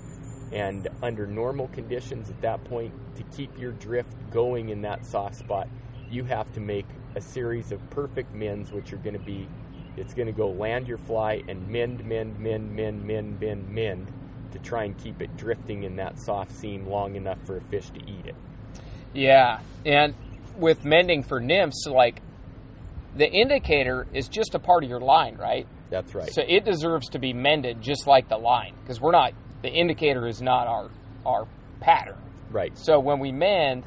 And 0.52 0.86
under 1.02 1.26
normal 1.26 1.68
conditions 1.68 2.28
at 2.28 2.42
that 2.42 2.62
point, 2.64 2.92
to 3.16 3.22
keep 3.34 3.58
your 3.58 3.72
drift 3.72 4.14
going 4.30 4.68
in 4.68 4.82
that 4.82 5.06
soft 5.06 5.36
spot, 5.36 5.66
you 6.10 6.24
have 6.24 6.52
to 6.52 6.60
make 6.60 6.86
a 7.14 7.22
series 7.22 7.72
of 7.72 7.88
perfect 7.88 8.34
mends, 8.34 8.70
which 8.70 8.92
are 8.92 8.98
going 8.98 9.18
to 9.18 9.24
be 9.24 9.48
it's 9.96 10.14
going 10.14 10.26
to 10.26 10.32
go 10.32 10.48
land 10.48 10.86
your 10.86 10.98
fly 10.98 11.42
and 11.48 11.66
mend, 11.68 12.04
mend, 12.04 12.38
mend, 12.38 12.74
mend, 12.74 13.04
mend, 13.04 13.40
mend, 13.40 13.68
mend 13.68 14.12
to 14.52 14.58
try 14.60 14.84
and 14.84 14.96
keep 14.98 15.20
it 15.20 15.36
drifting 15.36 15.82
in 15.84 15.96
that 15.96 16.18
soft 16.20 16.52
seam 16.52 16.86
long 16.86 17.16
enough 17.16 17.38
for 17.44 17.56
a 17.56 17.60
fish 17.62 17.90
to 17.90 18.00
eat 18.10 18.26
it. 18.26 18.36
Yeah, 19.14 19.60
and 19.84 20.14
with 20.56 20.84
mending 20.84 21.22
for 21.22 21.40
nymphs, 21.40 21.86
like 21.86 22.22
the 23.16 23.28
indicator 23.30 24.06
is 24.12 24.28
just 24.28 24.54
a 24.54 24.58
part 24.58 24.84
of 24.84 24.90
your 24.90 25.00
line, 25.00 25.36
right? 25.36 25.66
That's 25.90 26.14
right. 26.14 26.32
So 26.32 26.42
it 26.46 26.64
deserves 26.64 27.08
to 27.10 27.18
be 27.18 27.32
mended 27.32 27.80
just 27.80 28.06
like 28.06 28.28
the 28.28 28.36
line 28.36 28.74
because 28.82 29.00
we're 29.00 29.12
not. 29.12 29.32
The 29.62 29.70
indicator 29.70 30.26
is 30.26 30.40
not 30.40 30.66
our 30.66 30.90
our 31.26 31.48
pattern. 31.80 32.18
right. 32.50 32.76
So 32.78 33.00
when 33.00 33.18
we 33.18 33.32
mend, 33.32 33.84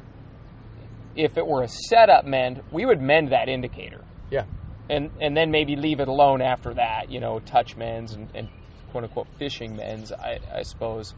if 1.16 1.36
it 1.36 1.46
were 1.46 1.62
a 1.62 1.68
setup 1.68 2.24
mend, 2.24 2.62
we 2.70 2.84
would 2.84 3.00
mend 3.00 3.32
that 3.32 3.48
indicator. 3.48 4.02
Yeah. 4.30 4.44
And 4.92 5.10
and 5.20 5.36
then 5.36 5.50
maybe 5.50 5.74
leave 5.76 6.00
it 6.00 6.08
alone 6.08 6.42
after 6.42 6.74
that. 6.74 7.10
You 7.10 7.20
know, 7.20 7.40
touch 7.40 7.76
mends 7.76 8.12
and, 8.12 8.28
and 8.34 8.48
quote 8.90 9.04
unquote 9.04 9.26
fishing 9.38 9.74
mends, 9.76 10.12
I, 10.12 10.38
I 10.54 10.62
suppose. 10.62 11.14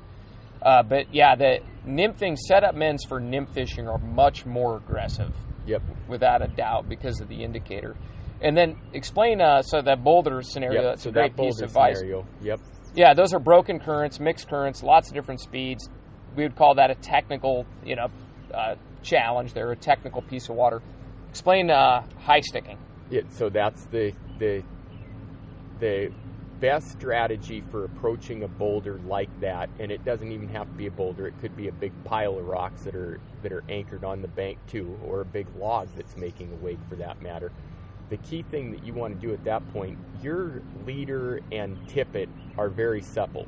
Uh, 0.62 0.82
but 0.82 1.12
yeah, 1.12 1.34
the 1.36 1.58
nymphing 1.86 2.38
setup 2.38 2.74
mends 2.74 3.04
for 3.04 3.20
nymph 3.20 3.50
fishing 3.52 3.86
are 3.86 3.98
much 3.98 4.46
more 4.46 4.76
aggressive, 4.78 5.32
Yep. 5.66 5.82
without 6.08 6.40
a 6.40 6.48
doubt, 6.48 6.88
because 6.88 7.20
of 7.20 7.28
the 7.28 7.42
indicator. 7.44 7.96
And 8.40 8.56
then 8.56 8.76
explain 8.94 9.40
uh, 9.42 9.60
so 9.62 9.82
that 9.82 10.02
boulder 10.02 10.40
scenario. 10.42 10.80
Yep. 10.80 10.90
That's 10.92 11.02
so 11.02 11.10
a 11.10 11.12
great 11.12 11.36
that 11.36 11.42
piece 11.42 11.60
of 11.60 11.68
advice. 11.68 11.98
scenario. 11.98 12.26
Yep. 12.42 12.60
Yeah, 12.94 13.12
those 13.12 13.34
are 13.34 13.40
broken 13.40 13.80
currents, 13.80 14.20
mixed 14.20 14.48
currents, 14.48 14.82
lots 14.82 15.08
of 15.08 15.14
different 15.14 15.40
speeds. 15.40 15.88
We 16.36 16.44
would 16.44 16.56
call 16.56 16.76
that 16.76 16.90
a 16.90 16.94
technical, 16.94 17.66
you 17.84 17.96
know, 17.96 18.06
uh, 18.54 18.76
challenge. 19.02 19.52
They're 19.52 19.72
a 19.72 19.76
technical 19.76 20.22
piece 20.22 20.48
of 20.48 20.54
water. 20.56 20.80
Explain 21.28 21.70
uh, 21.70 22.06
high 22.20 22.40
sticking. 22.40 22.78
So 23.30 23.48
that's 23.48 23.84
the 23.86 24.12
the 24.38 24.62
the 25.78 26.10
best 26.60 26.92
strategy 26.92 27.60
for 27.60 27.84
approaching 27.84 28.42
a 28.42 28.48
boulder 28.48 29.00
like 29.06 29.28
that, 29.40 29.68
and 29.78 29.92
it 29.92 30.04
doesn't 30.04 30.32
even 30.32 30.48
have 30.48 30.66
to 30.66 30.72
be 30.72 30.86
a 30.86 30.90
boulder. 30.90 31.26
It 31.26 31.34
could 31.40 31.56
be 31.56 31.68
a 31.68 31.72
big 31.72 31.92
pile 32.04 32.38
of 32.38 32.46
rocks 32.46 32.82
that 32.82 32.94
are 32.94 33.20
that 33.42 33.52
are 33.52 33.64
anchored 33.68 34.04
on 34.04 34.22
the 34.22 34.28
bank 34.28 34.58
too, 34.66 34.98
or 35.04 35.20
a 35.20 35.24
big 35.24 35.46
log 35.56 35.88
that's 35.96 36.16
making 36.16 36.52
a 36.52 36.56
wake 36.56 36.78
for 36.88 36.96
that 36.96 37.20
matter. 37.22 37.52
The 38.10 38.16
key 38.18 38.42
thing 38.42 38.70
that 38.72 38.84
you 38.84 38.92
want 38.92 39.18
to 39.18 39.26
do 39.26 39.32
at 39.32 39.44
that 39.44 39.66
point, 39.72 39.98
your 40.22 40.62
leader 40.86 41.40
and 41.50 41.76
tippet 41.88 42.28
are 42.58 42.68
very 42.68 43.00
supple. 43.00 43.46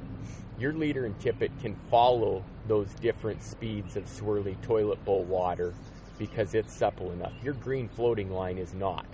Your 0.58 0.72
leader 0.72 1.04
and 1.04 1.18
tippet 1.20 1.52
can 1.60 1.76
follow 1.90 2.44
those 2.66 2.94
different 2.94 3.42
speeds 3.42 3.96
of 3.96 4.04
swirly 4.06 4.60
toilet 4.62 5.04
bowl 5.04 5.24
water 5.24 5.74
because 6.18 6.54
it's 6.54 6.74
supple 6.74 7.12
enough. 7.12 7.32
Your 7.42 7.54
green 7.54 7.88
floating 7.88 8.30
line 8.30 8.56
is 8.56 8.72
not. 8.72 9.06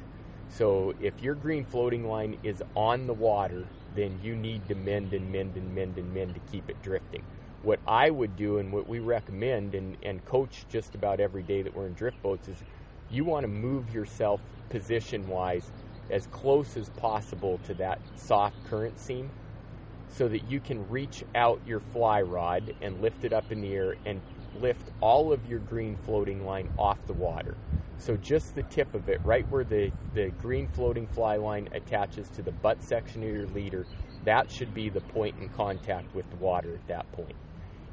So 0.52 0.92
if 1.00 1.22
your 1.22 1.34
green 1.34 1.64
floating 1.64 2.06
line 2.06 2.36
is 2.42 2.62
on 2.76 3.06
the 3.06 3.14
water, 3.14 3.66
then 3.96 4.20
you 4.22 4.36
need 4.36 4.68
to 4.68 4.74
mend 4.74 5.14
and 5.14 5.32
mend 5.32 5.56
and 5.56 5.74
mend 5.74 5.96
and 5.96 6.12
mend 6.12 6.34
to 6.34 6.40
keep 6.52 6.68
it 6.68 6.82
drifting. 6.82 7.22
What 7.62 7.80
I 7.86 8.10
would 8.10 8.36
do 8.36 8.58
and 8.58 8.70
what 8.70 8.86
we 8.86 8.98
recommend 8.98 9.74
and, 9.74 9.96
and 10.02 10.22
coach 10.26 10.66
just 10.68 10.94
about 10.94 11.20
every 11.20 11.42
day 11.42 11.62
that 11.62 11.74
we're 11.74 11.86
in 11.86 11.94
drift 11.94 12.22
boats 12.22 12.48
is 12.48 12.56
you 13.10 13.24
want 13.24 13.44
to 13.44 13.48
move 13.48 13.94
yourself 13.94 14.40
position 14.68 15.26
wise 15.26 15.70
as 16.10 16.26
close 16.26 16.76
as 16.76 16.90
possible 16.90 17.58
to 17.64 17.72
that 17.74 17.98
soft 18.16 18.56
current 18.68 18.98
seam 18.98 19.30
so 20.10 20.28
that 20.28 20.50
you 20.50 20.60
can 20.60 20.86
reach 20.90 21.24
out 21.34 21.60
your 21.66 21.80
fly 21.80 22.20
rod 22.20 22.74
and 22.82 23.00
lift 23.00 23.24
it 23.24 23.32
up 23.32 23.50
in 23.50 23.62
the 23.62 23.72
air 23.72 23.96
and 24.04 24.20
lift 24.60 24.90
all 25.00 25.32
of 25.32 25.48
your 25.48 25.60
green 25.60 25.96
floating 26.04 26.44
line 26.44 26.68
off 26.78 26.98
the 27.06 27.14
water. 27.14 27.56
So 28.02 28.16
just 28.16 28.56
the 28.56 28.64
tip 28.64 28.94
of 28.96 29.08
it, 29.08 29.20
right 29.22 29.48
where 29.48 29.62
the, 29.62 29.92
the 30.12 30.32
green 30.40 30.66
floating 30.66 31.06
fly 31.06 31.36
line 31.36 31.68
attaches 31.70 32.28
to 32.30 32.42
the 32.42 32.50
butt 32.50 32.82
section 32.82 33.22
of 33.22 33.28
your 33.28 33.46
leader, 33.46 33.86
that 34.24 34.50
should 34.50 34.74
be 34.74 34.88
the 34.88 35.00
point 35.00 35.36
in 35.40 35.48
contact 35.50 36.12
with 36.12 36.28
the 36.30 36.36
water 36.36 36.74
at 36.74 36.88
that 36.88 37.10
point. 37.12 37.36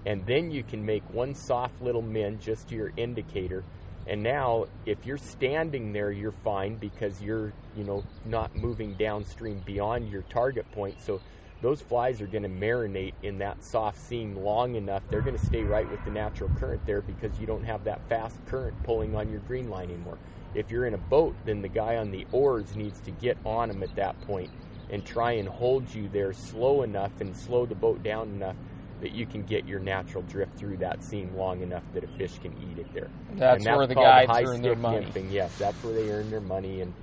And 0.07 0.25
then 0.25 0.49
you 0.49 0.63
can 0.63 0.83
make 0.83 1.07
one 1.13 1.35
soft 1.35 1.79
little 1.79 2.01
mend 2.01 2.41
just 2.41 2.69
to 2.69 2.75
your 2.75 2.91
indicator. 2.97 3.63
And 4.07 4.23
now 4.23 4.65
if 4.87 5.05
you're 5.05 5.19
standing 5.19 5.93
there, 5.93 6.11
you're 6.11 6.31
fine 6.31 6.77
because 6.77 7.21
you're, 7.21 7.53
you 7.75 7.83
know, 7.83 8.03
not 8.25 8.55
moving 8.55 8.95
downstream 8.95 9.61
beyond 9.63 10.09
your 10.09 10.23
target 10.23 10.65
point. 10.71 10.99
So 11.01 11.21
those 11.61 11.81
flies 11.81 12.21
are 12.21 12.27
going 12.27 12.43
to 12.43 12.49
marinate 12.49 13.13
in 13.21 13.39
that 13.39 13.63
soft 13.63 13.99
seam 13.99 14.35
long 14.35 14.75
enough. 14.75 15.03
They're 15.09 15.21
going 15.21 15.37
to 15.37 15.43
stay 15.43 15.63
right 15.63 15.89
with 15.89 16.03
the 16.05 16.11
natural 16.11 16.49
current 16.57 16.85
there 16.85 17.01
because 17.01 17.39
you 17.39 17.45
don't 17.45 17.65
have 17.65 17.83
that 17.83 18.07
fast 18.07 18.37
current 18.45 18.81
pulling 18.83 19.15
on 19.15 19.29
your 19.29 19.41
green 19.41 19.69
line 19.69 19.89
anymore. 19.89 20.17
If 20.55 20.71
you're 20.71 20.85
in 20.85 20.93
a 20.93 20.99
boat, 20.99 21.35
then 21.45 21.61
the 21.61 21.67
guy 21.67 21.97
on 21.97 22.11
the 22.11 22.25
oars 22.31 22.75
needs 22.75 22.99
to 23.01 23.11
get 23.11 23.37
on 23.45 23.67
them 23.67 23.83
at 23.83 23.93
that 23.95 24.19
point 24.21 24.49
and 24.89 25.05
try 25.05 25.33
and 25.33 25.47
hold 25.47 25.93
you 25.93 26.09
there 26.09 26.33
slow 26.33 26.81
enough 26.81 27.11
and 27.19 27.35
slow 27.35 27.65
the 27.65 27.75
boat 27.75 28.01
down 28.03 28.29
enough 28.29 28.55
that 29.01 29.11
you 29.11 29.25
can 29.25 29.43
get 29.43 29.65
your 29.65 29.79
natural 29.79 30.23
drift 30.23 30.57
through 30.57 30.77
that 30.77 31.03
seam 31.03 31.35
long 31.35 31.61
enough 31.61 31.83
that 31.93 32.03
a 32.03 32.07
fish 32.17 32.39
can 32.39 32.53
eat 32.69 32.79
it 32.79 32.93
there. 32.93 33.09
That's, 33.33 33.65
and 33.65 33.77
where 33.77 33.87
the 33.87 33.95
high 33.95 34.43
earn 34.43 34.61
their 34.61 34.75
money. 34.75 35.07
Yes, 35.29 35.55
that's 35.57 35.81
where 35.83 35.93
they 35.93 36.09
earn 36.09 36.29
their 36.29 36.41
money, 36.41 36.81
and 36.81 36.93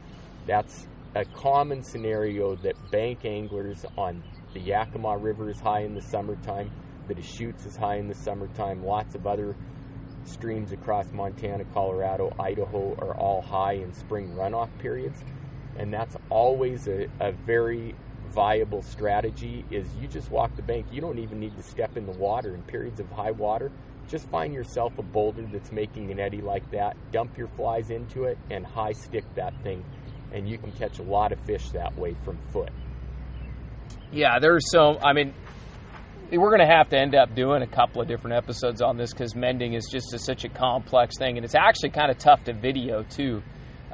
that's 0.46 0.86
a 1.14 1.24
common 1.24 1.82
scenario 1.82 2.56
that 2.56 2.74
bank 2.90 3.24
anglers 3.24 3.86
on 3.96 4.22
the 4.54 4.60
Yakima 4.60 5.16
River 5.18 5.50
is 5.50 5.60
high 5.60 5.80
in 5.80 5.94
the 5.94 6.02
summertime. 6.02 6.70
The 7.08 7.14
Deschutes 7.14 7.66
is 7.66 7.76
high 7.76 7.96
in 7.96 8.08
the 8.08 8.14
summertime. 8.14 8.84
Lots 8.84 9.14
of 9.14 9.26
other 9.26 9.54
streams 10.24 10.72
across 10.72 11.12
Montana, 11.12 11.64
Colorado, 11.72 12.34
Idaho 12.38 12.94
are 12.98 13.16
all 13.16 13.42
high 13.42 13.74
in 13.74 13.92
spring 13.92 14.34
runoff 14.34 14.70
periods, 14.78 15.22
and 15.76 15.92
that's 15.92 16.16
always 16.30 16.88
a, 16.88 17.06
a 17.20 17.32
very 17.32 17.94
viable 18.30 18.82
strategy. 18.82 19.64
Is 19.70 19.86
you 20.00 20.08
just 20.08 20.30
walk 20.30 20.56
the 20.56 20.62
bank. 20.62 20.86
You 20.90 21.00
don't 21.00 21.18
even 21.18 21.38
need 21.38 21.56
to 21.56 21.62
step 21.62 21.96
in 21.96 22.06
the 22.06 22.12
water 22.12 22.54
in 22.54 22.62
periods 22.62 22.98
of 22.98 23.10
high 23.10 23.30
water. 23.30 23.70
Just 24.08 24.28
find 24.28 24.54
yourself 24.54 24.98
a 24.98 25.02
boulder 25.02 25.42
that's 25.52 25.72
making 25.72 26.10
an 26.10 26.20
eddy 26.20 26.40
like 26.40 26.70
that. 26.70 26.96
Dump 27.10 27.36
your 27.36 27.48
flies 27.48 27.90
into 27.90 28.24
it 28.24 28.38
and 28.50 28.64
high 28.64 28.92
stick 28.92 29.24
that 29.34 29.52
thing, 29.62 29.84
and 30.32 30.48
you 30.48 30.58
can 30.58 30.72
catch 30.72 30.98
a 30.98 31.02
lot 31.02 31.32
of 31.32 31.40
fish 31.40 31.70
that 31.70 31.96
way 31.96 32.16
from 32.24 32.38
foot. 32.52 32.70
Yeah, 34.16 34.38
there's 34.40 34.70
so. 34.70 34.98
I 34.98 35.12
mean, 35.12 35.34
we're 36.32 36.48
going 36.48 36.66
to 36.66 36.74
have 36.74 36.88
to 36.88 36.98
end 36.98 37.14
up 37.14 37.34
doing 37.34 37.60
a 37.60 37.66
couple 37.66 38.00
of 38.00 38.08
different 38.08 38.34
episodes 38.34 38.80
on 38.80 38.96
this 38.96 39.12
because 39.12 39.36
mending 39.36 39.74
is 39.74 39.86
just 39.92 40.14
a, 40.14 40.18
such 40.18 40.44
a 40.44 40.48
complex 40.48 41.18
thing, 41.18 41.36
and 41.36 41.44
it's 41.44 41.54
actually 41.54 41.90
kind 41.90 42.10
of 42.10 42.16
tough 42.16 42.42
to 42.44 42.54
video 42.54 43.02
too. 43.02 43.42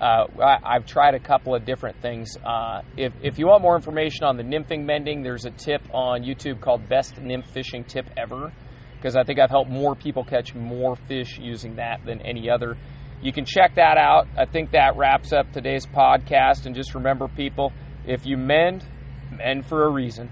Uh, 0.00 0.26
I, 0.40 0.76
I've 0.76 0.86
tried 0.86 1.14
a 1.14 1.18
couple 1.18 1.56
of 1.56 1.64
different 1.64 2.00
things. 2.00 2.36
Uh, 2.36 2.82
if, 2.96 3.12
if 3.20 3.38
you 3.40 3.48
want 3.48 3.62
more 3.62 3.74
information 3.74 4.24
on 4.24 4.36
the 4.36 4.44
nymphing 4.44 4.84
mending, 4.84 5.24
there's 5.24 5.44
a 5.44 5.50
tip 5.50 5.82
on 5.92 6.22
YouTube 6.22 6.60
called 6.60 6.88
Best 6.88 7.18
Nymph 7.20 7.46
Fishing 7.46 7.82
Tip 7.82 8.06
Ever 8.16 8.52
because 8.96 9.16
I 9.16 9.24
think 9.24 9.40
I've 9.40 9.50
helped 9.50 9.70
more 9.70 9.96
people 9.96 10.22
catch 10.22 10.54
more 10.54 10.94
fish 10.94 11.36
using 11.36 11.76
that 11.76 12.04
than 12.06 12.20
any 12.22 12.48
other. 12.48 12.76
You 13.20 13.32
can 13.32 13.44
check 13.44 13.74
that 13.74 13.98
out. 13.98 14.28
I 14.38 14.44
think 14.46 14.70
that 14.70 14.96
wraps 14.96 15.32
up 15.32 15.52
today's 15.52 15.84
podcast. 15.84 16.66
And 16.66 16.76
just 16.76 16.94
remember, 16.94 17.26
people, 17.26 17.72
if 18.06 18.24
you 18.24 18.36
mend, 18.36 18.84
mend 19.32 19.66
for 19.66 19.84
a 19.84 19.90
reason. 19.90 20.30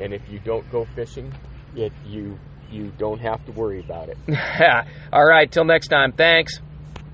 And 0.00 0.12
if 0.12 0.22
you 0.28 0.40
don't 0.40 0.68
go 0.70 0.86
fishing, 0.94 1.32
it 1.76 1.92
you 2.06 2.38
you 2.70 2.92
don't 2.98 3.20
have 3.20 3.44
to 3.46 3.52
worry 3.52 3.80
about 3.80 4.08
it. 4.08 4.18
All 5.12 5.24
right, 5.24 5.50
till 5.50 5.64
next 5.64 5.88
time. 5.88 6.12
Thanks. 6.12 6.60